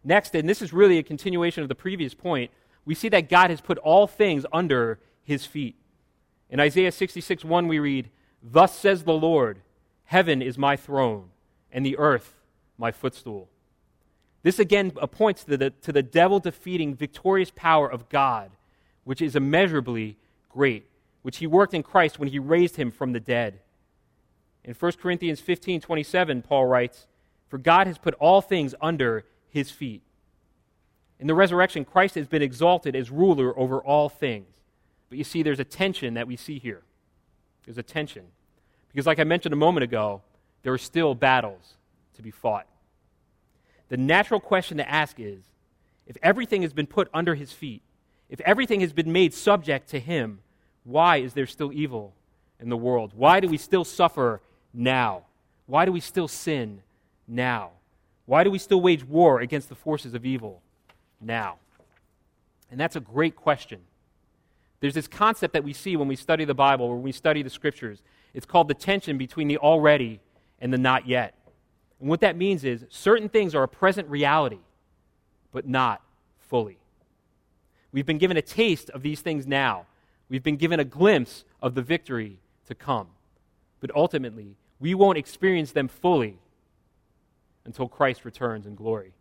Next, 0.04 0.34
and 0.36 0.48
this 0.48 0.62
is 0.62 0.72
really 0.72 0.98
a 0.98 1.04
continuation 1.04 1.64
of 1.64 1.70
the 1.70 1.76
previous 1.76 2.14
point, 2.14 2.52
we 2.86 2.96
see 2.96 3.10
that 3.10 3.30
God 3.30 3.50
has 3.50 3.60
put 3.60 3.78
all 3.80 4.08
things 4.08 4.46
under 4.54 5.00
his 5.24 5.46
feet. 5.46 5.76
In 6.50 6.62
Isaiah 6.62 6.92
66 6.92 7.44
1, 7.44 7.68
we 7.68 7.80
read, 7.80 8.10
Thus 8.42 8.78
says 8.78 9.04
the 9.04 9.12
Lord, 9.12 9.60
Heaven 10.06 10.42
is 10.42 10.58
my 10.58 10.78
throne, 10.78 11.32
and 11.70 11.86
the 11.86 11.98
earth 11.98 12.37
my 12.78 12.92
footstool. 12.92 13.50
This 14.44 14.60
again 14.60 14.92
points 14.92 15.44
to 15.46 15.58
the, 15.58 15.70
to 15.72 15.92
the 15.92 16.04
devil 16.04 16.40
defeating 16.40 16.96
victorious 16.96 17.52
power 17.54 17.90
of 17.90 18.08
God, 18.10 18.52
which 19.04 19.22
is 19.22 19.36
immeasurably 19.36 20.18
great, 20.50 20.86
which 21.22 21.38
he 21.38 21.48
worked 21.48 21.74
in 21.74 21.84
Christ 21.84 22.20
when 22.20 22.30
he 22.30 22.40
raised 22.40 22.76
him 22.76 22.92
from 22.92 23.14
the 23.14 23.20
dead. 23.20 23.60
In 24.64 24.74
1 24.74 24.92
Corinthians 24.94 25.40
15 25.40 25.82
27, 25.82 26.42
Paul 26.42 26.66
writes, 26.66 27.08
For 27.48 27.58
God 27.58 27.88
has 27.88 27.98
put 27.98 28.14
all 28.16 28.42
things 28.42 28.76
under 28.82 29.26
his 29.50 29.72
feet. 29.72 30.02
In 31.20 31.28
the 31.28 31.34
resurrection, 31.34 31.84
Christ 31.84 32.16
has 32.16 32.28
been 32.28 32.42
exalted 32.42 32.96
as 32.96 33.10
ruler 33.10 33.58
over 33.58 33.80
all 33.80 34.08
things. 34.08 34.48
But 35.10 35.18
you 35.18 35.24
see, 35.24 35.42
there's 35.42 35.60
a 35.60 35.64
tension 35.64 36.14
that 36.14 36.28
we 36.28 36.36
see 36.36 36.60
here. 36.60 36.84
There's 37.66 37.78
a 37.78 37.84
tension. 37.84 38.26
Because, 38.90 39.08
like 39.08 39.20
I 39.20 39.24
mentioned 39.24 39.54
a 39.54 39.58
moment 39.58 39.84
ago, 39.84 40.22
there 40.64 40.74
are 40.74 40.78
still 40.78 41.16
battles 41.16 41.77
to 42.18 42.22
be 42.24 42.32
fought. 42.32 42.68
The 43.90 43.98
natural 43.98 44.40
question 44.40 44.78
to 44.78 44.90
ask 44.90 45.20
is 45.20 45.40
if 46.06 46.18
everything 46.22 46.62
has 46.62 46.74
been 46.74 46.88
put 46.88 47.10
under 47.14 47.36
his 47.36 47.52
feet, 47.52 47.82
if 48.30 48.42
everything 48.42 48.82
has 48.82 48.92
been 48.92 49.12
made 49.12 49.34
subject 49.34 49.90
to 49.90 50.00
him, 50.00 50.40
why 50.84 51.18
is 51.18 51.34
there 51.34 51.48
still 51.48 51.72
evil 51.72 52.14
in 52.60 52.70
the 52.70 52.78
world? 52.78 53.14
Why 53.16 53.40
do 53.40 53.48
we 53.48 53.58
still 53.58 53.86
suffer 53.86 54.42
now? 54.74 55.24
Why 55.66 55.86
do 55.86 55.92
we 55.92 56.00
still 56.00 56.28
sin 56.28 56.82
now? 57.28 57.72
Why 58.26 58.44
do 58.44 58.52
we 58.52 58.60
still 58.60 58.82
wage 58.82 59.06
war 59.06 59.40
against 59.40 59.70
the 59.70 59.76
forces 59.76 60.14
of 60.14 60.26
evil 60.26 60.62
now? 61.22 61.58
And 62.70 62.80
that's 62.80 62.98
a 62.98 63.02
great 63.02 63.36
question. 63.36 63.80
There's 64.80 64.94
this 64.94 65.08
concept 65.08 65.54
that 65.54 65.64
we 65.64 65.74
see 65.74 65.96
when 65.96 66.08
we 66.08 66.16
study 66.16 66.46
the 66.46 66.54
Bible, 66.54 66.90
when 66.90 67.02
we 67.02 67.12
study 67.12 67.42
the 67.42 67.50
scriptures. 67.50 68.02
It's 68.34 68.46
called 68.46 68.68
the 68.68 68.74
tension 68.74 69.18
between 69.18 69.48
the 69.48 69.58
already 69.58 70.20
and 70.60 70.72
the 70.72 70.78
not 70.78 71.08
yet. 71.08 71.34
And 72.00 72.10
what 72.10 72.22
that 72.22 72.38
means 72.38 72.64
is 72.64 72.86
certain 72.90 73.30
things 73.30 73.56
are 73.56 73.64
a 73.64 73.68
present 73.68 74.08
reality, 74.10 74.60
but 75.52 75.68
not 75.68 76.02
fully. 76.38 76.78
We've 77.92 78.06
been 78.06 78.18
given 78.18 78.38
a 78.38 78.42
taste 78.42 78.90
of 78.92 79.02
these 79.02 79.22
things 79.22 79.48
now. 79.48 79.86
We've 80.30 80.44
been 80.44 80.58
given 80.58 80.80
a 80.80 80.86
glimpse 80.86 81.46
of 81.62 81.74
the 81.74 81.82
victory 81.82 82.40
to 82.68 82.76
come. 82.76 83.08
But 83.80 83.96
ultimately, 83.96 84.56
we 84.80 84.94
won't 84.94 85.18
experience 85.18 85.72
them 85.72 85.88
fully 85.88 86.38
until 87.66 87.88
Christ 87.88 88.26
returns 88.26 88.66
in 88.66 88.76
glory. 88.76 89.14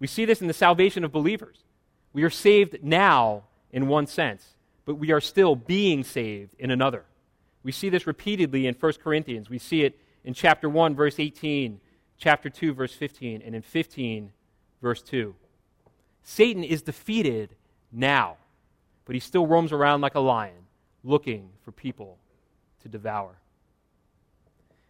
We 0.00 0.06
see 0.06 0.24
this 0.24 0.40
in 0.40 0.46
the 0.46 0.52
salvation 0.52 1.04
of 1.04 1.12
believers. 1.12 1.64
We 2.12 2.22
are 2.22 2.30
saved 2.30 2.78
now 2.82 3.44
in 3.72 3.88
one 3.88 4.06
sense, 4.06 4.54
but 4.84 4.96
we 4.96 5.12
are 5.12 5.20
still 5.20 5.56
being 5.56 6.04
saved 6.04 6.54
in 6.58 6.70
another. 6.70 7.04
We 7.62 7.72
see 7.72 7.88
this 7.88 8.06
repeatedly 8.06 8.66
in 8.66 8.74
1 8.74 8.92
Corinthians. 9.02 9.50
We 9.50 9.58
see 9.58 9.82
it 9.82 9.98
in 10.28 10.34
chapter 10.34 10.68
1, 10.68 10.94
verse 10.94 11.18
18, 11.18 11.80
chapter 12.18 12.50
2, 12.50 12.74
verse 12.74 12.92
15, 12.92 13.40
and 13.40 13.54
in 13.54 13.62
15, 13.62 14.30
verse 14.82 15.00
2. 15.00 15.34
Satan 16.22 16.62
is 16.62 16.82
defeated 16.82 17.56
now, 17.90 18.36
but 19.06 19.14
he 19.14 19.20
still 19.20 19.46
roams 19.46 19.72
around 19.72 20.02
like 20.02 20.16
a 20.16 20.20
lion, 20.20 20.66
looking 21.02 21.48
for 21.64 21.72
people 21.72 22.18
to 22.82 22.90
devour. 22.90 23.38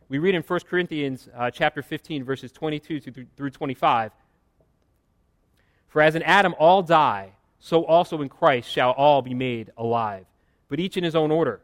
We 0.08 0.18
read 0.18 0.34
in 0.34 0.42
1 0.42 0.60
Corinthians 0.68 1.28
uh, 1.32 1.52
chapter 1.52 1.82
15, 1.82 2.24
verses 2.24 2.50
22 2.50 3.00
through 3.36 3.50
25 3.50 4.10
For 5.86 6.02
as 6.02 6.16
in 6.16 6.22
Adam 6.24 6.52
all 6.58 6.82
die, 6.82 7.34
so 7.60 7.84
also 7.84 8.22
in 8.22 8.28
Christ 8.28 8.68
shall 8.68 8.90
all 8.90 9.22
be 9.22 9.34
made 9.34 9.70
alive, 9.76 10.26
but 10.68 10.80
each 10.80 10.96
in 10.96 11.04
his 11.04 11.14
own 11.14 11.30
order. 11.30 11.60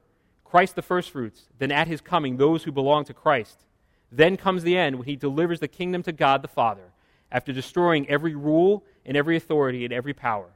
Christ 0.55 0.77
the 0.77 0.83
firstfruits, 0.83 1.49
then 1.59 1.73
at 1.73 1.89
his 1.89 2.01
coming, 2.01 2.37
those 2.37 2.63
who 2.63 2.71
belong 2.71 3.05
to 3.07 3.13
Christ. 3.13 3.65
Then 4.13 4.37
comes 4.37 4.63
the 4.63 4.79
end 4.79 4.95
when 4.95 5.09
he 5.09 5.17
delivers 5.17 5.59
the 5.59 5.67
kingdom 5.67 6.05
to 6.05 6.13
God 6.13 6.43
the 6.43 6.47
Father, 6.47 6.93
after 7.33 7.53
destroying 7.53 8.09
every 8.09 8.37
rule 8.37 8.85
and 9.05 9.17
every 9.17 9.37
authority 9.37 9.85
and 9.85 9.93
every 9.93 10.15
power. 10.15 10.51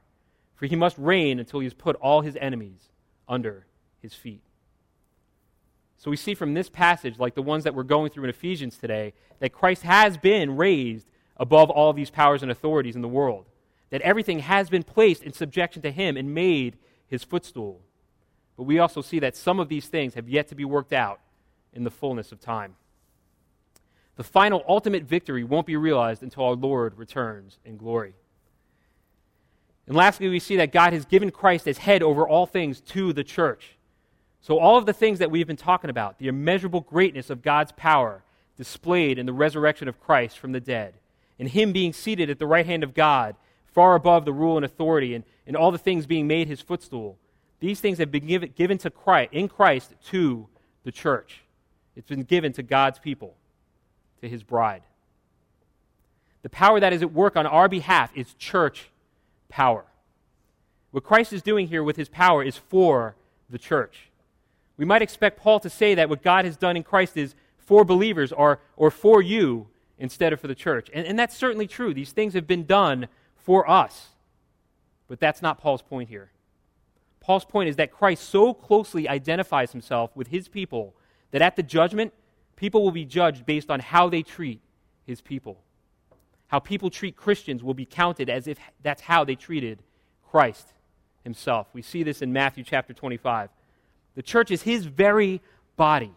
For 0.55 0.67
he 0.67 0.75
must 0.77 0.97
reign 0.97 1.37
until 1.37 1.59
he 1.59 1.65
has 1.65 1.73
put 1.73 1.97
all 1.97 2.21
his 2.21 2.37
enemies 2.39 2.87
under 3.27 3.65
his 4.01 4.13
feet. 4.13 4.41
So 5.97 6.09
we 6.09 6.15
see 6.15 6.33
from 6.33 6.53
this 6.53 6.69
passage, 6.69 7.19
like 7.19 7.35
the 7.35 7.41
ones 7.41 7.65
that 7.65 7.75
we're 7.75 7.83
going 7.83 8.09
through 8.09 8.23
in 8.23 8.29
Ephesians 8.29 8.77
today, 8.77 9.11
that 9.39 9.51
Christ 9.51 9.81
has 9.81 10.15
been 10.15 10.55
raised 10.55 11.07
above 11.35 11.69
all 11.69 11.91
these 11.91 12.09
powers 12.09 12.41
and 12.41 12.49
authorities 12.49 12.95
in 12.95 13.01
the 13.01 13.09
world. 13.09 13.47
That 13.89 13.99
everything 14.03 14.39
has 14.39 14.69
been 14.69 14.83
placed 14.83 15.23
in 15.23 15.33
subjection 15.33 15.81
to 15.81 15.91
him 15.91 16.15
and 16.15 16.33
made 16.33 16.77
his 17.09 17.25
footstool. 17.25 17.81
But 18.59 18.65
we 18.65 18.79
also 18.79 19.01
see 19.01 19.19
that 19.19 19.37
some 19.37 19.61
of 19.61 19.69
these 19.69 19.87
things 19.87 20.15
have 20.15 20.27
yet 20.27 20.49
to 20.49 20.55
be 20.55 20.65
worked 20.65 20.91
out 20.91 21.21
in 21.71 21.85
the 21.85 21.89
fullness 21.89 22.33
of 22.33 22.41
time. 22.41 22.75
The 24.17 24.23
final 24.25 24.65
ultimate 24.67 25.03
victory 25.03 25.45
won't 25.45 25.65
be 25.65 25.77
realized 25.77 26.23
until 26.23 26.43
our 26.43 26.55
Lord 26.55 26.97
returns 26.97 27.57
in 27.63 27.77
glory. 27.77 28.15
And 29.87 29.95
lastly, 29.95 30.27
we 30.27 30.39
see 30.39 30.57
that 30.57 30.73
God 30.73 30.91
has 30.91 31.05
given 31.05 31.31
Christ 31.31 31.69
as 31.69 31.77
head 31.77 32.03
over 32.03 32.27
all 32.27 32.45
things 32.45 32.81
to 32.81 33.13
the 33.13 33.23
church. 33.23 33.77
So, 34.41 34.59
all 34.59 34.75
of 34.75 34.85
the 34.85 34.91
things 34.91 35.19
that 35.19 35.31
we've 35.31 35.47
been 35.47 35.55
talking 35.55 35.89
about, 35.89 36.19
the 36.19 36.27
immeasurable 36.27 36.81
greatness 36.81 37.29
of 37.29 37.41
God's 37.41 37.71
power 37.71 38.23
displayed 38.57 39.17
in 39.17 39.25
the 39.25 39.31
resurrection 39.31 39.87
of 39.87 40.01
Christ 40.01 40.37
from 40.37 40.51
the 40.51 40.59
dead, 40.59 40.95
and 41.39 41.47
Him 41.47 41.71
being 41.71 41.93
seated 41.93 42.29
at 42.29 42.39
the 42.39 42.45
right 42.45 42.65
hand 42.65 42.83
of 42.83 42.93
God, 42.93 43.37
far 43.67 43.95
above 43.95 44.25
the 44.25 44.33
rule 44.33 44.57
and 44.57 44.65
authority, 44.65 45.15
and, 45.15 45.23
and 45.47 45.55
all 45.55 45.71
the 45.71 45.77
things 45.77 46.05
being 46.05 46.27
made 46.27 46.49
His 46.49 46.59
footstool, 46.59 47.17
these 47.59 47.79
things 47.79 47.97
have 47.97 48.11
been 48.11 48.25
given, 48.25 48.53
given 48.55 48.77
to 48.79 48.89
Christ, 48.89 49.33
in 49.33 49.47
Christ 49.47 49.93
to 50.07 50.47
the 50.83 50.91
church. 50.91 51.41
It's 51.95 52.07
been 52.07 52.23
given 52.23 52.53
to 52.53 52.63
God's 52.63 52.99
people, 52.99 53.35
to 54.21 54.29
his 54.29 54.43
bride. 54.43 54.83
The 56.41 56.49
power 56.49 56.79
that 56.79 56.93
is 56.93 57.01
at 57.01 57.11
work 57.11 57.35
on 57.35 57.45
our 57.45 57.67
behalf 57.67 58.11
is 58.15 58.33
church 58.35 58.89
power. 59.49 59.85
What 60.91 61.03
Christ 61.03 61.33
is 61.33 61.41
doing 61.41 61.67
here 61.67 61.83
with 61.83 61.97
his 61.97 62.09
power 62.09 62.43
is 62.43 62.57
for 62.57 63.15
the 63.49 63.57
church. 63.57 64.09
We 64.77 64.85
might 64.85 65.01
expect 65.01 65.39
Paul 65.39 65.59
to 65.59 65.69
say 65.69 65.95
that 65.95 66.07
what 66.09 66.23
God 66.23 66.45
has 66.45 66.55
done 66.55 66.77
in 66.77 66.83
Christ 66.83 67.17
is 67.17 67.35
for 67.57 67.83
believers 67.83 68.31
or, 68.31 68.59
or 68.77 68.89
for 68.89 69.21
you 69.21 69.67
instead 69.97 70.31
of 70.31 70.39
for 70.39 70.47
the 70.47 70.55
church. 70.55 70.89
And, 70.93 71.05
and 71.05 71.19
that's 71.19 71.35
certainly 71.35 71.67
true. 71.67 71.93
These 71.93 72.13
things 72.13 72.33
have 72.33 72.47
been 72.47 72.65
done 72.65 73.09
for 73.35 73.69
us. 73.69 74.07
But 75.09 75.19
that's 75.19 75.41
not 75.41 75.59
Paul's 75.59 75.81
point 75.81 76.07
here. 76.07 76.31
Paul's 77.29 77.45
point 77.45 77.69
is 77.69 77.75
that 77.75 77.91
Christ 77.91 78.27
so 78.27 78.55
closely 78.55 79.07
identifies 79.07 79.71
himself 79.71 80.09
with 80.15 80.29
his 80.29 80.47
people 80.47 80.95
that 81.29 81.43
at 81.43 81.55
the 81.55 81.61
judgment, 81.61 82.11
people 82.55 82.81
will 82.81 82.89
be 82.89 83.05
judged 83.05 83.45
based 83.45 83.69
on 83.69 83.81
how 83.81 84.09
they 84.09 84.23
treat 84.23 84.61
his 85.05 85.21
people. 85.21 85.61
How 86.47 86.57
people 86.57 86.89
treat 86.89 87.15
Christians 87.15 87.63
will 87.63 87.75
be 87.75 87.85
counted 87.85 88.31
as 88.31 88.47
if 88.47 88.57
that's 88.81 89.03
how 89.03 89.25
they 89.25 89.35
treated 89.35 89.83
Christ 90.27 90.73
himself. 91.23 91.67
We 91.71 91.83
see 91.83 92.01
this 92.01 92.23
in 92.23 92.33
Matthew 92.33 92.63
chapter 92.63 92.95
25. 92.95 93.51
The 94.15 94.23
church 94.23 94.49
is 94.49 94.63
his 94.63 94.85
very 94.85 95.39
body. 95.77 96.15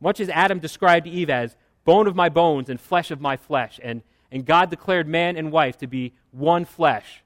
Much 0.00 0.20
as 0.20 0.28
Adam 0.28 0.60
described 0.60 1.08
Eve 1.08 1.30
as 1.30 1.56
bone 1.84 2.06
of 2.06 2.14
my 2.14 2.28
bones 2.28 2.70
and 2.70 2.80
flesh 2.80 3.10
of 3.10 3.20
my 3.20 3.36
flesh, 3.36 3.80
and, 3.82 4.02
and 4.30 4.46
God 4.46 4.70
declared 4.70 5.08
man 5.08 5.36
and 5.36 5.50
wife 5.50 5.76
to 5.78 5.88
be 5.88 6.12
one 6.30 6.64
flesh, 6.64 7.24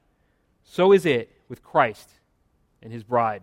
so 0.63 0.91
is 0.91 1.05
it 1.05 1.31
with 1.51 1.63
Christ 1.63 2.09
and 2.85 2.93
his 2.93 3.03
bride. 3.03 3.43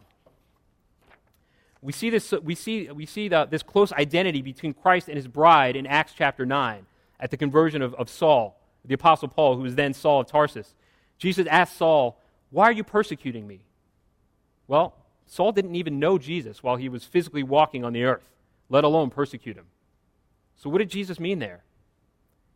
We 1.82 1.92
see, 1.92 2.12
this, 2.12 2.32
we 2.44 2.54
see, 2.54 2.90
we 2.92 3.08
see 3.08 3.28
the, 3.28 3.46
this 3.46 3.64
close 3.64 3.92
identity 3.92 4.44
between 4.44 4.74
Christ 4.74 5.08
and 5.08 5.18
his 5.18 5.28
bride 5.28 5.76
in 5.76 5.88
Acts 5.88 6.14
chapter 6.16 6.46
9 6.46 6.86
at 7.20 7.32
the 7.32 7.38
conversion 7.38 7.82
of, 7.82 7.96
of 7.96 8.08
Saul, 8.08 8.56
the 8.86 8.94
Apostle 8.94 9.28
Paul, 9.28 9.56
who 9.56 9.64
was 9.64 9.76
then 9.76 9.94
Saul 9.94 10.22
of 10.22 10.28
Tarsus. 10.28 10.76
Jesus 11.18 11.48
asked 11.48 11.78
Saul, 11.78 12.20
Why 12.52 12.66
are 12.66 12.72
you 12.72 12.84
persecuting 12.84 13.48
me? 13.48 13.62
Well, 14.68 14.94
Saul 15.26 15.52
didn't 15.52 15.76
even 15.76 16.00
know 16.00 16.20
Jesus 16.20 16.62
while 16.62 16.76
he 16.76 16.88
was 16.88 17.04
physically 17.04 17.44
walking 17.44 17.84
on 17.84 17.94
the 17.94 18.04
earth, 18.04 18.30
let 18.70 18.84
alone 18.84 19.10
persecute 19.10 19.58
him. 19.58 19.66
So, 20.56 20.70
what 20.70 20.80
did 20.80 20.90
Jesus 20.90 21.20
mean 21.20 21.40
there? 21.40 21.64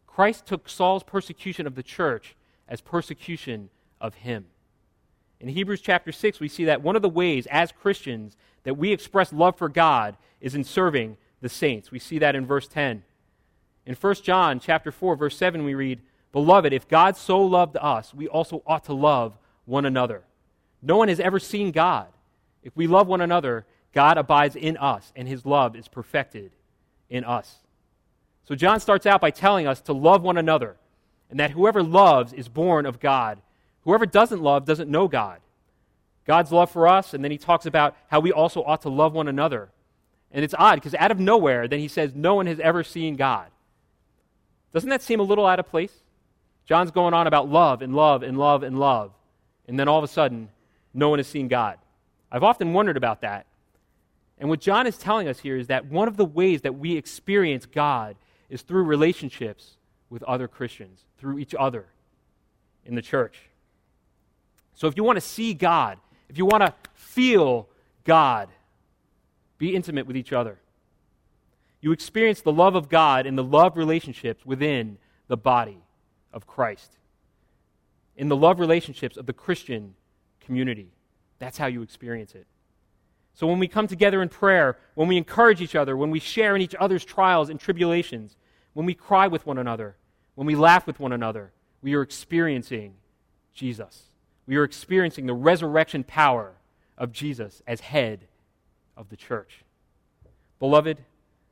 Christ 0.06 0.46
took 0.46 0.70
Saul's 0.70 1.04
persecution 1.04 1.66
of 1.66 1.76
the 1.76 1.84
church 1.84 2.36
as 2.68 2.80
persecution 2.80 3.70
of 4.00 4.16
him. 4.16 4.46
In 5.40 5.50
Hebrews 5.50 5.82
chapter 5.82 6.12
6, 6.12 6.40
we 6.40 6.48
see 6.48 6.66
that 6.66 6.82
one 6.82 6.96
of 6.96 7.02
the 7.02 7.10
ways 7.10 7.48
as 7.48 7.72
Christians 7.72 8.38
that 8.64 8.78
we 8.78 8.92
express 8.92 9.34
love 9.34 9.58
for 9.58 9.70
God 9.70 10.18
is 10.42 10.56
in 10.56 10.64
serving 10.64 11.18
the 11.42 11.50
saints. 11.50 11.92
We 11.92 12.00
see 12.00 12.20
that 12.20 12.36
in 12.36 12.46
verse 12.46 12.68
10. 12.68 13.04
In 13.86 13.96
1 13.96 14.16
John 14.24 14.60
chapter 14.60 14.92
4 14.92 15.16
verse 15.16 15.38
7 15.38 15.64
we 15.64 15.76
read, 15.76 16.02
"Beloved, 16.32 16.74
if 16.74 16.88
God 16.88 17.16
so 17.16 17.40
loved 17.40 17.78
us, 17.78 18.14
we 18.14 18.28
also 18.28 18.64
ought 18.66 18.84
to 18.86 18.94
love 18.94 19.38
one 19.66 19.86
another." 19.86 20.24
No 20.82 20.98
one 20.98 21.08
has 21.08 21.20
ever 21.20 21.40
seen 21.40 21.72
God. 21.72 22.08
If 22.64 22.76
we 22.76 22.88
love 22.88 23.08
one 23.08 23.22
another, 23.22 23.66
God 23.94 24.18
abides 24.18 24.56
in 24.56 24.78
us 24.78 25.14
and 25.16 25.28
his 25.28 25.46
love 25.46 25.76
is 25.76 25.88
perfected 25.88 26.52
in 27.10 27.24
us. 27.24 27.60
So 28.44 28.56
John 28.56 28.80
starts 28.80 29.06
out 29.06 29.22
by 29.22 29.32
telling 29.32 29.68
us 29.68 29.82
to 29.82 29.94
love 29.94 30.24
one 30.24 30.38
another 30.38 30.78
and 31.30 31.40
that 31.40 31.52
whoever 31.52 31.84
loves 31.84 32.34
is 32.34 32.50
born 32.50 32.86
of 32.86 33.00
God. 33.00 33.42
Whoever 33.86 34.06
doesn't 34.06 34.42
love 34.42 34.66
doesn't 34.66 34.90
know 34.90 35.08
God. 35.08 35.40
God's 36.26 36.52
love 36.52 36.72
for 36.72 36.88
us, 36.88 37.14
and 37.14 37.24
then 37.24 37.32
he 37.32 37.38
talks 37.38 37.66
about 37.66 37.96
how 38.08 38.20
we 38.20 38.32
also 38.32 38.64
ought 38.64 38.82
to 38.82 38.90
love 38.90 39.14
one 39.14 39.28
another. 39.28 39.70
And 40.32 40.44
it's 40.44 40.56
odd 40.58 40.76
because 40.76 40.96
out 40.96 41.12
of 41.12 41.20
nowhere, 41.20 41.68
then 41.68 41.80
he 41.80 41.88
says, 41.88 42.14
No 42.16 42.36
one 42.36 42.48
has 42.48 42.60
ever 42.60 42.84
seen 42.84 43.16
God. 43.16 43.48
Doesn't 44.74 44.90
that 44.90 45.04
seem 45.04 45.20
a 45.20 45.24
little 45.24 45.46
out 45.46 45.60
of 45.60 45.70
place? 45.70 45.94
John's 46.66 46.92
going 46.92 47.14
on 47.14 47.28
about 47.28 47.48
love 47.48 47.82
and 47.82 47.96
love 47.96 48.24
and 48.24 48.38
love 48.38 48.64
and 48.64 48.80
love. 48.80 49.12
And 49.68 49.80
then 49.80 49.88
all 49.88 50.00
of 50.00 50.04
a 50.04 50.08
sudden, 50.08 50.50
no 50.94 51.10
one 51.10 51.20
has 51.20 51.28
seen 51.28 51.48
God. 51.48 51.78
I've 52.32 52.44
often 52.44 52.74
wondered 52.74 52.98
about 52.98 53.22
that. 53.22 53.46
And 54.40 54.50
what 54.50 54.60
John 54.60 54.88
is 54.88 54.98
telling 54.98 55.28
us 55.28 55.40
here 55.40 55.58
is 55.58 55.68
that 55.68 55.86
one 55.86 56.08
of 56.08 56.18
the 56.18 56.26
ways 56.26 56.64
that 56.64 56.76
we 56.76 56.98
experience 56.98 57.66
God 57.66 58.16
is 58.50 58.64
through 58.64 58.84
relationships 58.84 59.78
with 60.10 60.24
other 60.24 60.48
Christians, 60.48 61.02
through 61.18 61.40
each 61.40 61.56
other 61.58 61.86
in 62.84 62.96
the 62.96 63.02
church. 63.02 63.50
So 64.76 64.88
if 64.88 64.96
you 64.96 65.04
want 65.04 65.18
to 65.18 65.22
see 65.22 65.54
God, 65.54 65.98
if 66.30 66.38
you 66.38 66.46
want 66.46 66.62
to 66.64 66.74
feel 66.94 67.68
God, 68.04 68.50
be 69.58 69.76
intimate 69.76 70.06
with 70.06 70.18
each 70.18 70.34
other. 70.34 70.60
You 71.82 71.92
experience 71.92 72.42
the 72.42 72.52
love 72.52 72.76
of 72.76 72.90
God 72.90 73.26
in 73.26 73.36
the 73.36 73.44
love 73.44 73.78
relationships 73.78 74.46
within 74.46 74.98
the 75.28 75.38
body 75.38 75.78
of 76.34 76.46
Christ, 76.46 76.98
in 78.16 78.28
the 78.28 78.36
love 78.36 78.60
relationships 78.60 79.18
of 79.18 79.26
the 79.26 79.34
Christian 79.34 79.96
community. 80.42 80.90
That's 81.40 81.58
how 81.58 81.68
you 81.68 81.82
experience 81.82 82.36
it. 82.36 82.48
So 83.34 83.48
when 83.48 83.60
we 83.60 83.68
come 83.68 83.88
together 83.88 84.22
in 84.22 84.30
prayer, 84.30 84.78
when 84.96 85.08
we 85.08 85.18
encourage 85.18 85.62
each 85.62 85.76
other, 85.76 85.96
when 85.96 86.10
we 86.10 86.20
share 86.20 86.56
in 86.56 86.62
each 86.62 86.76
other's 86.80 87.04
trials 87.04 87.50
and 87.50 87.60
tribulations, 87.60 88.36
when 88.74 88.86
we 88.86 88.94
cry 88.94 89.28
with 89.28 89.46
one 89.46 89.58
another, 89.58 89.96
when 90.36 90.48
we 90.48 90.56
laugh 90.56 90.88
with 90.88 91.00
one 91.00 91.12
another, 91.12 91.52
we 91.82 91.94
are 91.96 92.02
experiencing 92.02 92.96
Jesus. 93.54 94.04
We 94.48 94.58
are 94.58 94.64
experiencing 94.64 95.26
the 95.26 95.34
resurrection 95.34 96.04
power 96.04 96.54
of 96.98 97.12
Jesus 97.12 97.62
as 97.66 97.82
head 97.82 98.28
of 98.96 99.10
the 99.10 99.18
church. 99.18 99.64
Beloved, 100.60 101.00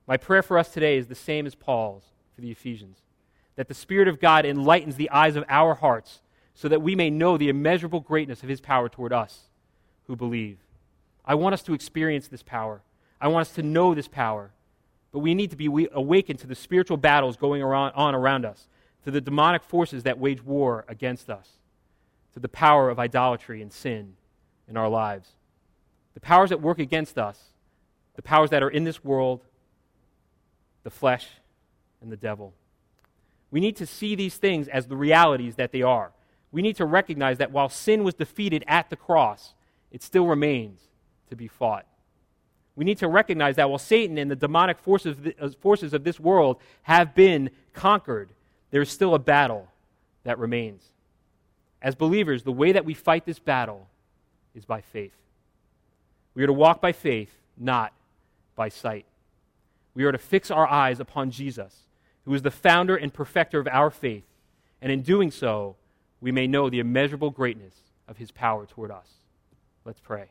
my 0.07 0.17
prayer 0.17 0.43
for 0.43 0.57
us 0.57 0.69
today 0.69 0.97
is 0.97 1.07
the 1.07 1.15
same 1.15 1.45
as 1.45 1.55
Paul's 1.55 2.03
for 2.35 2.41
the 2.41 2.51
Ephesians 2.51 2.99
that 3.55 3.67
the 3.67 3.73
Spirit 3.73 4.07
of 4.07 4.19
God 4.19 4.45
enlightens 4.45 4.95
the 4.95 5.09
eyes 5.11 5.35
of 5.35 5.45
our 5.47 5.75
hearts 5.75 6.21
so 6.55 6.67
that 6.67 6.81
we 6.81 6.95
may 6.95 7.09
know 7.09 7.37
the 7.37 7.49
immeasurable 7.49 7.99
greatness 7.99 8.43
of 8.43 8.49
His 8.49 8.61
power 8.61 8.89
toward 8.89 9.13
us 9.13 9.49
who 10.07 10.15
believe. 10.15 10.57
I 11.25 11.35
want 11.35 11.53
us 11.53 11.63
to 11.63 11.73
experience 11.73 12.27
this 12.27 12.43
power. 12.43 12.81
I 13.21 13.27
want 13.27 13.47
us 13.47 13.55
to 13.55 13.63
know 13.63 13.93
this 13.93 14.07
power. 14.07 14.51
But 15.11 15.19
we 15.19 15.35
need 15.35 15.51
to 15.51 15.55
be 15.55 15.87
awakened 15.93 16.39
to 16.39 16.47
the 16.47 16.55
spiritual 16.55 16.97
battles 16.97 17.37
going 17.37 17.61
on 17.63 18.15
around 18.15 18.45
us, 18.45 18.67
to 19.05 19.11
the 19.11 19.21
demonic 19.21 19.63
forces 19.63 20.03
that 20.03 20.19
wage 20.19 20.43
war 20.43 20.85
against 20.87 21.29
us, 21.29 21.47
to 22.33 22.39
the 22.39 22.49
power 22.49 22.89
of 22.89 22.99
idolatry 22.99 23.61
and 23.61 23.71
sin 23.71 24.13
in 24.67 24.77
our 24.77 24.89
lives. 24.89 25.29
The 26.13 26.19
powers 26.19 26.49
that 26.49 26.61
work 26.61 26.79
against 26.79 27.17
us, 27.17 27.39
the 28.15 28.21
powers 28.21 28.49
that 28.51 28.63
are 28.63 28.69
in 28.69 28.83
this 28.83 29.03
world, 29.03 29.41
the 30.83 30.89
flesh, 30.89 31.27
and 32.01 32.11
the 32.11 32.17
devil. 32.17 32.53
We 33.51 33.59
need 33.59 33.75
to 33.77 33.85
see 33.85 34.15
these 34.15 34.37
things 34.37 34.67
as 34.67 34.87
the 34.87 34.95
realities 34.95 35.55
that 35.55 35.71
they 35.71 35.81
are. 35.81 36.11
We 36.51 36.61
need 36.61 36.75
to 36.77 36.85
recognize 36.85 37.37
that 37.39 37.51
while 37.51 37.69
sin 37.69 38.03
was 38.03 38.13
defeated 38.13 38.63
at 38.67 38.89
the 38.89 38.95
cross, 38.95 39.53
it 39.91 40.03
still 40.03 40.27
remains 40.27 40.79
to 41.29 41.35
be 41.35 41.47
fought. 41.47 41.85
We 42.75 42.85
need 42.85 42.97
to 42.99 43.07
recognize 43.07 43.55
that 43.57 43.69
while 43.69 43.79
Satan 43.79 44.17
and 44.17 44.29
the 44.29 44.35
demonic 44.35 44.79
forces, 44.79 45.15
uh, 45.39 45.49
forces 45.61 45.93
of 45.93 46.03
this 46.03 46.19
world 46.19 46.57
have 46.83 47.13
been 47.13 47.51
conquered, 47.73 48.29
there's 48.71 48.89
still 48.89 49.13
a 49.13 49.19
battle 49.19 49.67
that 50.23 50.39
remains. 50.39 50.83
As 51.83 51.95
believers, 51.95 52.43
the 52.43 52.51
way 52.51 52.71
that 52.71 52.85
we 52.85 52.93
fight 52.93 53.25
this 53.25 53.39
battle 53.39 53.87
is 54.55 54.63
by 54.63 54.79
faith. 54.81 55.13
We 56.33 56.43
are 56.43 56.47
to 56.47 56.53
walk 56.53 56.79
by 56.79 56.93
faith, 56.93 57.37
not 57.57 57.91
by 58.55 58.69
sight. 58.69 59.05
We 59.93 60.05
are 60.05 60.11
to 60.11 60.17
fix 60.17 60.49
our 60.49 60.65
eyes 60.65 61.01
upon 61.01 61.29
Jesus, 61.29 61.81
who 62.25 62.33
is 62.33 62.41
the 62.41 62.49
founder 62.49 62.95
and 62.95 63.13
perfecter 63.13 63.59
of 63.59 63.67
our 63.67 63.91
faith, 63.91 64.23
and 64.81 64.91
in 64.91 65.01
doing 65.01 65.29
so, 65.29 65.75
we 66.21 66.31
may 66.31 66.47
know 66.47 66.69
the 66.69 66.79
immeasurable 66.79 67.29
greatness 67.29 67.75
of 68.07 68.17
his 68.17 68.31
power 68.31 68.65
toward 68.65 68.89
us. 68.89 69.07
Let's 69.85 69.99
pray. 69.99 70.29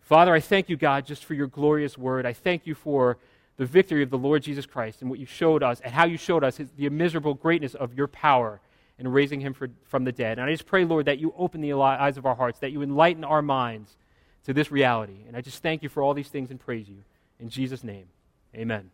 Father, 0.00 0.32
I 0.32 0.40
thank 0.40 0.68
you, 0.68 0.76
God, 0.76 1.04
just 1.04 1.24
for 1.24 1.34
your 1.34 1.46
glorious 1.46 1.98
word. 1.98 2.26
I 2.26 2.32
thank 2.32 2.66
you 2.66 2.74
for 2.74 3.18
the 3.56 3.66
victory 3.66 4.02
of 4.02 4.10
the 4.10 4.18
Lord 4.18 4.42
Jesus 4.42 4.66
Christ 4.66 5.02
and 5.02 5.10
what 5.10 5.18
you 5.18 5.26
showed 5.26 5.62
us 5.62 5.80
and 5.80 5.92
how 5.92 6.04
you 6.04 6.16
showed 6.16 6.42
us 6.42 6.56
the 6.56 6.86
immeasurable 6.86 7.34
greatness 7.34 7.74
of 7.74 7.94
your 7.94 8.08
power 8.08 8.60
in 9.00 9.08
raising 9.08 9.40
him 9.40 9.54
for, 9.54 9.68
from 9.84 10.04
the 10.04 10.12
dead. 10.12 10.38
And 10.38 10.48
I 10.48 10.52
just 10.52 10.66
pray, 10.66 10.84
Lord, 10.84 11.06
that 11.06 11.18
you 11.18 11.34
open 11.36 11.62
the 11.62 11.72
eyes 11.72 12.18
of 12.18 12.26
our 12.26 12.34
hearts, 12.34 12.58
that 12.60 12.70
you 12.70 12.82
enlighten 12.82 13.24
our 13.24 13.42
minds 13.42 13.96
to 14.44 14.52
this 14.52 14.70
reality. 14.70 15.24
And 15.26 15.36
I 15.36 15.40
just 15.40 15.62
thank 15.62 15.82
you 15.82 15.88
for 15.88 16.02
all 16.02 16.12
these 16.14 16.28
things 16.28 16.50
and 16.50 16.60
praise 16.60 16.88
you. 16.88 16.98
In 17.40 17.48
Jesus' 17.48 17.82
name, 17.82 18.06
amen. 18.54 18.90